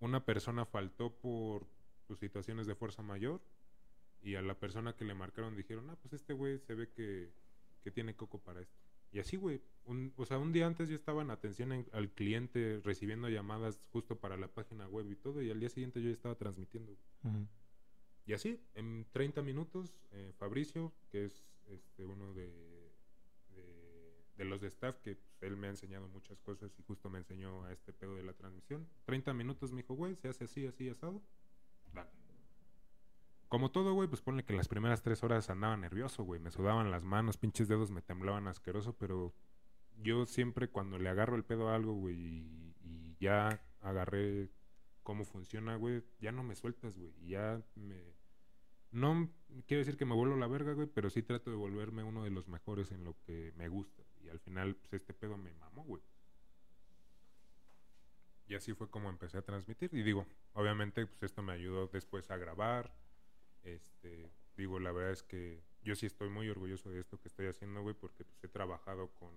una 0.00 0.24
persona 0.24 0.66
faltó 0.66 1.14
por 1.14 1.66
sus 2.06 2.18
situaciones 2.18 2.66
de 2.66 2.74
fuerza 2.74 3.02
mayor 3.02 3.40
y 4.24 4.34
a 4.36 4.42
la 4.42 4.58
persona 4.58 4.96
que 4.96 5.04
le 5.04 5.14
marcaron 5.14 5.54
dijeron, 5.54 5.88
ah, 5.90 5.96
pues 6.00 6.14
este 6.14 6.32
güey 6.32 6.58
se 6.58 6.74
ve 6.74 6.88
que, 6.90 7.30
que 7.82 7.90
tiene 7.90 8.16
coco 8.16 8.38
para 8.40 8.60
esto. 8.62 8.74
Y 9.12 9.20
así, 9.20 9.36
güey. 9.36 9.60
O 10.16 10.24
sea, 10.26 10.38
un 10.38 10.52
día 10.52 10.66
antes 10.66 10.88
yo 10.88 10.96
estaba 10.96 11.22
en 11.22 11.30
atención 11.30 11.70
en- 11.72 11.86
al 11.92 12.10
cliente 12.10 12.80
recibiendo 12.82 13.28
llamadas 13.28 13.78
justo 13.92 14.18
para 14.18 14.36
la 14.36 14.48
página 14.48 14.88
web 14.88 15.08
y 15.10 15.14
todo, 15.14 15.40
y 15.42 15.50
al 15.50 15.60
día 15.60 15.68
siguiente 15.68 16.00
yo 16.02 16.08
ya 16.08 16.14
estaba 16.14 16.34
transmitiendo. 16.34 16.96
Y 18.26 18.32
así, 18.32 18.58
en 18.74 19.06
30 19.12 19.42
minutos, 19.42 19.94
eh, 20.12 20.32
Fabricio, 20.38 20.92
que 21.10 21.26
es 21.26 21.44
este, 21.66 22.04
uno 22.04 22.32
de, 22.32 22.50
de, 23.54 24.24
de 24.36 24.44
los 24.46 24.60
de 24.62 24.68
staff, 24.68 24.96
que 25.00 25.16
pues, 25.16 25.42
él 25.42 25.56
me 25.58 25.66
ha 25.66 25.70
enseñado 25.70 26.08
muchas 26.08 26.40
cosas 26.40 26.72
y 26.78 26.82
justo 26.82 27.10
me 27.10 27.18
enseñó 27.18 27.64
a 27.64 27.72
este 27.72 27.92
pedo 27.92 28.16
de 28.16 28.22
la 28.24 28.32
transmisión. 28.32 28.88
30 29.04 29.34
minutos 29.34 29.70
me 29.72 29.82
dijo, 29.82 29.94
güey, 29.94 30.16
se 30.16 30.28
hace 30.28 30.44
así, 30.44 30.66
así, 30.66 30.88
asado. 30.88 31.22
Dale. 31.92 32.10
Como 33.48 33.70
todo, 33.70 33.92
güey, 33.94 34.08
pues 34.08 34.20
ponle 34.20 34.44
que 34.44 34.52
las 34.52 34.68
primeras 34.68 35.02
tres 35.02 35.22
horas 35.22 35.48
andaba 35.50 35.76
nervioso, 35.76 36.24
güey. 36.24 36.40
Me 36.40 36.50
sudaban 36.50 36.90
las 36.90 37.04
manos, 37.04 37.36
pinches 37.36 37.68
dedos 37.68 37.90
me 37.90 38.02
temblaban 38.02 38.48
asqueroso, 38.48 38.96
pero 38.96 39.34
yo 40.02 40.26
siempre 40.26 40.68
cuando 40.68 40.98
le 40.98 41.08
agarro 41.08 41.36
el 41.36 41.44
pedo 41.44 41.68
a 41.68 41.74
algo, 41.74 41.94
güey, 41.94 42.16
y, 42.16 43.16
ya 43.20 43.62
agarré 43.80 44.50
cómo 45.02 45.24
funciona, 45.24 45.76
güey, 45.76 46.02
ya 46.20 46.32
no 46.32 46.42
me 46.42 46.56
sueltas, 46.56 46.98
güey. 46.98 47.12
Ya 47.26 47.62
me... 47.74 48.12
No 48.90 49.30
quiero 49.66 49.80
decir 49.80 49.96
que 49.96 50.04
me 50.04 50.14
vuelvo 50.14 50.36
la 50.36 50.46
verga, 50.46 50.72
güey, 50.72 50.86
pero 50.86 51.10
sí 51.10 51.22
trato 51.22 51.50
de 51.50 51.56
volverme 51.56 52.02
uno 52.02 52.22
de 52.22 52.30
los 52.30 52.48
mejores 52.48 52.92
en 52.92 53.04
lo 53.04 53.16
que 53.24 53.52
me 53.56 53.68
gusta. 53.68 54.02
Y 54.20 54.28
al 54.28 54.40
final, 54.40 54.76
pues 54.76 54.92
este 54.94 55.14
pedo 55.14 55.36
me 55.36 55.54
mamó, 55.54 55.84
güey. 55.84 56.02
Y 58.46 58.54
así 58.54 58.74
fue 58.74 58.90
como 58.90 59.08
empecé 59.08 59.38
a 59.38 59.42
transmitir. 59.42 59.90
Y 59.94 60.02
digo, 60.02 60.26
obviamente, 60.52 61.06
pues 61.06 61.22
esto 61.22 61.42
me 61.42 61.52
ayudó 61.52 61.88
después 61.88 62.30
a 62.30 62.36
grabar, 62.36 62.92
este, 63.64 64.30
digo, 64.56 64.78
la 64.78 64.92
verdad 64.92 65.12
es 65.12 65.22
que 65.22 65.62
yo 65.82 65.94
sí 65.94 66.06
estoy 66.06 66.30
muy 66.30 66.48
orgulloso 66.48 66.90
de 66.90 67.00
esto 67.00 67.20
que 67.20 67.28
estoy 67.28 67.46
haciendo, 67.46 67.82
güey, 67.82 67.94
porque 67.94 68.24
pues, 68.24 68.42
he 68.44 68.48
trabajado 68.48 69.08
con 69.14 69.34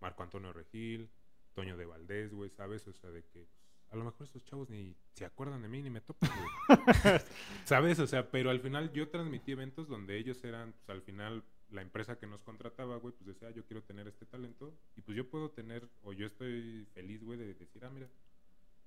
Marco 0.00 0.22
Antonio 0.22 0.52
Regil, 0.52 1.10
Toño 1.54 1.76
de 1.76 1.84
Valdés, 1.84 2.32
güey, 2.32 2.50
¿sabes? 2.50 2.86
O 2.88 2.92
sea, 2.92 3.10
de 3.10 3.24
que 3.24 3.46
pues, 3.46 3.60
a 3.90 3.96
lo 3.96 4.04
mejor 4.04 4.24
estos 4.24 4.44
chavos 4.44 4.68
ni 4.70 4.96
se 5.14 5.24
acuerdan 5.24 5.62
de 5.62 5.68
mí 5.68 5.82
ni 5.82 5.90
me 5.90 6.00
topan, 6.00 6.30
güey. 6.30 6.48
¿Sabes? 7.64 7.98
O 7.98 8.06
sea, 8.06 8.30
pero 8.30 8.50
al 8.50 8.60
final 8.60 8.92
yo 8.92 9.08
transmití 9.08 9.52
eventos 9.52 9.88
donde 9.88 10.16
ellos 10.16 10.42
eran, 10.44 10.72
pues 10.72 10.90
al 10.90 11.02
final 11.02 11.44
la 11.70 11.82
empresa 11.82 12.18
que 12.18 12.26
nos 12.26 12.42
contrataba, 12.42 12.96
güey, 12.96 13.14
pues 13.14 13.26
decía, 13.26 13.48
ah, 13.48 13.52
yo 13.52 13.64
quiero 13.64 13.82
tener 13.82 14.08
este 14.08 14.26
talento 14.26 14.76
y 14.96 15.02
pues 15.02 15.16
yo 15.16 15.28
puedo 15.28 15.50
tener, 15.50 15.88
o 16.02 16.12
yo 16.12 16.26
estoy 16.26 16.86
feliz, 16.94 17.22
güey, 17.22 17.38
de 17.38 17.54
decir, 17.54 17.84
ah, 17.84 17.90
mira, 17.90 18.08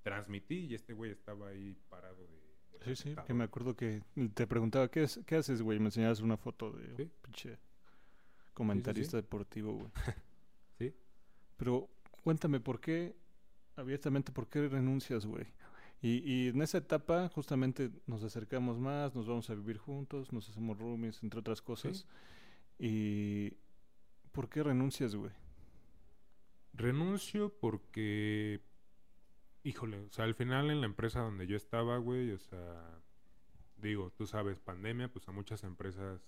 transmití 0.02 0.66
y 0.66 0.74
este 0.74 0.92
güey 0.92 1.10
estaba 1.10 1.48
ahí 1.48 1.76
parado 1.88 2.26
de... 2.26 2.53
Sí, 2.84 2.96
sí, 2.96 3.14
que 3.26 3.34
me 3.34 3.44
acuerdo 3.44 3.74
que 3.76 4.02
te 4.34 4.46
preguntaba, 4.46 4.90
¿qué, 4.90 5.04
es, 5.04 5.20
qué 5.26 5.36
haces, 5.36 5.62
güey? 5.62 5.78
Me 5.78 5.86
enseñabas 5.86 6.20
una 6.20 6.36
foto 6.36 6.70
de 6.72 6.94
Sí. 6.96 7.10
pinche 7.22 7.58
comentarista 8.52 9.16
deportivo, 9.16 9.72
güey. 9.74 9.90
Sí. 10.78 10.92
Pero 11.56 11.88
cuéntame, 12.22 12.60
¿por 12.60 12.80
qué, 12.80 13.14
abiertamente, 13.76 14.32
por 14.32 14.48
qué 14.48 14.68
renuncias, 14.68 15.24
güey? 15.26 15.46
Y, 16.02 16.18
y 16.30 16.48
en 16.48 16.60
esa 16.60 16.78
etapa 16.78 17.28
justamente 17.30 17.90
nos 18.06 18.22
acercamos 18.24 18.78
más, 18.78 19.14
nos 19.14 19.26
vamos 19.26 19.48
a 19.48 19.54
vivir 19.54 19.78
juntos, 19.78 20.32
nos 20.32 20.48
hacemos 20.50 20.76
roomies, 20.78 21.22
entre 21.22 21.40
otras 21.40 21.62
cosas. 21.62 22.06
¿Y 22.78 23.52
por 24.32 24.48
qué 24.50 24.62
renuncias, 24.62 25.14
güey? 25.14 25.30
Renuncio 26.74 27.54
porque, 27.60 28.60
híjole, 29.64 29.98
o 29.98 30.10
sea, 30.10 30.24
al 30.26 30.34
final 30.34 30.70
en 30.70 30.80
la 30.80 30.86
empresa 30.86 31.20
donde 31.20 31.46
yo 31.46 31.56
estaba, 31.56 31.98
güey, 31.98 32.30
o 32.30 32.38
sea, 32.38 33.00
digo, 33.76 34.10
tú 34.12 34.26
sabes, 34.26 34.60
pandemia, 34.60 35.08
pues 35.08 35.26
a 35.28 35.32
muchas 35.32 35.64
empresas 35.64 36.22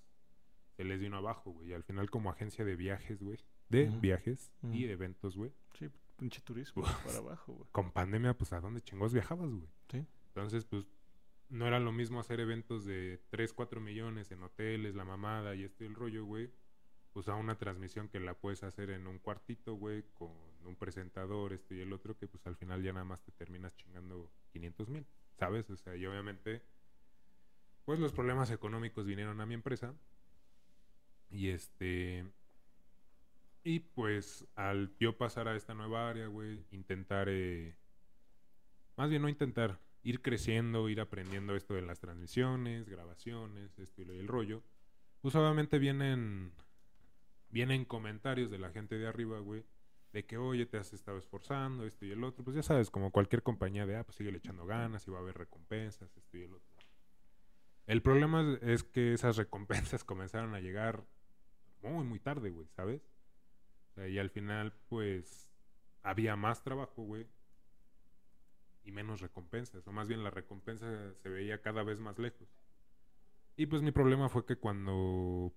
se 0.76 0.84
les 0.84 0.99
vino 1.01 1.16
abajo, 1.16 1.53
güey. 1.53 1.70
Y 1.70 1.72
al 1.74 1.84
final 1.84 2.11
como 2.11 2.30
agencia 2.30 2.64
de 2.64 2.76
viajes, 2.76 3.22
güey, 3.22 3.39
de 3.68 3.84
viajes 4.01 4.53
y 4.72 4.84
eventos, 4.87 5.37
güey, 5.37 5.53
Sí, 5.78 5.89
pinche 6.16 6.41
turismo 6.41 6.82
Uf. 6.82 6.89
para 7.05 7.18
abajo, 7.18 7.53
güey. 7.53 7.68
con 7.72 7.93
pandemia, 7.93 8.34
pues 8.37 8.53
a 8.53 8.61
dónde 8.61 8.80
chingos 8.80 9.12
viajabas, 9.12 9.51
güey. 9.51 9.68
Sí. 9.91 10.05
Entonces, 10.28 10.64
pues 10.64 10.87
no 11.49 11.66
era 11.66 11.78
lo 11.78 11.93
mismo 11.93 12.18
hacer 12.20 12.41
eventos 12.41 12.84
de 12.84 13.22
3, 13.30 13.53
4 13.53 13.80
millones 13.80 14.30
en 14.32 14.43
hoteles, 14.43 14.95
la 14.97 15.05
mamada 15.05 15.55
y 15.55 15.62
esto 15.62 15.84
y 15.84 15.87
el 15.87 15.95
rollo, 15.95 16.24
güey. 16.24 16.51
Pues 17.12 17.28
a 17.28 17.34
una 17.34 17.57
transmisión 17.57 18.09
que 18.09 18.20
la 18.20 18.34
puedes 18.34 18.62
hacer 18.62 18.91
en 18.91 19.07
un 19.07 19.18
cuartito, 19.18 19.74
güey, 19.74 20.03
con 20.12 20.34
un 20.67 20.77
presentador, 20.77 21.53
esto 21.53 21.75
y 21.75 21.81
el 21.81 21.93
otro, 21.93 22.17
que 22.17 22.29
pues 22.29 22.47
al 22.47 22.57
final 22.57 22.83
ya 22.83 22.93
nada 22.93 23.05
más 23.05 23.23
te 23.23 23.33
terminas 23.33 23.75
chingando 23.77 24.31
500 24.53 24.89
mil, 24.89 25.07
¿sabes? 25.39 25.69
O 25.71 25.77
sea, 25.77 25.97
y 25.97 26.07
obviamente, 26.07 26.62
pues 27.85 27.99
los 28.01 28.12
problemas 28.12 28.51
económicos 28.51 29.07
vinieron 29.07 29.41
a 29.41 29.47
mi 29.47 29.55
empresa. 29.55 29.95
Y 31.31 31.49
este. 31.51 32.27
Y 33.64 33.81
pues 33.81 34.47
al 34.55 34.97
yo 34.99 35.17
pasar 35.19 35.49
a 35.49 35.57
esta 35.57 35.75
nueva 35.75 36.09
área, 36.09 36.27
güey, 36.29 36.64
intentar. 36.71 37.29
eh, 37.31 37.77
más 38.97 39.11
bien 39.11 39.23
no 39.23 39.29
intentar, 39.29 39.81
ir 40.03 40.23
creciendo, 40.23 40.89
ir 40.89 41.01
aprendiendo 41.01 41.55
esto 41.55 41.75
de 41.75 41.83
las 41.83 42.01
transmisiones, 42.01 42.89
grabaciones, 42.89 43.79
esto 43.79 44.03
y 44.03 44.05
el 44.19 44.29
rollo. 44.29 44.62
Pues 45.21 45.35
obviamente 45.35 45.79
vienen. 45.79 46.53
Vienen 47.49 47.85
comentarios 47.85 48.51
de 48.51 48.59
la 48.59 48.71
gente 48.71 48.97
de 48.97 49.07
arriba, 49.07 49.39
güey. 49.39 49.64
De 50.17 50.25
que, 50.25 50.39
oye, 50.39 50.64
te 50.64 50.79
has 50.79 50.95
estado 50.95 51.19
esforzando, 51.19 51.85
esto 51.85 52.07
y 52.07 52.11
el 52.11 52.25
otro. 52.25 52.43
Pues 52.43 52.57
ya 52.57 52.62
sabes, 52.62 52.89
como 52.91 53.11
cualquier 53.11 53.43
compañía 53.43 53.85
de, 53.85 53.97
ah, 53.97 54.03
pues 54.03 54.17
sigue 54.17 54.35
echando 54.35 54.64
ganas 54.64 55.07
y 55.07 55.11
va 55.11 55.19
a 55.19 55.21
haber 55.21 55.37
recompensas, 55.37 56.17
esto 56.17 56.39
y 56.39 56.45
el 56.45 56.55
otro. 56.55 56.75
El 57.87 58.01
problema 58.01 58.59
es- 58.62 58.83
que 58.83 59.12
esas 59.12 59.37
recompensas 59.37 60.05
comenzaron 60.07 60.55
a 60.55 60.61
llegar 60.61 61.05
muy, 61.83 62.03
muy 62.07 62.19
tarde, 62.19 62.49
güey, 62.49 62.67
¿sabes? 62.69 63.03
Y 64.09 64.17
al 64.17 64.31
final, 64.31 64.73
pues, 64.89 65.51
había 66.03 66.35
más 66.35 66.62
trabajo, 66.62 67.03
güey, 67.03 67.27
y 68.85 68.93
menos 68.93 69.21
recompensas, 69.21 69.87
o 69.87 69.93
más 69.93 70.09
bien 70.09 70.25
la 70.25 70.31
recompensa 70.31 71.12
se 71.12 71.29
veía 71.29 71.61
cada 71.61 71.83
vez 71.83 72.01
más 72.01 72.19
lejos. 72.19 72.49
Y 73.55 73.67
pues 73.67 73.83
mi 73.83 73.91
problema 73.93 74.31
fue 74.31 74.47
que 74.47 74.57
cuando 74.57 75.53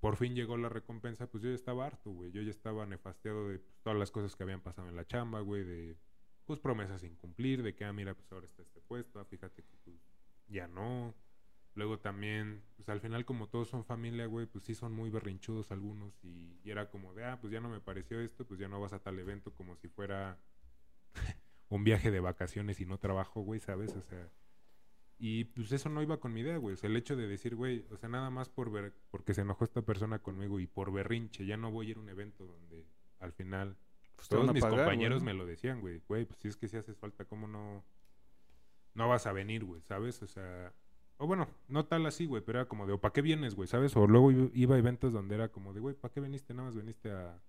por 0.00 0.16
fin 0.16 0.34
llegó 0.34 0.56
la 0.56 0.68
recompensa, 0.68 1.26
pues 1.28 1.42
yo 1.42 1.50
ya 1.50 1.54
estaba 1.54 1.86
harto, 1.86 2.10
güey. 2.10 2.30
Yo 2.32 2.42
ya 2.42 2.50
estaba 2.50 2.86
nefasteado 2.86 3.48
de 3.48 3.58
pues, 3.58 3.78
todas 3.82 3.98
las 3.98 4.10
cosas 4.10 4.36
que 4.36 4.42
habían 4.42 4.60
pasado 4.60 4.88
en 4.88 4.96
la 4.96 5.06
chamba, 5.06 5.40
güey, 5.40 5.64
de 5.64 5.96
pues 6.44 6.60
promesas 6.60 7.00
sin 7.00 7.16
cumplir, 7.16 7.62
de 7.62 7.74
que, 7.74 7.84
ah, 7.84 7.92
mira, 7.92 8.14
pues 8.14 8.30
ahora 8.30 8.46
está 8.46 8.62
este 8.62 8.80
puesto, 8.80 9.18
ah, 9.18 9.24
fíjate 9.24 9.64
que 9.64 9.76
pues, 9.84 9.96
ya 10.46 10.68
no. 10.68 11.14
Luego 11.74 11.98
también, 11.98 12.62
pues 12.76 12.88
al 12.88 13.00
final 13.00 13.26
como 13.26 13.48
todos 13.48 13.68
son 13.68 13.84
familia, 13.84 14.26
güey, 14.26 14.46
pues 14.46 14.64
sí 14.64 14.74
son 14.74 14.92
muy 14.92 15.10
berrinchudos 15.10 15.72
algunos 15.72 16.24
y, 16.24 16.58
y 16.62 16.70
era 16.70 16.88
como 16.88 17.12
de, 17.12 17.24
ah, 17.24 17.38
pues 17.40 17.52
ya 17.52 17.60
no 17.60 17.68
me 17.68 17.80
pareció 17.80 18.20
esto, 18.20 18.46
pues 18.46 18.60
ya 18.60 18.68
no 18.68 18.80
vas 18.80 18.92
a 18.92 19.00
tal 19.00 19.18
evento 19.18 19.52
como 19.52 19.76
si 19.76 19.88
fuera 19.88 20.38
un 21.68 21.84
viaje 21.84 22.10
de 22.10 22.20
vacaciones 22.20 22.80
y 22.80 22.86
no 22.86 22.98
trabajo, 22.98 23.42
güey, 23.42 23.60
¿sabes? 23.60 23.94
O 23.94 24.02
sea, 24.02 24.30
y 25.18 25.44
pues 25.44 25.72
eso 25.72 25.88
no 25.88 26.02
iba 26.02 26.18
con 26.20 26.32
mi 26.32 26.40
idea, 26.40 26.58
güey. 26.58 26.74
O 26.74 26.76
sea, 26.76 26.90
el 26.90 26.96
hecho 26.96 27.16
de 27.16 27.26
decir, 27.26 27.54
güey, 27.56 27.86
o 27.90 27.96
sea, 27.96 28.08
nada 28.08 28.30
más 28.30 28.48
por 28.48 28.70
ver, 28.70 28.94
porque 29.10 29.34
se 29.34 29.40
enojó 29.42 29.64
esta 29.64 29.82
persona 29.82 30.18
conmigo 30.20 30.60
y 30.60 30.66
por 30.66 30.92
berrinche, 30.92 31.46
ya 31.46 31.56
no 31.56 31.70
voy 31.70 31.88
a 31.88 31.90
ir 31.90 31.96
a 31.96 32.00
un 32.00 32.08
evento 32.08 32.44
donde 32.46 32.86
al 33.20 33.32
final 33.32 33.76
Pues 34.16 34.28
todos 34.28 34.52
mis 34.52 34.62
pagar, 34.62 34.76
güey, 34.78 34.84
compañeros 34.86 35.22
¿no? 35.22 35.26
me 35.26 35.34
lo 35.34 35.46
decían, 35.46 35.80
güey. 35.80 36.02
Güey, 36.08 36.26
pues 36.26 36.38
si 36.40 36.48
es 36.48 36.56
que 36.56 36.68
si 36.68 36.76
haces 36.76 36.96
falta, 36.98 37.24
¿cómo 37.24 37.48
no, 37.48 37.84
no 38.94 39.08
vas 39.08 39.26
a 39.26 39.32
venir, 39.32 39.64
güey? 39.64 39.80
¿Sabes? 39.82 40.22
O 40.22 40.26
sea, 40.26 40.74
o 41.18 41.26
bueno, 41.26 41.48
no 41.68 41.86
tal 41.86 42.04
así, 42.06 42.26
güey, 42.26 42.42
pero 42.44 42.60
era 42.60 42.68
como 42.68 42.86
de, 42.86 42.92
¿o 42.92 43.00
para 43.00 43.12
qué 43.14 43.22
vienes, 43.22 43.54
güey? 43.54 43.68
¿Sabes? 43.68 43.96
O 43.96 44.06
luego 44.06 44.30
iba- 44.32 44.74
a 44.74 44.78
eventos 44.78 45.12
donde 45.14 45.34
era 45.34 45.48
como 45.50 45.72
de, 45.72 45.80
güey, 45.80 45.94
¿para 45.94 46.12
qué 46.12 46.20
viniste? 46.20 46.52
Nada 46.52 46.66
más 46.68 46.76
veniste 46.76 47.10
a, 47.10 47.30
a 47.32 47.40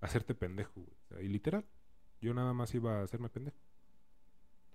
hacerte 0.00 0.34
pendejo, 0.34 0.72
güey. 0.82 0.94
O 1.04 1.06
sea, 1.08 1.22
y 1.22 1.28
literal, 1.28 1.64
yo 2.20 2.34
nada 2.34 2.52
más 2.52 2.74
iba 2.74 3.00
a 3.00 3.02
hacerme 3.04 3.30
pendejo. 3.30 3.56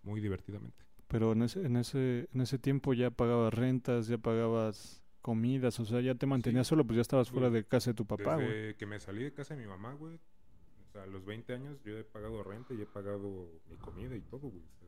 Muy 0.01 0.20
divertidamente. 0.22 0.84
Pero 1.08 1.32
en 1.32 1.43
ese, 1.43 1.66
en 1.66 1.78
ese, 1.78 2.28
en 2.34 2.41
ese 2.41 2.60
tiempo 2.60 2.93
ya 2.93 3.12
pagabas 3.12 3.53
rentas, 3.53 4.08
ya 4.08 4.18
pagabas 4.18 5.03
comidas, 5.22 5.80
o 5.80 5.86
sea, 5.86 6.01
ya 6.01 6.16
te 6.16 6.26
mantenías 6.26 6.68
solo, 6.68 6.86
pues 6.86 6.95
ya 6.95 7.01
estabas 7.01 7.30
fuera 7.30 7.49
de 7.49 7.66
casa 7.66 7.91
de 7.91 7.95
tu 7.95 8.05
papá, 8.05 8.36
güey. 8.36 8.47
Desde 8.47 8.76
que 8.76 8.86
me 8.86 8.99
salí 8.99 9.24
de 9.24 9.34
casa 9.34 9.55
de 9.55 9.62
mi 9.62 9.68
mamá, 9.68 9.93
güey. 9.93 10.16
O 10.16 10.91
sea, 10.91 11.03
a 11.03 11.08
los 11.08 11.26
20 11.26 11.53
años 11.53 11.78
yo 11.84 11.97
he 11.97 12.03
pagado 12.03 12.43
renta 12.43 12.74
y 12.74 12.82
he 12.82 12.86
pagado 12.86 13.49
mi 13.70 13.78
comida 13.78 14.16
y 14.16 14.22
todo, 14.22 14.49
güey. 14.49 14.64
O 14.64 14.78
sea, 14.80 14.88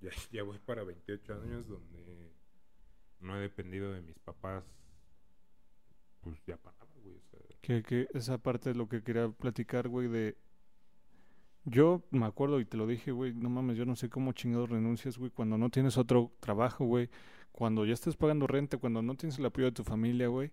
ya, 0.00 0.10
ya 0.32 0.42
voy 0.42 0.58
para 0.58 0.84
28 0.84 1.34
años 1.34 1.68
donde 1.68 2.32
no 3.20 3.36
he 3.36 3.40
dependido 3.40 3.92
de 3.92 4.02
mis 4.02 4.18
papás. 4.18 4.64
Pues 6.20 6.42
ya 6.46 6.56
para 6.56 6.76
nada, 6.78 6.92
güey. 7.02 7.16
O 7.16 7.22
sea, 7.30 7.40
Que, 7.60 7.82
que 7.82 8.08
esa 8.14 8.38
parte 8.38 8.70
es 8.70 8.76
lo 8.76 8.88
que 8.88 9.02
quería 9.02 9.28
platicar, 9.30 9.88
güey, 9.88 10.08
de... 10.08 10.36
Yo 11.64 12.02
me 12.10 12.26
acuerdo 12.26 12.60
y 12.60 12.64
te 12.66 12.76
lo 12.76 12.86
dije, 12.86 13.10
güey, 13.12 13.32
no 13.32 13.48
mames, 13.48 13.76
yo 13.78 13.86
no 13.86 13.96
sé 13.96 14.10
cómo 14.10 14.32
chingados 14.32 14.68
renuncias, 14.68 15.16
güey, 15.16 15.30
cuando 15.30 15.56
no 15.56 15.70
tienes 15.70 15.96
otro 15.96 16.30
trabajo, 16.40 16.84
güey, 16.84 17.08
cuando 17.52 17.86
ya 17.86 17.94
estás 17.94 18.16
pagando 18.16 18.46
renta, 18.46 18.76
cuando 18.76 19.00
no 19.00 19.14
tienes 19.16 19.38
el 19.38 19.46
apoyo 19.46 19.66
de 19.66 19.72
tu 19.72 19.82
familia, 19.84 20.28
güey, 20.28 20.52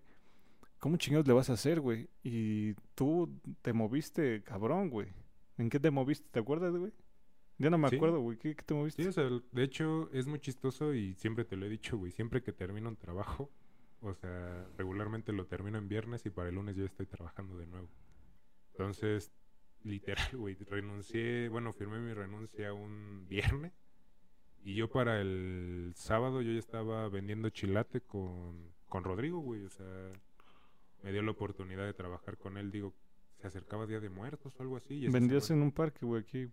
¿cómo 0.78 0.96
chingados 0.96 1.26
le 1.26 1.34
vas 1.34 1.50
a 1.50 1.54
hacer, 1.54 1.80
güey? 1.80 2.08
Y 2.22 2.74
tú 2.94 3.30
te 3.60 3.72
moviste, 3.74 4.42
cabrón, 4.42 4.88
güey. 4.88 5.08
¿En 5.58 5.68
qué 5.68 5.78
te 5.78 5.90
moviste? 5.90 6.26
¿Te 6.30 6.40
acuerdas, 6.40 6.74
güey? 6.74 6.92
Ya 7.58 7.68
no 7.68 7.76
me 7.76 7.90
Sí. 7.90 7.96
acuerdo, 7.96 8.20
güey, 8.20 8.38
¿qué, 8.38 8.56
qué 8.56 8.62
te 8.62 8.72
moviste? 8.74 9.02
Sí, 9.02 9.08
o 9.08 9.12
sea, 9.12 9.24
el- 9.24 9.44
de 9.52 9.62
hecho 9.64 10.10
es 10.12 10.26
muy 10.26 10.40
chistoso 10.40 10.94
y 10.94 11.14
siempre 11.14 11.44
te 11.44 11.56
lo 11.56 11.66
he 11.66 11.68
dicho, 11.68 11.98
güey. 11.98 12.10
Siempre 12.10 12.42
que 12.42 12.52
termino 12.52 12.88
un 12.88 12.96
trabajo, 12.96 13.50
o 14.00 14.14
sea, 14.14 14.66
regularmente 14.78 15.32
lo 15.34 15.46
termino 15.46 15.76
en 15.76 15.88
viernes 15.88 16.24
y 16.24 16.30
para 16.30 16.48
el 16.48 16.54
lunes 16.54 16.74
ya 16.74 16.84
estoy 16.84 17.04
trabajando 17.06 17.56
de 17.58 17.66
nuevo. 17.66 17.88
Entonces, 18.72 19.30
literal, 19.84 20.36
güey, 20.36 20.54
renuncié, 20.54 21.48
bueno, 21.48 21.72
firmé 21.72 21.98
mi 21.98 22.12
renuncia 22.12 22.72
un 22.72 23.26
viernes 23.28 23.72
y 24.64 24.74
yo 24.74 24.88
para 24.88 25.20
el 25.20 25.92
sábado 25.96 26.40
yo 26.40 26.52
ya 26.52 26.58
estaba 26.58 27.08
vendiendo 27.08 27.50
chilate 27.50 28.00
con, 28.00 28.72
con 28.88 29.02
Rodrigo, 29.02 29.40
güey. 29.40 29.64
O 29.64 29.70
sea, 29.70 30.12
me 31.02 31.12
dio 31.12 31.22
la 31.22 31.32
oportunidad 31.32 31.84
de 31.84 31.94
trabajar 31.94 32.38
con 32.38 32.56
él, 32.56 32.70
digo, 32.70 32.94
se 33.38 33.48
acercaba 33.48 33.86
Día 33.86 33.98
de 33.98 34.08
Muertos 34.08 34.54
o 34.56 34.62
algo 34.62 34.76
así. 34.76 34.94
y 34.94 35.08
Vendías 35.08 35.50
en 35.50 35.62
un 35.62 35.72
parque, 35.72 36.06
güey, 36.06 36.22
aquí. 36.22 36.48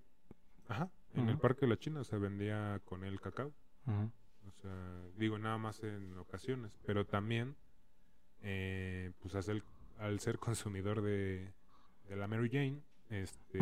Ajá, 0.68 0.90
en 1.14 1.30
el. 1.30 1.38
Parque 1.38 1.62
de 1.62 1.68
la 1.68 1.78
China, 1.78 2.02
o 2.02 2.04
sea, 2.04 2.18
vendía 2.18 2.82
con 2.86 3.04
él 3.04 3.20
cacao. 3.22 3.54
O 3.86 4.52
sea, 4.62 5.02
digo 5.18 5.38
nada 5.38 5.58
más 5.58 5.84
en 5.84 6.18
ocasiones, 6.18 6.80
pero 6.86 7.06
también, 7.06 7.56
eh, 8.42 9.12
pues 9.20 9.36
al 9.36 9.44
ser, 9.44 9.64
al 9.98 10.20
ser 10.20 10.38
consumidor 10.38 11.02
de, 11.02 11.54
de 12.08 12.16
la 12.16 12.28
Mary 12.28 12.50
Jane, 12.52 12.82
este, 13.10 13.60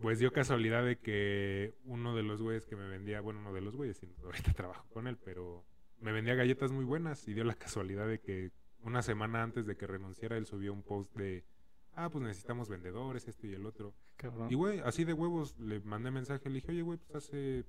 pues 0.00 0.18
dio 0.18 0.32
casualidad 0.32 0.84
de 0.84 0.98
que 0.98 1.74
uno 1.84 2.14
de 2.14 2.22
los 2.22 2.42
güeyes 2.42 2.66
que 2.66 2.76
me 2.76 2.88
vendía, 2.88 3.20
bueno, 3.20 3.40
uno 3.40 3.52
de 3.52 3.60
los 3.60 3.76
güeyes, 3.76 4.00
ahorita 4.24 4.52
trabajo 4.52 4.86
con 4.90 5.06
él, 5.06 5.18
pero 5.24 5.64
me 6.00 6.12
vendía 6.12 6.34
galletas 6.34 6.72
muy 6.72 6.84
buenas 6.84 7.26
y 7.28 7.34
dio 7.34 7.44
la 7.44 7.54
casualidad 7.54 8.06
de 8.06 8.20
que 8.20 8.52
una 8.82 9.02
semana 9.02 9.42
antes 9.42 9.66
de 9.66 9.76
que 9.76 9.86
renunciara 9.86 10.36
él 10.36 10.46
subió 10.46 10.72
un 10.72 10.82
post 10.82 11.14
de, 11.14 11.44
ah, 11.92 12.08
pues 12.10 12.24
necesitamos 12.24 12.68
vendedores, 12.68 13.28
esto 13.28 13.46
y 13.46 13.54
el 13.54 13.66
otro. 13.66 13.94
Cabrón. 14.16 14.50
Y 14.50 14.54
güey, 14.54 14.80
así 14.80 15.04
de 15.04 15.12
huevos 15.12 15.58
le 15.58 15.80
mandé 15.80 16.10
mensaje, 16.10 16.48
le 16.48 16.56
dije, 16.56 16.72
oye 16.72 16.82
güey, 16.82 16.98
pues 16.98 17.16
hace 17.16 17.64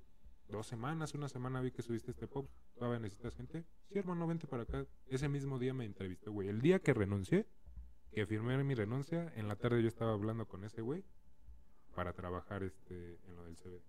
dos 0.47 0.67
semanas, 0.67 1.13
una 1.13 1.29
semana 1.29 1.61
vi 1.61 1.71
que 1.71 1.81
subiste 1.81 2.11
este 2.11 2.27
pop. 2.27 2.49
¿Todavía 2.75 2.99
necesitas 2.99 3.35
gente? 3.35 3.65
Sí, 3.89 3.99
hermano, 3.99 4.27
vente 4.27 4.47
para 4.47 4.63
acá. 4.63 4.85
Ese 5.07 5.29
mismo 5.29 5.59
día 5.59 5.73
me 5.73 5.85
entrevistó, 5.85 6.31
güey. 6.31 6.49
El 6.49 6.61
día 6.61 6.79
que 6.79 6.93
renuncié, 6.93 7.47
que 8.11 8.25
firmé 8.25 8.61
mi 8.63 8.75
renuncia, 8.75 9.31
en 9.35 9.47
la 9.47 9.55
tarde 9.55 9.81
yo 9.81 9.87
estaba 9.87 10.13
hablando 10.13 10.45
con 10.47 10.63
ese 10.63 10.81
güey 10.81 11.03
para 11.95 12.13
trabajar 12.13 12.63
este 12.63 13.19
en 13.27 13.35
lo 13.35 13.45
del 13.45 13.55
CBD. 13.55 13.81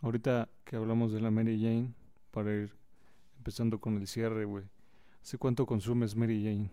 Ahorita 0.00 0.48
que 0.64 0.76
hablamos 0.76 1.12
de 1.12 1.20
la 1.20 1.30
Mary 1.30 1.60
Jane, 1.60 1.94
para 2.30 2.54
ir 2.54 2.72
empezando 3.38 3.80
con 3.80 3.96
el 3.96 4.06
cierre, 4.06 4.44
güey. 4.44 4.64
¿Hace 5.22 5.38
cuánto 5.38 5.66
consumes 5.66 6.14
Mary 6.14 6.42
Jane? 6.44 6.70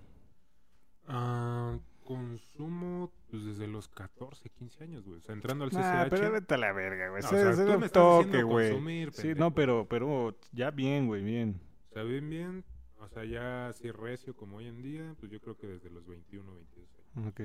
Ah, 1.07 1.79
consumo 2.03 3.11
pues 3.29 3.43
desde 3.45 3.67
los 3.67 3.87
14, 3.87 4.49
15 4.49 4.83
años, 4.83 5.05
güey. 5.05 5.17
O 5.17 5.21
sea, 5.21 5.33
entrando 5.33 5.63
al 5.65 5.71
CCH. 5.71 5.77
Nah, 5.77 6.07
pero 6.09 6.31
vete 6.31 6.53
a 6.53 6.57
la 6.57 6.71
verga, 6.73 7.09
güey. 7.09 7.21
No, 7.21 7.27
o 7.27 7.31
sea, 7.31 7.49
ese 7.51 7.63
tú 7.63 7.69
era 7.69 7.77
me 7.77 7.89
toque, 7.89 8.43
güey. 8.43 9.11
Sí, 9.11 9.33
no, 9.35 9.53
pero, 9.53 9.87
pero 9.87 10.37
ya 10.51 10.71
bien, 10.71 11.07
güey, 11.07 11.23
bien. 11.23 11.59
O 11.89 11.93
sea, 11.93 12.03
bien, 12.03 12.29
bien. 12.29 12.63
O 13.05 13.09
sea, 13.09 13.23
ya 13.23 13.67
así 13.67 13.91
recio 13.91 14.35
como 14.35 14.57
hoy 14.57 14.67
en 14.67 14.81
día, 14.81 15.15
pues 15.19 15.31
yo 15.31 15.39
creo 15.39 15.55
que 15.55 15.67
desde 15.67 15.91
los 15.91 16.05
21, 16.07 16.53
22 16.55 16.89
años. 17.15 17.27
Ok. 17.29 17.41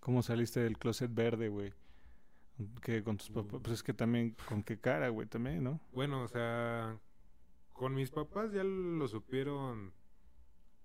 ¿Cómo 0.00 0.22
saliste 0.22 0.60
del 0.60 0.76
closet 0.76 1.12
verde, 1.12 1.48
güey? 1.48 1.72
Que 2.82 3.02
con 3.02 3.16
tus 3.16 3.30
papás, 3.30 3.60
pues 3.62 3.74
es 3.74 3.82
que 3.82 3.94
también, 3.94 4.36
¿con 4.46 4.62
qué 4.62 4.78
cara, 4.78 5.08
güey? 5.08 5.26
También, 5.26 5.64
¿no? 5.64 5.80
Bueno, 5.92 6.22
o 6.22 6.28
sea, 6.28 7.00
con 7.72 7.94
mis 7.94 8.10
papás 8.10 8.52
ya 8.52 8.62
lo 8.62 9.08
supieron. 9.08 9.92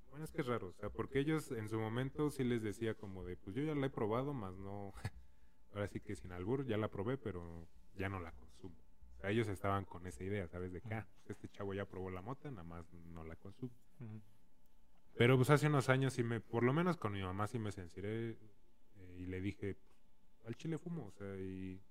Bueno, 0.09 0.24
es 0.24 0.32
que 0.32 0.41
es 0.41 0.47
raro, 0.47 0.70
o 0.70 0.74
sea, 0.74 0.89
porque 0.89 1.20
ellos 1.20 1.51
en 1.51 1.67
su 1.70 1.78
momento 1.78 2.32
sí 2.32 2.43
les 2.43 2.63
decía 2.63 2.95
como 2.95 3.26
de, 3.26 3.36
pues 3.36 3.55
yo 3.55 3.61
ya 3.63 3.76
la 3.76 3.86
he 3.86 3.91
probado, 3.91 4.34
más 4.34 4.57
no. 4.57 4.93
Ahora 5.74 5.88
sí 5.88 5.99
que 5.99 6.15
sin 6.15 6.32
albur, 6.32 6.65
ya 6.65 6.78
la 6.78 6.89
probé, 6.89 7.17
pero 7.17 7.67
ya 7.95 8.09
no 8.09 8.20
la 8.20 8.32
consumo. 8.32 8.49
O 9.20 9.22
sea, 9.22 9.32
ellos 9.32 9.49
estaban 9.49 9.84
con 9.84 10.07
esa 10.07 10.24
idea, 10.24 10.47
¿sabes? 10.47 10.72
De 10.72 10.80
que, 10.80 10.93
ah, 10.93 11.05
este 11.28 11.49
chavo 11.49 11.74
ya 11.74 11.84
probó 11.86 12.09
la 12.09 12.22
mota, 12.22 12.49
nada 12.49 12.63
más 12.63 12.86
no 12.93 13.26
la 13.26 13.36
consumo. 13.36 13.74
Pero 15.17 15.36
pues 15.36 15.49
hace 15.49 15.67
unos 15.67 15.89
años 15.89 16.13
sí 16.13 16.24
me, 16.24 16.39
por 16.39 16.63
lo 16.63 16.72
menos 16.72 16.95
con 16.95 17.11
mi 17.11 17.22
mamá 17.22 17.45
sí 17.47 17.59
me 17.59 17.74
censuré 17.74 18.30
eh, 18.30 19.17
y 19.17 19.26
le 19.26 19.41
dije, 19.41 19.76
al 20.45 20.55
chile 20.55 20.78
fumo, 20.78 21.07
o 21.07 21.11
sea, 21.11 21.36
y, 21.36 21.82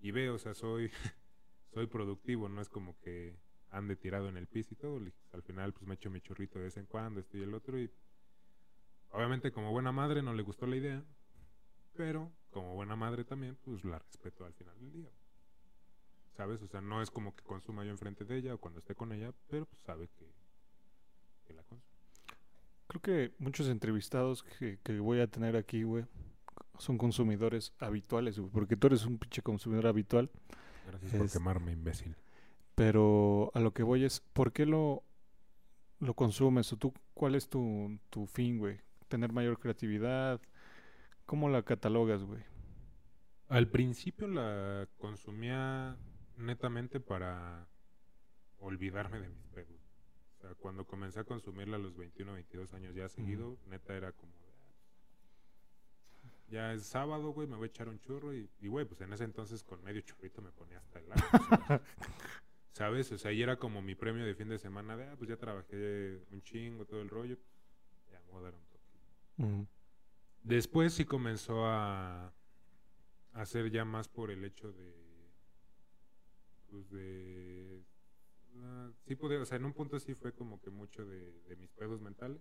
y 0.00 0.10
veo, 0.12 0.36
o 0.36 0.38
sea, 0.38 0.54
soy, 0.54 0.90
soy 1.74 1.88
productivo, 1.88 2.48
no 2.48 2.62
es 2.62 2.70
como 2.70 2.98
que 3.00 3.38
ande 3.68 3.94
tirado 3.94 4.30
en 4.30 4.38
el 4.38 4.46
piso 4.46 4.72
y 4.72 4.78
todo. 4.78 4.98
le 4.98 5.06
dije, 5.06 5.18
al 5.34 5.42
final 5.42 5.74
pues 5.74 5.86
me 5.86 5.96
echo 5.96 6.08
mi 6.08 6.22
churrito 6.22 6.58
de 6.58 6.64
vez 6.64 6.78
en 6.78 6.86
cuando, 6.86 7.20
esto 7.20 7.36
y 7.36 7.42
el 7.42 7.52
otro 7.52 7.78
y 7.78 7.90
obviamente 9.10 9.52
como 9.52 9.72
buena 9.72 9.92
madre 9.92 10.22
no 10.22 10.32
le 10.32 10.42
gustó 10.42 10.66
la 10.66 10.76
idea, 10.76 11.04
pero 11.92 12.32
como 12.50 12.72
buena 12.72 12.96
madre 12.96 13.24
también 13.24 13.56
pues 13.56 13.84
la 13.84 13.98
respeto 13.98 14.46
al 14.46 14.54
final 14.54 14.78
del 14.78 14.90
día. 14.90 15.10
¿Sabes? 16.36 16.60
O 16.62 16.66
sea, 16.66 16.80
no 16.80 17.00
es 17.02 17.10
como 17.10 17.34
que 17.34 17.42
consuma 17.44 17.84
yo 17.84 17.90
enfrente 17.90 18.24
de 18.24 18.36
ella 18.36 18.54
o 18.54 18.58
cuando 18.58 18.78
esté 18.80 18.94
con 18.94 19.10
ella, 19.12 19.32
pero 19.48 19.64
pues 19.66 19.80
sabe 19.82 20.08
que, 20.08 20.26
que 21.46 21.54
la 21.54 21.62
consumo. 21.62 21.90
Creo 22.88 23.00
que 23.02 23.34
muchos 23.38 23.68
entrevistados 23.68 24.42
que, 24.42 24.78
que 24.82 25.00
voy 25.00 25.20
a 25.20 25.26
tener 25.28 25.56
aquí, 25.56 25.82
güey, 25.82 26.04
son 26.78 26.98
consumidores 26.98 27.72
habituales, 27.80 28.38
güey, 28.38 28.50
porque 28.52 28.76
tú 28.76 28.88
eres 28.88 29.06
un 29.06 29.18
pinche 29.18 29.42
consumidor 29.42 29.86
habitual, 29.86 30.30
Gracias 30.86 31.12
por 31.14 31.26
Es- 31.26 31.32
quemarme, 31.32 31.72
imbécil. 31.72 32.14
pero 32.74 33.50
a 33.54 33.60
lo 33.60 33.72
que 33.72 33.82
voy 33.82 34.04
es, 34.04 34.20
¿por 34.20 34.52
qué 34.52 34.66
lo, 34.66 35.02
lo 36.00 36.14
consumes? 36.14 36.72
¿O 36.72 36.76
tú, 36.76 36.92
cuál 37.14 37.34
es 37.34 37.48
tu, 37.48 37.98
tu 38.10 38.26
fin, 38.26 38.58
güey? 38.58 38.78
¿Tener 39.08 39.32
mayor 39.32 39.58
creatividad? 39.58 40.40
¿Cómo 41.24 41.48
la 41.48 41.62
catalogas, 41.62 42.22
güey? 42.22 42.42
Al 43.48 43.68
principio 43.68 44.28
la 44.28 44.86
consumía 44.98 45.96
netamente 46.36 47.00
para 47.00 47.66
olvidarme 48.58 49.20
de 49.20 49.28
mis 49.28 49.46
pedos. 49.48 49.80
O 50.36 50.40
sea, 50.40 50.54
cuando 50.54 50.86
comencé 50.86 51.20
a 51.20 51.24
consumirla 51.24 51.76
a 51.76 51.78
los 51.78 51.96
21, 51.96 52.32
22 52.32 52.74
años 52.74 52.94
ya 52.94 53.08
seguido, 53.08 53.58
neta 53.66 53.96
era 53.96 54.12
como 54.12 54.32
de, 54.32 54.52
ah, 56.24 56.30
ya 56.48 56.72
es 56.74 56.84
sábado, 56.84 57.30
güey, 57.30 57.48
me 57.48 57.56
voy 57.56 57.64
a 57.64 57.70
echar 57.70 57.88
un 57.88 57.98
churro 58.00 58.34
y, 58.34 58.48
güey, 58.62 58.84
pues 58.84 59.00
en 59.00 59.12
ese 59.12 59.24
entonces 59.24 59.62
con 59.62 59.82
medio 59.82 60.02
churrito 60.02 60.42
me 60.42 60.52
ponía 60.52 60.78
hasta 60.78 60.98
el 60.98 61.12
ano. 61.12 61.22
¿Sabes? 62.72 63.10
O 63.12 63.18
sea, 63.18 63.32
y 63.32 63.42
era 63.42 63.56
como 63.56 63.80
mi 63.80 63.94
premio 63.94 64.26
de 64.26 64.34
fin 64.34 64.48
de 64.48 64.58
semana 64.58 64.96
de, 64.96 65.04
ah, 65.04 65.14
pues 65.16 65.30
ya 65.30 65.36
trabajé 65.36 66.20
un 66.30 66.42
chingo, 66.42 66.84
todo 66.84 67.00
el 67.00 67.08
rollo, 67.08 67.38
ya 68.10 68.20
me 68.20 68.30
voy 68.32 68.40
a 68.40 68.42
dar 68.42 68.54
un 68.54 68.66
toque. 68.66 69.68
Después 70.42 70.92
sí 70.92 71.06
comenzó 71.06 71.66
a 71.66 72.32
hacer 73.32 73.70
ya 73.70 73.86
más 73.86 74.08
por 74.08 74.30
el 74.30 74.44
hecho 74.44 74.72
de 74.72 75.05
pues 76.76 76.90
de 76.90 77.82
ah, 78.58 78.90
sí 79.06 79.14
pude, 79.16 79.38
o 79.38 79.44
sea, 79.46 79.56
en 79.56 79.64
un 79.64 79.72
punto 79.72 79.98
sí 79.98 80.14
fue 80.14 80.32
como 80.32 80.60
que 80.60 80.70
mucho 80.70 81.04
de, 81.06 81.32
de 81.48 81.56
mis 81.56 81.70
pedos 81.72 82.00
mentales. 82.00 82.40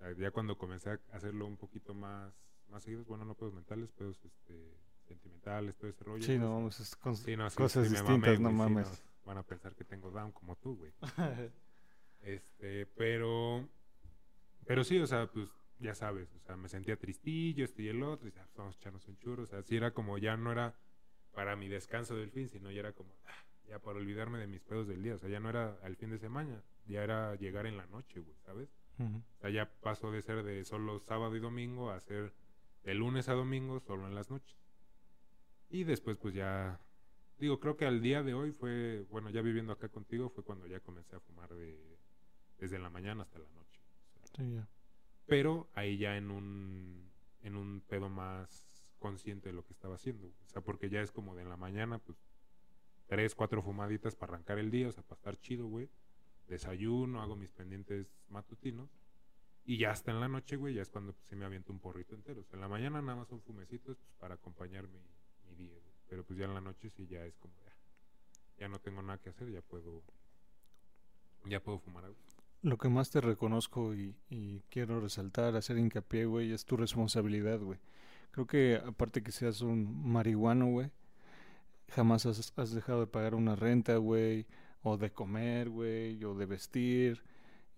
Ah, 0.00 0.10
Ya 0.18 0.30
cuando 0.30 0.56
comencé 0.58 0.90
a 0.90 1.00
hacerlo 1.12 1.46
un 1.46 1.56
poquito 1.56 1.94
más 1.94 2.34
más 2.68 2.82
seguidos, 2.82 3.06
bueno, 3.06 3.24
no 3.24 3.34
pedos 3.34 3.54
mentales, 3.54 3.90
pedos 3.92 4.18
este 4.24 4.76
sentimentales, 5.06 5.76
todo 5.76 5.88
ese 5.90 6.04
rollo. 6.04 6.22
Sí, 6.22 6.32
pues, 6.32 6.40
no, 6.40 6.54
vamos, 6.54 6.80
es 6.80 6.98
cons- 7.00 7.24
sí, 7.24 7.36
no, 7.36 7.48
sí, 7.48 7.56
cosas 7.56 7.86
sí 7.88 7.94
distintas, 7.94 8.38
no 8.40 8.52
mames. 8.52 9.02
van 9.24 9.38
a 9.38 9.42
pensar 9.42 9.74
que 9.74 9.84
tengo 9.84 10.10
down 10.10 10.32
como 10.32 10.56
tú, 10.56 10.76
güey. 10.76 10.92
Este, 12.22 12.84
pero. 12.86 13.68
Pero 14.66 14.84
sí, 14.84 14.98
o 14.98 15.06
sea, 15.06 15.30
pues 15.30 15.48
ya 15.78 15.94
sabes, 15.94 16.28
o 16.34 16.40
sea, 16.40 16.56
me 16.56 16.68
sentía 16.68 16.96
tristillo, 16.98 17.64
este 17.64 17.84
y 17.84 17.88
el 17.88 18.02
otro, 18.02 18.26
y 18.26 18.30
decía, 18.32 18.44
"Ah, 18.44 18.50
vamos 18.56 18.74
a 18.74 18.78
echarnos 18.78 19.06
un 19.08 19.16
churro. 19.18 19.44
O 19.44 19.46
sea, 19.46 19.62
sí 19.62 19.76
era 19.76 19.92
como, 19.94 20.18
ya 20.18 20.36
no 20.36 20.50
era 20.52 20.74
para 21.38 21.54
mi 21.54 21.68
descanso 21.68 22.16
del 22.16 22.32
fin, 22.32 22.48
sino 22.48 22.68
ya 22.72 22.80
era 22.80 22.92
como, 22.94 23.14
ah, 23.26 23.44
ya 23.68 23.78
para 23.78 23.98
olvidarme 24.00 24.38
de 24.40 24.48
mis 24.48 24.60
pedos 24.60 24.88
del 24.88 25.00
día. 25.04 25.14
O 25.14 25.18
sea, 25.18 25.28
ya 25.30 25.38
no 25.38 25.48
era 25.48 25.78
al 25.84 25.94
fin 25.94 26.10
de 26.10 26.18
semana, 26.18 26.64
ya 26.88 27.04
era 27.04 27.36
llegar 27.36 27.64
en 27.66 27.76
la 27.76 27.86
noche, 27.86 28.18
güey, 28.18 28.36
¿sabes? 28.44 28.68
Ujú. 28.98 29.18
O 29.36 29.40
sea, 29.40 29.50
ya 29.50 29.70
pasó 29.80 30.10
de 30.10 30.20
ser 30.20 30.42
de 30.42 30.64
solo 30.64 30.98
sábado 30.98 31.36
y 31.36 31.38
domingo 31.38 31.90
a 31.92 32.00
ser 32.00 32.34
de 32.82 32.94
lunes 32.94 33.28
a 33.28 33.34
domingo 33.34 33.78
solo 33.78 34.08
en 34.08 34.16
las 34.16 34.30
noches. 34.30 34.56
Y 35.70 35.84
después, 35.84 36.16
pues 36.18 36.34
ya. 36.34 36.80
Digo, 37.38 37.60
creo 37.60 37.76
que 37.76 37.86
al 37.86 38.00
día 38.02 38.24
de 38.24 38.34
hoy 38.34 38.50
fue. 38.50 39.06
Bueno, 39.08 39.30
ya 39.30 39.40
viviendo 39.40 39.72
acá 39.72 39.88
contigo, 39.90 40.30
fue 40.30 40.42
cuando 40.42 40.66
ya 40.66 40.80
comencé 40.80 41.14
a 41.14 41.20
fumar 41.20 41.54
de, 41.54 42.00
desde 42.58 42.80
la 42.80 42.90
mañana 42.90 43.22
hasta 43.22 43.38
la 43.38 43.48
noche. 43.50 43.80
O 44.24 44.26
sea, 44.26 44.44
Sí, 44.44 44.54
ya. 44.54 44.68
pero 45.26 45.70
ahí 45.74 45.98
ya 45.98 46.16
en 46.16 46.32
un. 46.32 47.12
En 47.42 47.54
un 47.54 47.80
pedo 47.82 48.08
más 48.08 48.67
consciente 48.98 49.48
de 49.48 49.54
lo 49.54 49.64
que 49.64 49.72
estaba 49.72 49.94
haciendo. 49.94 50.26
O 50.26 50.48
sea, 50.48 50.62
porque 50.62 50.90
ya 50.90 51.00
es 51.00 51.10
como 51.10 51.34
de 51.34 51.42
en 51.42 51.48
la 51.48 51.56
mañana, 51.56 51.98
pues. 51.98 52.18
Tres, 53.06 53.34
cuatro 53.34 53.62
fumaditas 53.62 54.14
para 54.16 54.34
arrancar 54.34 54.58
el 54.58 54.70
día, 54.70 54.88
o 54.88 54.92
sea, 54.92 55.02
para 55.02 55.16
estar 55.16 55.40
chido, 55.40 55.66
güey. 55.66 55.88
Desayuno, 56.46 57.22
hago 57.22 57.36
mis 57.36 57.50
pendientes 57.50 58.06
matutinos. 58.28 58.90
Y 59.64 59.78
ya 59.78 59.92
hasta 59.92 60.10
en 60.10 60.20
la 60.20 60.28
noche, 60.28 60.56
güey, 60.56 60.74
ya 60.74 60.82
es 60.82 60.90
cuando 60.90 61.12
pues, 61.12 61.26
se 61.26 61.36
me 61.36 61.44
avienta 61.44 61.72
un 61.72 61.78
porrito 61.78 62.14
entero. 62.14 62.40
O 62.42 62.44
sea, 62.44 62.56
en 62.56 62.60
la 62.60 62.68
mañana 62.68 63.00
nada 63.00 63.16
más 63.16 63.28
son 63.28 63.40
fumecitos 63.40 63.96
pues, 63.98 64.12
para 64.18 64.34
acompañar 64.34 64.88
mi, 64.88 65.00
mi 65.46 65.54
día, 65.54 65.74
güey. 65.74 65.94
Pero 66.08 66.24
pues 66.24 66.38
ya 66.38 66.46
en 66.46 66.54
la 66.54 66.60
noche 66.60 66.88
sí 66.90 67.06
ya 67.06 67.24
es 67.24 67.36
como, 67.36 67.54
ya, 67.62 67.76
ya 68.58 68.68
no 68.68 68.78
tengo 68.78 69.02
nada 69.02 69.18
que 69.18 69.28
hacer, 69.28 69.50
ya 69.50 69.60
puedo, 69.60 70.02
ya 71.44 71.62
puedo 71.62 71.78
fumar 71.78 72.06
algo. 72.06 72.18
Lo 72.62 72.76
que 72.78 72.88
más 72.88 73.10
te 73.10 73.20
reconozco 73.20 73.94
y, 73.94 74.16
y 74.30 74.60
quiero 74.70 75.00
resaltar, 75.00 75.54
hacer 75.54 75.78
hincapié, 75.78 76.24
güey, 76.24 76.52
es 76.52 76.64
tu 76.64 76.76
responsabilidad, 76.76 77.60
güey. 77.60 77.78
Creo 78.30 78.46
que 78.46 78.80
aparte 78.84 79.22
que 79.22 79.32
seas 79.32 79.60
un 79.62 80.10
marihuano, 80.10 80.66
güey, 80.66 80.90
jamás 81.88 82.26
has, 82.26 82.52
has 82.56 82.72
dejado 82.72 83.00
de 83.00 83.06
pagar 83.06 83.34
una 83.34 83.56
renta, 83.56 83.96
güey, 83.96 84.46
o 84.82 84.96
de 84.96 85.10
comer, 85.12 85.68
güey, 85.70 86.22
o 86.24 86.34
de 86.34 86.46
vestir, 86.46 87.22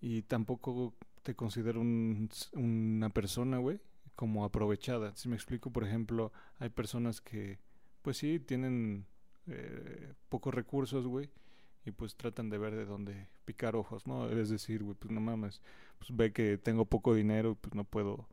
y 0.01 0.23
tampoco 0.23 0.93
te 1.23 1.35
considero 1.35 1.81
un 1.81 2.29
una 2.53 3.09
persona, 3.09 3.57
güey, 3.57 3.79
como 4.15 4.45
aprovechada. 4.45 5.15
Si 5.15 5.29
me 5.29 5.35
explico, 5.35 5.71
por 5.71 5.83
ejemplo, 5.83 6.31
hay 6.59 6.69
personas 6.69 7.21
que, 7.21 7.59
pues 8.01 8.17
sí, 8.17 8.39
tienen 8.39 9.05
eh, 9.47 10.13
pocos 10.29 10.53
recursos, 10.53 11.07
güey, 11.07 11.29
y 11.85 11.91
pues 11.91 12.15
tratan 12.15 12.49
de 12.49 12.57
ver 12.57 12.75
de 12.75 12.85
dónde 12.85 13.27
picar 13.45 13.75
ojos, 13.75 14.05
¿no? 14.07 14.29
Es 14.29 14.49
decir, 14.49 14.83
güey, 14.83 14.95
pues 14.99 15.11
no 15.11 15.21
mames, 15.21 15.61
pues 15.99 16.15
ve 16.15 16.31
que 16.33 16.57
tengo 16.57 16.85
poco 16.85 17.13
dinero, 17.15 17.55
pues 17.59 17.73
no 17.75 17.83
puedo 17.83 18.27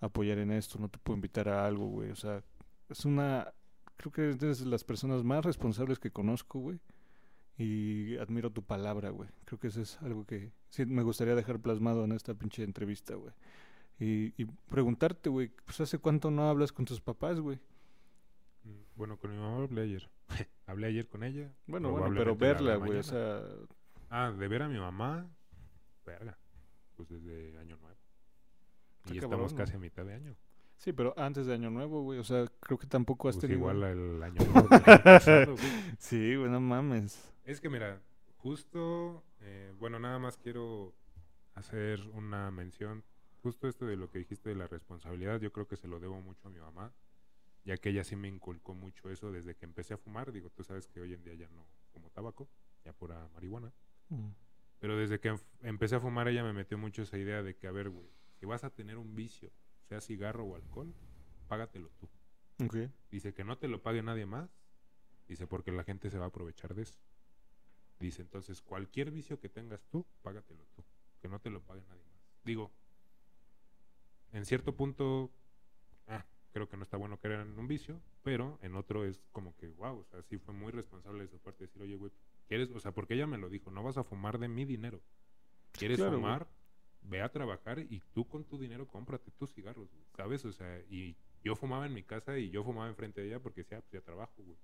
apoyar 0.00 0.38
en 0.38 0.50
esto, 0.52 0.78
no 0.78 0.88
te 0.88 0.98
puedo 0.98 1.16
invitar 1.16 1.48
a 1.48 1.66
algo, 1.66 1.86
güey, 1.86 2.10
o 2.10 2.16
sea, 2.16 2.42
es 2.88 3.04
una, 3.04 3.52
creo 3.96 4.12
que 4.12 4.30
eres 4.30 4.60
de 4.60 4.66
las 4.66 4.84
personas 4.84 5.24
más 5.24 5.44
responsables 5.44 5.98
que 5.98 6.10
conozco, 6.10 6.58
güey, 6.58 6.80
y 7.58 8.16
admiro 8.18 8.50
tu 8.50 8.62
palabra, 8.62 9.10
güey, 9.10 9.28
creo 9.46 9.58
que 9.58 9.68
eso 9.68 9.80
es 9.80 10.00
algo 10.02 10.24
que 10.26 10.52
sí 10.68 10.84
me 10.84 11.02
gustaría 11.02 11.34
dejar 11.34 11.58
plasmado 11.60 12.04
en 12.04 12.12
esta 12.12 12.34
pinche 12.34 12.62
entrevista, 12.62 13.14
güey, 13.14 13.32
y, 13.98 14.34
y 14.42 14.44
preguntarte, 14.68 15.30
güey, 15.30 15.48
pues 15.64 15.80
hace 15.80 15.98
cuánto 15.98 16.30
no 16.30 16.48
hablas 16.48 16.72
con 16.72 16.84
tus 16.84 17.00
papás, 17.00 17.40
güey, 17.40 17.58
Mm, 18.64 18.82
Bueno, 18.96 19.16
con 19.16 19.30
mi 19.30 19.36
mamá 19.36 19.62
hablé 19.62 19.82
ayer. 19.82 20.10
hablé 20.66 20.88
ayer 20.88 21.06
con 21.08 21.22
ella. 21.22 21.52
bueno, 21.68 21.92
bueno, 21.92 22.12
pero 22.16 22.34
verla, 22.34 22.74
güey, 22.76 22.98
o 22.98 23.02
sea, 23.04 23.40
Ah, 24.10 24.32
de 24.36 24.48
ver 24.48 24.62
a 24.62 24.68
mi 24.68 24.76
mamá, 24.78 25.24
verga, 26.04 26.36
pues 26.96 27.08
desde 27.08 27.56
año 27.58 27.76
nuevo. 27.76 27.96
Está 29.06 29.14
Y 29.14 29.18
estamos 29.18 29.54
casi 29.54 29.72
¿no? 29.72 29.78
a 29.78 29.80
mitad 29.80 30.04
de 30.04 30.14
año. 30.14 30.36
Sí, 30.76 30.92
pero 30.92 31.14
antes 31.18 31.46
de 31.46 31.54
Año 31.54 31.70
Nuevo, 31.70 32.02
güey. 32.02 32.18
O 32.18 32.24
sea, 32.24 32.44
creo 32.60 32.78
que 32.78 32.86
tampoco 32.86 33.28
has 33.28 33.36
Pues 33.36 33.42
tenido. 33.42 33.60
igual 33.60 33.82
el 33.82 34.22
año 34.22 34.34
nuevo 34.44 34.68
del 34.68 34.82
año 34.84 35.02
pasado, 35.02 35.52
güey. 35.56 35.66
Sí, 35.98 36.34
güey, 36.36 36.50
no 36.50 36.60
mames. 36.60 37.32
Es 37.44 37.60
que 37.60 37.68
mira, 37.70 38.00
justo, 38.36 39.24
eh, 39.40 39.72
bueno, 39.78 39.98
nada 39.98 40.18
más 40.18 40.36
quiero 40.36 40.94
hacer 41.54 42.00
una 42.12 42.50
mención. 42.50 43.04
Justo 43.42 43.68
esto 43.68 43.86
de 43.86 43.96
lo 43.96 44.10
que 44.10 44.18
dijiste 44.18 44.48
de 44.50 44.56
la 44.56 44.66
responsabilidad, 44.66 45.40
yo 45.40 45.52
creo 45.52 45.66
que 45.66 45.76
se 45.76 45.88
lo 45.88 46.00
debo 46.00 46.20
mucho 46.20 46.48
a 46.48 46.50
mi 46.50 46.58
mamá, 46.58 46.92
ya 47.64 47.76
que 47.76 47.90
ella 47.90 48.02
sí 48.04 48.16
me 48.16 48.28
inculcó 48.28 48.74
mucho 48.74 49.08
eso 49.08 49.30
desde 49.32 49.54
que 49.54 49.64
empecé 49.64 49.94
a 49.94 49.98
fumar. 49.98 50.32
Digo, 50.32 50.50
tú 50.50 50.62
sabes 50.64 50.88
que 50.88 51.00
hoy 51.00 51.14
en 51.14 51.22
día 51.22 51.34
ya 51.34 51.48
no 51.48 51.64
fumo 51.92 52.10
tabaco, 52.10 52.48
ya 52.84 52.92
pura 52.92 53.28
marihuana. 53.34 53.72
Mm. 54.10 54.28
Pero 54.80 54.96
desde 54.98 55.20
que 55.20 55.28
em- 55.28 55.38
empecé 55.62 55.96
a 55.96 56.00
fumar, 56.00 56.28
ella 56.28 56.42
me 56.44 56.52
metió 56.52 56.76
mucho 56.76 57.02
esa 57.02 57.16
idea 57.18 57.42
de 57.42 57.56
que, 57.56 57.66
a 57.66 57.70
ver, 57.72 57.88
güey, 57.88 58.08
si 58.38 58.46
vas 58.46 58.64
a 58.64 58.70
tener 58.70 58.98
un 58.98 59.14
vicio, 59.14 59.50
sea 59.88 60.00
cigarro 60.00 60.44
o 60.44 60.56
alcohol, 60.56 60.94
págatelo 61.48 61.90
tú. 61.98 62.08
Ok. 62.64 62.90
Dice 63.10 63.34
que 63.34 63.44
no 63.44 63.58
te 63.58 63.68
lo 63.68 63.82
pague 63.82 64.02
nadie 64.02 64.26
más. 64.26 64.50
Dice 65.28 65.46
porque 65.46 65.72
la 65.72 65.84
gente 65.84 66.10
se 66.10 66.18
va 66.18 66.26
a 66.26 66.28
aprovechar 66.28 66.74
de 66.74 66.82
eso. 66.82 66.98
Dice 67.98 68.22
entonces 68.22 68.60
cualquier 68.60 69.10
vicio 69.10 69.40
que 69.40 69.48
tengas 69.48 69.84
tú, 69.86 70.06
págatelo 70.22 70.66
tú. 70.74 70.84
Que 71.20 71.28
no 71.28 71.40
te 71.40 71.50
lo 71.50 71.62
pague 71.62 71.82
nadie 71.82 72.04
más. 72.04 72.22
Digo, 72.44 72.70
en 74.32 74.44
cierto 74.44 74.76
punto, 74.76 75.32
ah, 76.06 76.24
creo 76.52 76.68
que 76.68 76.76
no 76.76 76.82
está 76.82 76.96
bueno 76.96 77.18
caer 77.18 77.40
en 77.40 77.58
un 77.58 77.66
vicio, 77.66 78.00
pero 78.22 78.58
en 78.62 78.76
otro 78.76 79.04
es 79.04 79.24
como 79.32 79.56
que, 79.56 79.68
wow, 79.68 79.98
o 79.98 80.04
sea, 80.04 80.22
sí 80.22 80.38
fue 80.38 80.54
muy 80.54 80.72
responsable 80.72 81.22
de 81.22 81.28
su 81.28 81.38
parte 81.38 81.64
decir, 81.64 81.82
oye, 81.82 81.96
güey, 81.96 82.12
¿quieres? 82.46 82.70
O 82.70 82.80
sea, 82.80 82.92
porque 82.92 83.14
ella 83.14 83.26
me 83.26 83.38
lo 83.38 83.48
dijo, 83.48 83.70
no 83.70 83.82
vas 83.82 83.96
a 83.96 84.04
fumar 84.04 84.38
de 84.38 84.48
mi 84.48 84.64
dinero. 84.64 85.00
¿Quieres 85.72 85.98
claro, 85.98 86.20
güey. 86.20 86.38
Ve 87.08 87.22
a 87.22 87.28
trabajar 87.30 87.78
y 87.78 88.02
tú 88.12 88.26
con 88.26 88.44
tu 88.44 88.58
dinero 88.58 88.86
cómprate 88.86 89.30
tus 89.32 89.52
cigarros, 89.54 89.88
güey, 89.92 90.04
¿sabes? 90.16 90.44
O 90.44 90.52
sea, 90.52 90.80
y 90.90 91.16
yo 91.44 91.54
fumaba 91.54 91.86
en 91.86 91.94
mi 91.94 92.02
casa 92.02 92.36
y 92.38 92.50
yo 92.50 92.64
fumaba 92.64 92.88
enfrente 92.88 93.20
de 93.20 93.28
ella 93.28 93.40
porque 93.40 93.62
decía, 93.62 93.80
pues 93.80 93.92
ya 93.92 94.00
trabajo, 94.00 94.34
güey. 94.42 94.58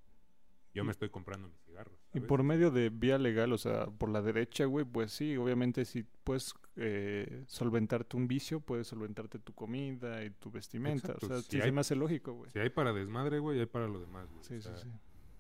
Yo 0.75 0.85
me 0.85 0.91
estoy 0.93 1.11
comprando 1.11 1.49
mis 1.49 1.61
cigarros. 1.65 1.95
Y 2.15 2.21
por 2.21 2.43
medio 2.43 2.71
de 2.71 2.89
vía 2.89 3.19
legal, 3.19 3.53
o 3.53 3.59
sea, 3.59 3.87
por 3.89 4.09
la 4.09 4.23
derecha, 4.23 4.65
güey, 4.65 4.87
pues 4.87 5.13
sí, 5.13 5.37
obviamente 5.37 5.85
si 5.85 6.03
puedes 6.25 6.55
eh, 6.77 7.45
solventarte 7.47 8.17
un 8.17 8.27
vicio, 8.27 8.59
puedes 8.61 8.87
solventarte 8.87 9.39
tu 9.39 9.53
comida 9.53 10.25
y 10.25 10.31
tu 10.31 10.51
vestimenta. 10.51 11.09
Exacto, 11.13 11.27
O 11.27 11.29
sea, 11.29 11.39
si 11.43 11.51
sí 11.51 11.57
se 11.59 11.63
hay- 11.65 11.73
me 11.73 11.83
hace 11.83 11.95
lógico, 11.95 12.33
güey. 12.33 12.51
Si 12.53 12.59
hay 12.59 12.71
para 12.71 12.95
desmadre, 12.95 13.39
güey, 13.39 13.61
hay 13.61 13.67
para 13.67 13.87
lo 13.87 14.01
demás, 14.01 14.31
güey. 14.31 14.43
Sí, 14.45 14.55
O 14.55 14.63
sí, 14.63 14.69
sea, 14.69 14.77
sí. 14.79 14.89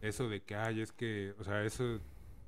Eso 0.03 0.29
de 0.29 0.43
que, 0.43 0.55
ay, 0.55 0.83
es 0.83 0.93
que, 0.93 1.35
o 1.39 1.45
sea, 1.45 1.65
eso, 1.65 1.99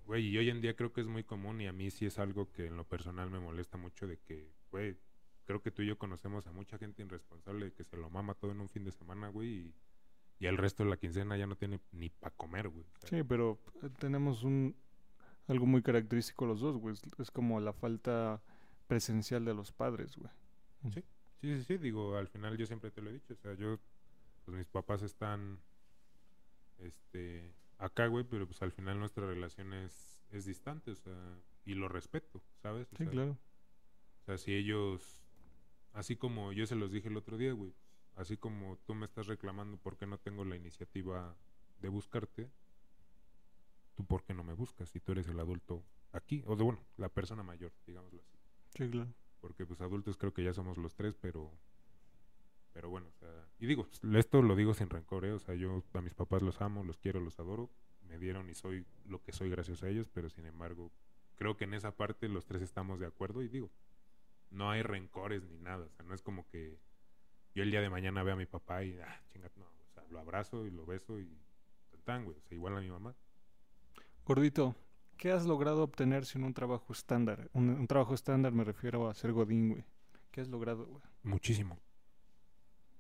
güey, 0.06 0.26
y 0.28 0.38
hoy 0.38 0.50
en 0.50 0.60
día 0.60 0.74
creo 0.76 0.92
que 0.92 1.00
es 1.00 1.06
muy 1.06 1.24
común 1.24 1.60
y 1.60 1.66
a 1.66 1.72
mí 1.72 1.90
sí 1.90 2.06
es 2.06 2.18
algo 2.18 2.50
que 2.52 2.66
en 2.66 2.76
lo 2.76 2.84
personal 2.84 3.30
me 3.30 3.40
molesta 3.40 3.76
mucho 3.78 4.06
de 4.06 4.18
que, 4.18 4.52
güey, 4.70 4.96
creo 5.46 5.62
que 5.62 5.70
tú 5.70 5.82
y 5.82 5.86
yo 5.86 5.98
conocemos 5.98 6.46
a 6.46 6.52
mucha 6.52 6.78
gente 6.78 7.02
irresponsable 7.02 7.72
que 7.72 7.84
se 7.84 7.96
lo 7.96 8.10
mama 8.10 8.34
todo 8.34 8.52
en 8.52 8.60
un 8.60 8.68
fin 8.68 8.84
de 8.84 8.92
semana, 8.92 9.28
güey, 9.28 9.48
y, 9.48 9.74
y 10.40 10.46
el 10.46 10.56
resto 10.56 10.84
de 10.84 10.90
la 10.90 10.96
quincena 10.96 11.36
ya 11.36 11.46
no 11.46 11.56
tiene 11.56 11.80
ni 11.92 12.08
para 12.10 12.34
comer, 12.34 12.68
güey. 12.68 12.84
O 12.84 12.98
sea, 13.00 13.10
Sí, 13.10 13.24
pero 13.24 13.60
eh, 13.82 13.90
tenemos 13.98 14.42
un 14.42 14.76
algo 15.46 15.66
muy 15.66 15.82
característico 15.82 16.46
los 16.46 16.60
dos, 16.60 16.76
güey. 16.78 16.94
Es- 17.18 17.30
como 17.30 17.60
la 17.60 17.72
falta 17.72 18.42
presencial 18.86 19.44
de 19.44 19.54
los 19.54 19.72
padres, 19.72 20.16
güey. 20.16 20.30
Sí, 20.92 21.02
sí, 21.40 21.62
sí, 21.64 21.76
digo, 21.78 22.16
al 22.16 22.28
final 22.28 22.56
yo 22.56 22.66
siempre 22.66 22.90
te 22.90 23.00
lo 23.02 23.10
he 23.10 23.14
dicho, 23.14 23.34
o 23.34 23.36
sea, 23.36 23.54
yo, 23.54 23.78
pues 24.44 24.56
mis 24.56 24.66
papás 24.66 25.02
están, 25.02 25.58
este, 26.78 27.52
acá, 27.84 28.06
güey, 28.06 28.24
pero 28.24 28.46
pues 28.46 28.62
al 28.62 28.72
final 28.72 28.98
nuestra 28.98 29.26
relación 29.26 29.72
es, 29.72 30.24
es 30.30 30.44
distante, 30.46 30.90
o 30.92 30.94
sea, 30.96 31.42
y 31.64 31.74
lo 31.74 31.88
respeto, 31.88 32.42
¿sabes? 32.62 32.92
O 32.92 32.96
Sí, 32.96 33.04
sea, 33.04 33.12
claro. 33.12 33.38
O 34.22 34.24
sea, 34.24 34.38
si 34.38 34.54
ellos, 34.54 35.24
así 35.92 36.16
como 36.16 36.52
yo 36.52 36.66
se 36.66 36.76
los 36.76 36.90
dije 36.92 37.08
el 37.08 37.16
otro 37.16 37.36
día, 37.38 37.52
güey, 37.52 37.74
así 38.14 38.36
como 38.36 38.78
tú 38.86 38.94
me 38.94 39.06
estás 39.06 39.26
reclamando 39.26 39.76
por 39.78 39.96
qué 39.96 40.06
no 40.06 40.18
tengo 40.18 40.44
la 40.44 40.56
iniciativa 40.56 41.36
de 41.78 41.88
buscarte, 41.88 42.50
tú 43.94 44.04
por 44.06 44.24
qué 44.24 44.34
no 44.34 44.44
me 44.44 44.54
buscas 44.54 44.90
si 44.90 45.00
tú 45.00 45.12
eres 45.12 45.28
el 45.28 45.40
adulto 45.40 45.84
aquí, 46.12 46.42
o 46.46 46.56
de 46.56 46.64
bueno, 46.64 46.86
la 46.96 47.08
persona 47.08 47.42
mayor, 47.42 47.72
digámoslo 47.86 48.20
así. 48.22 48.38
Sí, 48.76 48.88
claro. 48.90 49.14
Porque 49.40 49.66
pues 49.66 49.80
adultos 49.80 50.16
creo 50.16 50.32
que 50.32 50.42
ya 50.44 50.52
somos 50.52 50.78
los 50.78 50.94
tres, 50.94 51.14
pero 51.16 51.52
pero 52.74 52.90
bueno, 52.90 53.08
o 53.08 53.12
sea, 53.12 53.30
y 53.60 53.66
digo, 53.66 53.86
esto 54.16 54.42
lo 54.42 54.56
digo 54.56 54.74
sin 54.74 54.90
rencor, 54.90 55.24
¿eh? 55.24 55.32
o 55.32 55.38
sea, 55.38 55.54
yo 55.54 55.84
a 55.94 56.00
mis 56.02 56.12
papás 56.12 56.42
los 56.42 56.60
amo, 56.60 56.82
los 56.82 56.98
quiero, 56.98 57.20
los 57.20 57.38
adoro, 57.38 57.70
me 58.02 58.18
dieron 58.18 58.50
y 58.50 58.54
soy 58.54 58.84
lo 59.06 59.22
que 59.22 59.32
soy 59.32 59.48
gracias 59.48 59.84
a 59.84 59.88
ellos, 59.88 60.08
pero 60.12 60.28
sin 60.28 60.44
embargo, 60.44 60.90
creo 61.36 61.56
que 61.56 61.64
en 61.64 61.74
esa 61.74 61.96
parte 61.96 62.28
los 62.28 62.44
tres 62.46 62.62
estamos 62.62 62.98
de 62.98 63.06
acuerdo 63.06 63.42
y 63.42 63.48
digo, 63.48 63.70
no 64.50 64.70
hay 64.70 64.82
rencores 64.82 65.44
ni 65.44 65.56
nada, 65.56 65.86
o 65.86 65.90
sea, 65.90 66.04
no 66.04 66.14
es 66.14 66.22
como 66.22 66.48
que 66.48 66.80
yo 67.54 67.62
el 67.62 67.70
día 67.70 67.80
de 67.80 67.90
mañana 67.90 68.24
vea 68.24 68.34
a 68.34 68.36
mi 68.36 68.46
papá 68.46 68.82
y, 68.82 68.98
ah, 68.98 69.22
no, 69.56 69.64
o 69.64 69.94
sea, 69.94 70.04
lo 70.10 70.18
abrazo 70.18 70.66
y 70.66 70.72
lo 70.72 70.84
beso 70.84 71.20
y 71.20 71.38
tan, 72.02 72.24
güey, 72.24 72.36
o 72.36 72.42
sea, 72.42 72.56
igual 72.56 72.76
a 72.76 72.80
mi 72.80 72.90
mamá. 72.90 73.14
Gordito, 74.26 74.74
¿qué 75.16 75.30
has 75.30 75.46
logrado 75.46 75.84
obtener 75.84 76.26
sin 76.26 76.42
un 76.42 76.52
trabajo 76.52 76.92
estándar? 76.92 77.48
Un, 77.52 77.70
un 77.70 77.86
trabajo 77.86 78.14
estándar 78.14 78.52
me 78.52 78.64
refiero 78.64 79.08
a 79.08 79.14
ser 79.14 79.32
godín, 79.32 79.70
güey. 79.70 79.84
¿Qué 80.32 80.40
has 80.40 80.48
logrado, 80.48 80.86
güey? 80.86 81.02
Muchísimo. 81.22 81.78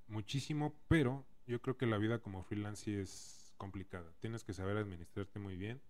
Muchísimo, 0.06 0.78
pero 0.88 1.26
yo 1.46 1.60
creo 1.60 1.76
que 1.76 1.86
la 1.86 1.98
vida 1.98 2.18
como 2.20 2.42
freelance 2.42 2.84
sí 2.84 2.94
es 2.94 3.54
complicada. 3.56 4.12
Tienes 4.20 4.44
que 4.44 4.52
saber 4.52 4.76
administrarte 4.76 5.38
muy 5.38 5.56
bien. 5.56 5.80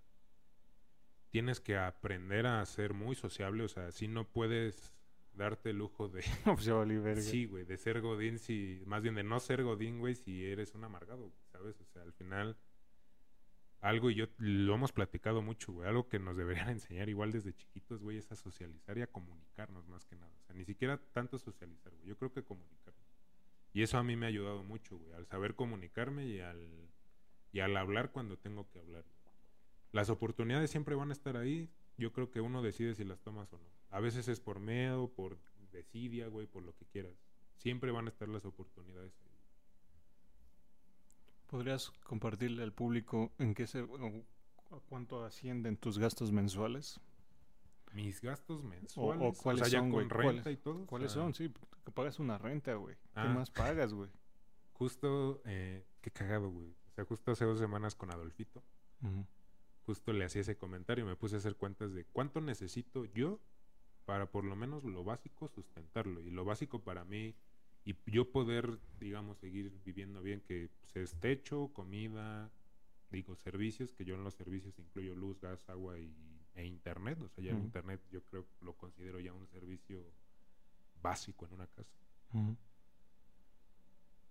Tienes 1.30 1.60
que 1.60 1.76
aprender 1.76 2.46
a 2.46 2.64
ser 2.64 2.94
muy 2.94 3.16
sociable, 3.16 3.64
o 3.64 3.68
sea, 3.68 3.90
si 3.90 4.06
no 4.06 4.28
puedes 4.28 4.94
darte 5.32 5.70
el 5.70 5.78
lujo 5.78 6.08
de 6.08 6.22
pues 6.44 7.24
sí, 7.24 7.46
güey, 7.46 7.64
de 7.64 7.76
ser 7.76 8.00
godín 8.00 8.38
si 8.38 8.82
más 8.86 9.02
bien 9.02 9.16
de 9.16 9.24
no 9.24 9.40
ser 9.40 9.64
godín, 9.64 9.98
güey, 9.98 10.14
si 10.14 10.44
eres 10.44 10.74
un 10.74 10.84
amargado, 10.84 11.32
¿sabes? 11.50 11.80
O 11.80 11.84
sea, 11.86 12.02
al 12.02 12.12
final 12.12 12.56
algo 13.84 14.10
y 14.10 14.14
yo 14.14 14.26
lo 14.38 14.74
hemos 14.74 14.92
platicado 14.92 15.42
mucho, 15.42 15.72
güey, 15.72 15.88
algo 15.88 16.08
que 16.08 16.18
nos 16.18 16.36
deberían 16.36 16.68
enseñar 16.70 17.08
igual 17.08 17.32
desde 17.32 17.54
chiquitos, 17.54 18.00
güey, 18.00 18.16
es 18.16 18.32
a 18.32 18.36
socializar 18.36 18.96
y 18.96 19.02
a 19.02 19.06
comunicarnos 19.06 19.86
más 19.88 20.06
que 20.06 20.16
nada. 20.16 20.32
O 20.38 20.42
sea, 20.42 20.54
ni 20.54 20.64
siquiera 20.64 20.98
tanto 21.12 21.38
socializar, 21.38 21.92
güey. 21.94 22.08
Yo 22.08 22.16
creo 22.16 22.32
que 22.32 22.42
comunicarnos. 22.42 23.03
Y 23.74 23.82
eso 23.82 23.98
a 23.98 24.04
mí 24.04 24.14
me 24.14 24.26
ha 24.26 24.28
ayudado 24.28 24.62
mucho, 24.62 24.96
güey, 24.96 25.12
al 25.14 25.26
saber 25.26 25.56
comunicarme 25.56 26.26
y 26.28 26.38
al, 26.40 26.88
y 27.52 27.58
al 27.58 27.76
hablar 27.76 28.12
cuando 28.12 28.38
tengo 28.38 28.70
que 28.70 28.78
hablar. 28.78 29.04
Las 29.90 30.10
oportunidades 30.10 30.70
siempre 30.70 30.94
van 30.94 31.10
a 31.10 31.12
estar 31.12 31.36
ahí. 31.36 31.68
Yo 31.98 32.12
creo 32.12 32.30
que 32.30 32.40
uno 32.40 32.62
decide 32.62 32.94
si 32.94 33.04
las 33.04 33.20
tomas 33.20 33.52
o 33.52 33.58
no. 33.58 33.68
A 33.90 33.98
veces 33.98 34.28
es 34.28 34.38
por 34.38 34.60
miedo, 34.60 35.08
por 35.08 35.38
desidia, 35.72 36.28
güey, 36.28 36.46
por 36.46 36.62
lo 36.62 36.74
que 36.76 36.86
quieras. 36.86 37.12
Siempre 37.56 37.90
van 37.90 38.06
a 38.06 38.10
estar 38.10 38.28
las 38.28 38.44
oportunidades 38.44 39.12
ahí. 39.20 39.38
¿Podrías 41.48 41.90
compartirle 42.04 42.62
al 42.62 42.72
público 42.72 43.32
en 43.38 43.54
qué 43.54 43.66
se... 43.66 43.84
cuánto 44.88 45.24
ascienden 45.24 45.76
tus 45.76 45.98
gastos 45.98 46.30
mensuales? 46.30 47.00
Mis 47.94 48.20
gastos 48.20 48.62
mensuales, 48.64 49.38
o 49.38 49.42
cuáles 49.42 49.68
sea, 49.68 49.80
son, 49.80 49.90
güey, 49.90 50.08
cuáles- 50.08 50.46
y 50.46 50.56
todo. 50.56 50.82
o 50.82 50.86
¿Cuáles 50.86 51.12
sea, 51.12 51.22
son? 51.22 51.32
Sí, 51.34 51.50
que 51.84 51.90
pagas 51.92 52.18
una 52.18 52.36
renta, 52.38 52.74
güey. 52.74 52.96
Ah. 53.14 53.22
¿Qué 53.22 53.28
más 53.34 53.50
pagas, 53.50 53.94
güey? 53.94 54.10
Justo, 54.72 55.40
eh, 55.44 55.84
qué 56.00 56.10
cagado, 56.10 56.50
güey. 56.50 56.70
O 56.70 56.92
sea, 56.94 57.04
justo 57.04 57.30
hace 57.32 57.44
dos 57.44 57.58
semanas 57.58 57.94
con 57.94 58.10
Adolfito, 58.10 58.62
justo 59.86 60.12
le 60.12 60.24
hacía 60.24 60.40
ese 60.42 60.56
comentario 60.56 61.04
y 61.04 61.08
me 61.08 61.16
puse 61.16 61.36
a 61.36 61.38
hacer 61.38 61.56
cuentas 61.56 61.92
de 61.92 62.04
cuánto 62.04 62.40
necesito 62.40 63.04
yo 63.04 63.40
para 64.04 64.26
por 64.30 64.44
lo 64.44 64.56
menos 64.56 64.84
lo 64.84 65.04
básico 65.04 65.48
sustentarlo. 65.48 66.20
Y 66.20 66.30
lo 66.30 66.44
básico 66.44 66.80
para 66.82 67.04
mí 67.04 67.34
y 67.84 67.94
yo 68.06 68.30
poder, 68.30 68.78
digamos, 68.98 69.38
seguir 69.38 69.72
viviendo 69.84 70.22
bien, 70.22 70.40
que 70.40 70.70
pues, 70.80 70.96
es 70.96 71.20
techo, 71.20 71.70
comida, 71.72 72.50
digo, 73.10 73.34
servicios, 73.36 73.92
que 73.92 74.04
yo 74.04 74.14
en 74.14 74.24
los 74.24 74.34
servicios 74.34 74.78
incluyo 74.78 75.14
luz, 75.14 75.40
gas, 75.40 75.68
agua 75.68 75.98
y, 75.98 76.12
e 76.54 76.64
internet. 76.66 77.20
O 77.20 77.28
sea, 77.28 77.44
ya 77.44 77.52
el 77.52 77.58
internet 77.58 78.00
yo 78.10 78.22
creo 78.24 78.46
lo 78.60 78.76
considero 78.76 79.20
ya 79.20 79.32
un 79.32 79.46
servicio 79.46 80.04
básico 81.02 81.46
en 81.46 81.52
una 81.54 81.66
casa. 81.66 81.96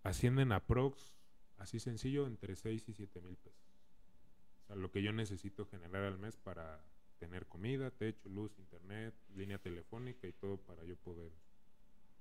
Ascienden 0.03 0.51
a 0.51 0.65
prox, 0.65 1.15
así 1.57 1.79
sencillo, 1.79 2.27
entre 2.27 2.55
6 2.55 2.89
y 2.89 2.93
7 2.93 3.21
mil 3.21 3.37
pesos. 3.37 3.63
O 4.63 4.67
sea, 4.67 4.75
lo 4.75 4.91
que 4.91 5.01
yo 5.01 5.13
necesito 5.13 5.65
generar 5.65 6.03
al 6.03 6.17
mes 6.17 6.35
para 6.37 6.83
tener 7.19 7.47
comida, 7.47 7.89
techo, 7.91 8.27
luz, 8.27 8.57
internet, 8.57 9.15
línea 9.33 9.57
telefónica 9.57 10.27
y 10.27 10.33
todo 10.33 10.57
para 10.57 10.83
yo 10.83 10.97
poder 10.97 11.31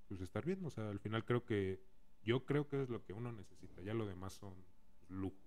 pues, 0.08 0.20
estar 0.20 0.44
bien. 0.44 0.64
O 0.64 0.70
sea, 0.70 0.90
al 0.90 1.00
final 1.00 1.24
creo 1.24 1.44
que 1.44 1.82
yo 2.22 2.44
creo 2.44 2.68
que 2.68 2.82
es 2.82 2.88
lo 2.88 3.04
que 3.04 3.12
uno 3.12 3.32
necesita. 3.32 3.82
Ya 3.82 3.94
lo 3.94 4.06
demás 4.06 4.34
son 4.34 4.54
lujos 5.08 5.40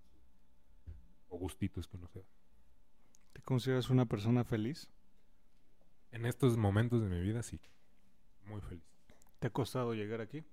o 1.29 1.37
gustitos 1.37 1.87
que 1.87 1.97
uno 1.97 2.07
se 2.07 2.19
da. 2.19 2.25
¿Te 3.35 3.41
consideras 3.41 3.89
una 3.89 4.05
persona 4.05 4.45
feliz? 4.45 4.89
En 6.11 6.25
estos 6.25 6.55
momentos 6.55 7.01
de 7.01 7.09
mi 7.09 7.19
vida 7.19 7.43
sí, 7.43 7.59
muy 8.45 8.61
feliz. 8.61 8.85
¿Te 9.39 9.47
ha 9.47 9.49
costado 9.49 9.93
llegar 9.93 10.21
aquí? 10.21 10.45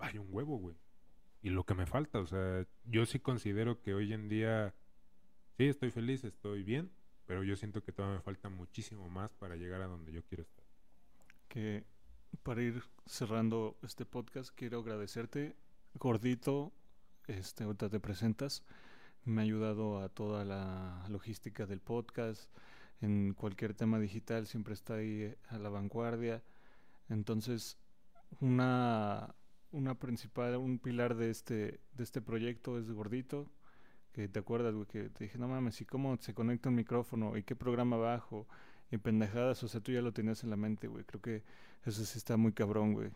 hay 0.00 0.16
un 0.16 0.28
huevo, 0.30 0.56
güey. 0.56 0.76
Y 1.42 1.50
lo 1.50 1.64
que 1.64 1.74
me 1.74 1.84
falta, 1.84 2.18
o 2.18 2.26
sea, 2.26 2.66
yo 2.84 3.04
sí 3.04 3.18
considero 3.20 3.82
que 3.82 3.92
hoy 3.92 4.14
en 4.14 4.30
día, 4.30 4.74
sí, 5.58 5.66
estoy 5.66 5.90
feliz, 5.90 6.24
estoy 6.24 6.62
bien, 6.62 6.90
pero 7.26 7.44
yo 7.44 7.56
siento 7.56 7.82
que 7.82 7.92
todavía 7.92 8.16
me 8.16 8.22
falta 8.22 8.48
muchísimo 8.48 9.10
más 9.10 9.34
para 9.34 9.56
llegar 9.56 9.82
a 9.82 9.86
donde 9.86 10.12
yo 10.12 10.22
quiero 10.24 10.44
estar. 10.44 10.64
Que 11.48 11.84
para 12.42 12.62
ir 12.62 12.82
cerrando 13.04 13.78
este 13.82 14.06
podcast, 14.06 14.50
quiero 14.54 14.80
agradecerte, 14.80 15.56
gordito, 15.94 16.72
este, 17.26 17.64
ahorita 17.64 17.90
te 17.90 18.00
presentas, 18.00 18.64
me 19.24 19.42
ha 19.42 19.44
ayudado 19.44 20.00
a 20.00 20.08
toda 20.08 20.44
la 20.44 21.06
logística 21.08 21.66
del 21.66 21.80
podcast, 21.80 22.50
en 23.00 23.34
cualquier 23.34 23.74
tema 23.74 23.98
digital 23.98 24.46
siempre 24.46 24.74
está 24.74 24.94
ahí 24.94 25.34
a 25.48 25.58
la 25.58 25.68
vanguardia, 25.68 26.42
entonces 27.08 27.78
una, 28.40 29.34
una 29.72 29.94
principal, 29.94 30.56
un 30.56 30.78
pilar 30.78 31.16
de 31.16 31.30
este, 31.30 31.80
de 31.94 32.04
este 32.04 32.20
proyecto 32.20 32.78
es 32.78 32.90
gordito, 32.90 33.50
que 34.12 34.28
te 34.28 34.38
acuerdas, 34.40 34.74
güey, 34.74 34.86
que 34.86 35.08
te 35.10 35.24
dije, 35.24 35.38
no 35.38 35.48
mames, 35.48 35.80
¿y 35.80 35.84
cómo 35.84 36.16
se 36.18 36.34
conecta 36.34 36.68
un 36.68 36.74
micrófono? 36.74 37.36
¿Y 37.36 37.42
qué 37.42 37.54
programa 37.54 37.96
bajo? 37.96 38.46
Y 38.90 38.98
pendejadas, 38.98 39.62
o 39.62 39.68
sea, 39.68 39.80
tú 39.80 39.92
ya 39.92 40.02
lo 40.02 40.12
tenías 40.12 40.42
en 40.42 40.50
la 40.50 40.56
mente, 40.56 40.88
güey. 40.88 41.04
Creo 41.04 41.22
que 41.22 41.44
eso 41.84 42.04
sí 42.04 42.18
está 42.18 42.36
muy 42.36 42.52
cabrón, 42.52 42.92
güey. 42.92 43.10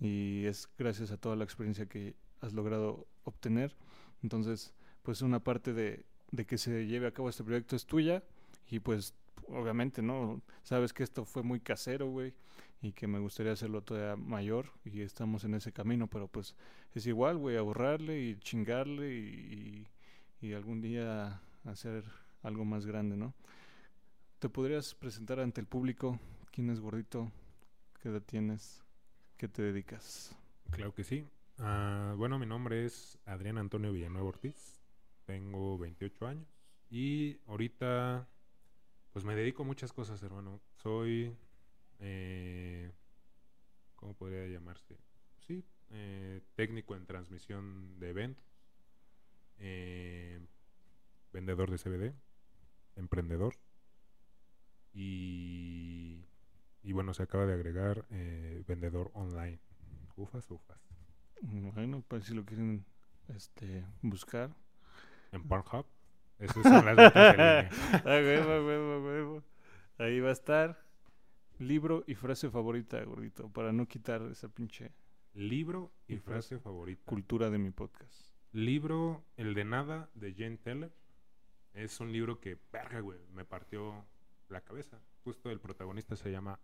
Y 0.00 0.44
es 0.44 0.68
gracias 0.78 1.10
a 1.12 1.16
toda 1.16 1.34
la 1.36 1.44
experiencia 1.44 1.86
que 1.86 2.14
has 2.42 2.52
logrado 2.52 3.06
obtener. 3.24 3.74
Entonces, 4.22 4.74
pues 5.04 5.20
una 5.20 5.38
parte 5.38 5.74
de, 5.74 6.06
de 6.32 6.46
que 6.46 6.58
se 6.58 6.86
lleve 6.86 7.06
a 7.06 7.12
cabo 7.12 7.28
este 7.28 7.44
proyecto 7.44 7.76
es 7.76 7.86
tuya. 7.86 8.24
Y 8.70 8.80
pues, 8.80 9.14
obviamente, 9.48 10.02
¿no? 10.02 10.40
Sabes 10.62 10.92
que 10.92 11.02
esto 11.02 11.24
fue 11.24 11.42
muy 11.42 11.60
casero, 11.60 12.08
güey. 12.08 12.34
Y 12.80 12.92
que 12.92 13.06
me 13.06 13.18
gustaría 13.18 13.52
hacerlo 13.52 13.82
todavía 13.82 14.16
mayor. 14.16 14.70
Y 14.84 15.02
estamos 15.02 15.44
en 15.44 15.54
ese 15.54 15.72
camino. 15.72 16.08
Pero 16.08 16.26
pues 16.26 16.56
es 16.94 17.06
igual, 17.06 17.36
güey, 17.36 17.56
ahorrarle 17.56 18.18
y 18.18 18.38
chingarle 18.38 19.14
y, 19.14 19.86
y, 20.40 20.52
algún 20.54 20.80
día 20.80 21.40
hacer 21.64 22.04
algo 22.42 22.64
más 22.64 22.86
grande, 22.86 23.16
¿no? 23.16 23.34
¿Te 24.38 24.48
podrías 24.48 24.94
presentar 24.94 25.38
ante 25.38 25.60
el 25.60 25.66
público? 25.66 26.18
¿Quién 26.50 26.70
es 26.70 26.80
gordito? 26.80 27.30
¿Qué 28.00 28.08
edad 28.08 28.22
tienes? 28.22 28.82
¿Qué 29.36 29.48
te 29.48 29.62
dedicas? 29.62 30.34
Claro 30.70 30.94
que 30.94 31.04
sí. 31.04 31.26
Ah, 31.58 32.14
bueno, 32.16 32.38
mi 32.38 32.46
nombre 32.46 32.84
es 32.86 33.18
Adrián 33.26 33.58
Antonio 33.58 33.92
Villanueva 33.92 34.28
Ortiz. 34.28 34.83
Tengo 35.24 35.78
28 35.78 36.26
años. 36.26 36.48
Y 36.90 37.38
ahorita, 37.46 38.28
pues 39.12 39.24
me 39.24 39.34
dedico 39.34 39.62
a 39.62 39.66
muchas 39.66 39.92
cosas, 39.92 40.22
hermano. 40.22 40.60
Soy, 40.76 41.36
eh, 42.00 42.92
¿cómo 43.96 44.14
podría 44.14 44.46
llamarse? 44.46 44.96
Sí, 45.46 45.64
eh, 45.90 46.42
técnico 46.54 46.96
en 46.96 47.06
transmisión 47.06 47.98
de 47.98 48.10
eventos. 48.10 48.44
eh, 49.58 50.40
vendedor 51.32 51.70
de 51.70 51.78
CBD. 51.78 52.14
Emprendedor. 52.96 53.54
Y, 54.92 56.24
y 56.82 56.92
bueno, 56.92 57.14
se 57.14 57.22
acaba 57.22 57.46
de 57.46 57.54
agregar 57.54 58.06
eh, 58.10 58.62
vendedor 58.66 59.10
online. 59.14 59.60
Ufas, 60.16 60.48
ufas. 60.50 60.78
Bueno, 61.42 62.04
pues 62.06 62.24
si 62.24 62.34
lo 62.34 62.44
quieren 62.44 62.84
este, 63.28 63.84
buscar. 64.02 64.54
En 65.34 65.42
Pornhub. 65.48 65.86
Esas 66.38 66.62
son 66.62 66.84
las 66.84 66.96
ventas 66.96 67.12
en 67.16 67.30
línea. 67.32 67.70
Ah. 69.98 70.04
Ahí 70.04 70.20
va 70.20 70.28
a 70.30 70.32
estar 70.32 70.84
libro 71.58 72.04
y 72.06 72.14
frase 72.14 72.50
favorita, 72.50 73.02
gordito, 73.04 73.48
para 73.50 73.72
no 73.72 73.86
quitar 73.86 74.22
esa 74.22 74.48
pinche 74.48 74.92
Libro 75.34 75.92
y 76.08 76.14
Y 76.14 76.18
frase. 76.18 76.48
frase 76.50 76.58
favorita. 76.62 77.02
cultura 77.04 77.50
de 77.50 77.58
mi 77.58 77.70
podcast. 77.70 78.32
Libro 78.52 79.24
El 79.36 79.54
de 79.54 79.64
Nada 79.64 80.08
de 80.14 80.32
Jane 80.34 80.58
Teller. 80.58 80.92
Es 81.72 81.98
un 82.00 82.12
libro 82.12 82.38
que, 82.40 82.56
verga, 82.72 83.00
güey, 83.00 83.18
me 83.32 83.44
partió 83.44 84.04
la 84.48 84.60
cabeza. 84.60 85.00
Justo 85.24 85.50
el 85.50 85.58
protagonista 85.58 86.14
se 86.14 86.30
llama 86.30 86.60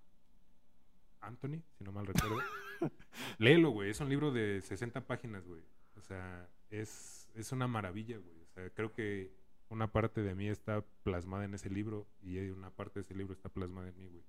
Anthony, 1.21 1.63
si 1.77 1.83
no 1.85 1.91
mal 1.93 2.07
recuerdo. 2.07 2.39
Léelo, 3.39 3.71
güey. 3.71 3.91
Es 3.91 4.01
un 4.01 4.09
libro 4.09 4.31
de 4.31 4.61
60 4.63 5.07
páginas, 5.07 5.45
güey. 5.47 5.63
O 5.97 6.01
sea, 6.01 6.49
es, 6.71 7.29
es 7.35 7.51
una 7.53 7.67
maravilla, 7.67 8.19
güey. 8.19 8.40
Sea, 8.61 8.71
creo 8.71 8.93
que 8.93 9.33
una 9.71 9.91
parte 9.91 10.23
de 10.23 10.35
mí 10.35 10.49
está 10.49 10.83
plasmada 11.03 11.45
en 11.45 11.55
ese 11.55 11.71
libro 11.71 12.07
y 12.21 12.39
una 12.51 12.71
parte 12.71 13.01
de 13.01 13.05
ese 13.05 13.15
libro 13.15 13.33
está 13.33 13.49
plasmada 13.49 13.89
en 13.89 13.97
mí, 13.99 14.09
güey. 14.09 14.25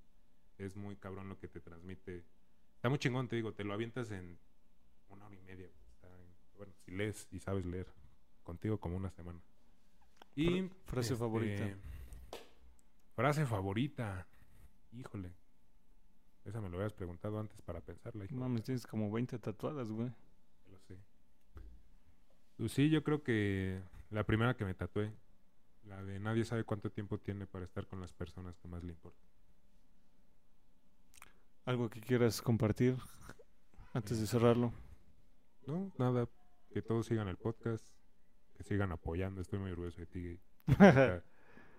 Es 0.57 0.75
muy 0.77 0.95
cabrón 0.95 1.27
lo 1.29 1.37
que 1.39 1.47
te 1.47 1.59
transmite. 1.59 2.23
Está 2.75 2.89
muy 2.89 2.99
chingón, 2.99 3.27
te 3.27 3.35
digo, 3.35 3.53
te 3.53 3.63
lo 3.63 3.73
avientas 3.73 4.11
en 4.11 4.37
una 5.09 5.25
hora 5.25 5.35
y 5.35 5.39
media. 5.41 5.67
güey. 5.67 5.81
Está 5.95 6.07
en- 6.07 6.33
bueno, 6.55 6.73
si 6.85 6.91
lees 6.91 7.27
y 7.31 7.39
sabes 7.39 7.65
leer, 7.65 7.87
contigo 8.43 8.79
como 8.79 8.95
una 8.97 9.09
semana. 9.11 9.41
Y 10.35 10.61
Fra- 10.61 10.75
frase 10.85 11.15
favorita. 11.15 11.75
Frase 13.15 13.45
favorita. 13.45 14.27
Híjole. 14.93 15.33
Esa 16.45 16.61
me 16.61 16.69
lo 16.69 16.77
habías 16.77 16.93
preguntado 16.93 17.39
antes 17.39 17.61
para 17.61 17.81
pensarla. 17.81 18.25
Mames, 18.31 18.63
tienes 18.63 18.87
como 18.87 19.11
20 19.11 19.37
tatuadas, 19.39 19.91
güey. 19.91 20.09
Pues 22.61 22.73
sí, 22.73 22.91
yo 22.91 23.03
creo 23.03 23.23
que 23.23 23.81
la 24.11 24.23
primera 24.23 24.55
que 24.55 24.65
me 24.65 24.75
tatué, 24.75 25.11
la 25.83 26.03
de 26.03 26.19
nadie 26.19 26.45
sabe 26.45 26.63
cuánto 26.63 26.91
tiempo 26.91 27.17
tiene 27.17 27.47
para 27.47 27.65
estar 27.65 27.87
con 27.87 27.99
las 27.99 28.13
personas 28.13 28.55
que 28.59 28.67
más 28.67 28.83
le 28.83 28.91
importan. 28.91 29.25
¿Algo 31.65 31.89
que 31.89 32.01
quieras 32.01 32.39
compartir 32.39 32.97
antes 33.93 34.19
de 34.19 34.27
cerrarlo? 34.27 34.71
No, 35.65 35.91
nada, 35.97 36.29
que 36.71 36.83
todos 36.83 37.07
sigan 37.07 37.27
el 37.29 37.37
podcast, 37.37 37.83
que 38.55 38.61
sigan 38.61 38.91
apoyando, 38.91 39.41
estoy 39.41 39.57
muy 39.57 39.71
orgulloso 39.71 39.99
de 40.01 40.05
ti. 40.05 40.39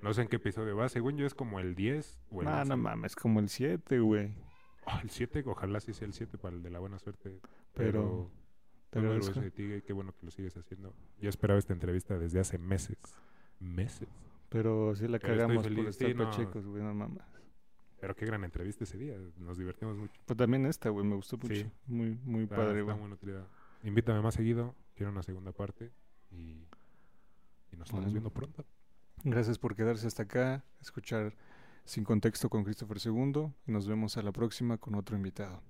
No 0.03 0.13
sé 0.13 0.23
en 0.23 0.27
qué 0.29 0.35
episodio 0.35 0.77
va, 0.77 0.89
según 0.89 1.17
yo 1.17 1.25
es 1.27 1.33
como 1.33 1.61
el 1.61 1.77
10 1.77 2.21
o 2.33 2.43
el 2.43 2.49
Ah, 2.49 2.65
no 2.65 2.75
11. 2.75 2.77
mames, 2.77 3.15
como 3.15 3.39
el 3.39 3.49
7, 3.49 4.01
güey. 4.01 4.35
Ah, 4.85 4.99
el 5.01 5.11
7, 5.11 5.45
ojalá 5.47 5.79
sí 5.79 5.93
sea 5.93 6.09
el 6.09 6.13
7 6.13 6.39
para 6.39 6.57
el 6.57 6.63
de 6.65 6.71
la 6.71 6.81
buena 6.81 6.99
suerte. 6.99 7.39
Pero- 7.73 8.29
Pero, 8.29 8.31
ti, 9.51 9.67
güey, 9.67 9.83
qué 9.83 9.93
bueno 9.93 10.13
que 10.13 10.27
lo 10.27 10.31
sigues 10.31 10.57
haciendo. 10.57 10.95
Yo 11.21 11.29
esperaba 11.29 11.59
esta 11.59 11.73
entrevista 11.73 12.19
desde 12.19 12.41
hace 12.41 12.59
meses. 12.59 12.99
Meses. 13.61 14.09
Pero 14.49 14.95
sí 14.95 15.09
la 15.09 15.19
Pero 15.19 15.35
cagamos 15.37 15.67
por 15.67 15.73
estar 15.89 16.09
sí, 16.09 16.15
pachecos, 16.15 16.67
güey, 16.67 16.83
no 16.83 16.95
mames. 16.95 17.23
Pero 18.01 18.15
qué 18.17 18.27
gran 18.27 18.45
entrevista 18.45 18.85
ese 18.85 18.99
día, 18.99 19.17
nos 19.39 19.57
divertimos 19.57 19.97
mucho. 19.97 20.21
Pues 20.27 20.37
también 20.37 20.67
esta, 20.67 20.91
güey, 20.91 21.07
me 21.07 21.15
gustó 21.15 21.37
mucho. 21.39 21.55
Sí. 21.55 21.71
Muy, 21.87 22.19
muy 22.25 22.43
Está- 22.45 22.57
padre, 22.57 22.83
güey. 22.83 22.97
Invítame 23.85 24.21
más 24.21 24.35
seguido, 24.35 24.75
quiero 24.95 25.11
una 25.11 25.23
segunda 25.23 25.53
parte 25.53 25.91
y, 26.31 26.67
y 27.73 27.77
nos 27.77 27.89
estamos 27.89 28.13
viendo 28.13 28.31
pronto. 28.31 28.65
Gracias 29.25 29.59
por 29.59 29.75
quedarse 29.77 30.07
hasta 30.07 30.25
acá, 30.25 30.65
escuchar 30.81 31.35
Sin 31.85 32.05
Contexto 32.05 32.49
con 32.51 32.65
Christopher 32.65 32.99
II 33.05 33.53
y 33.67 33.73
nos 33.73 33.87
vemos 33.87 34.17
a 34.17 34.23
la 34.23 34.33
próxima 34.33 34.79
con 34.79 34.95
otro 34.97 35.17
invitado. 35.17 35.63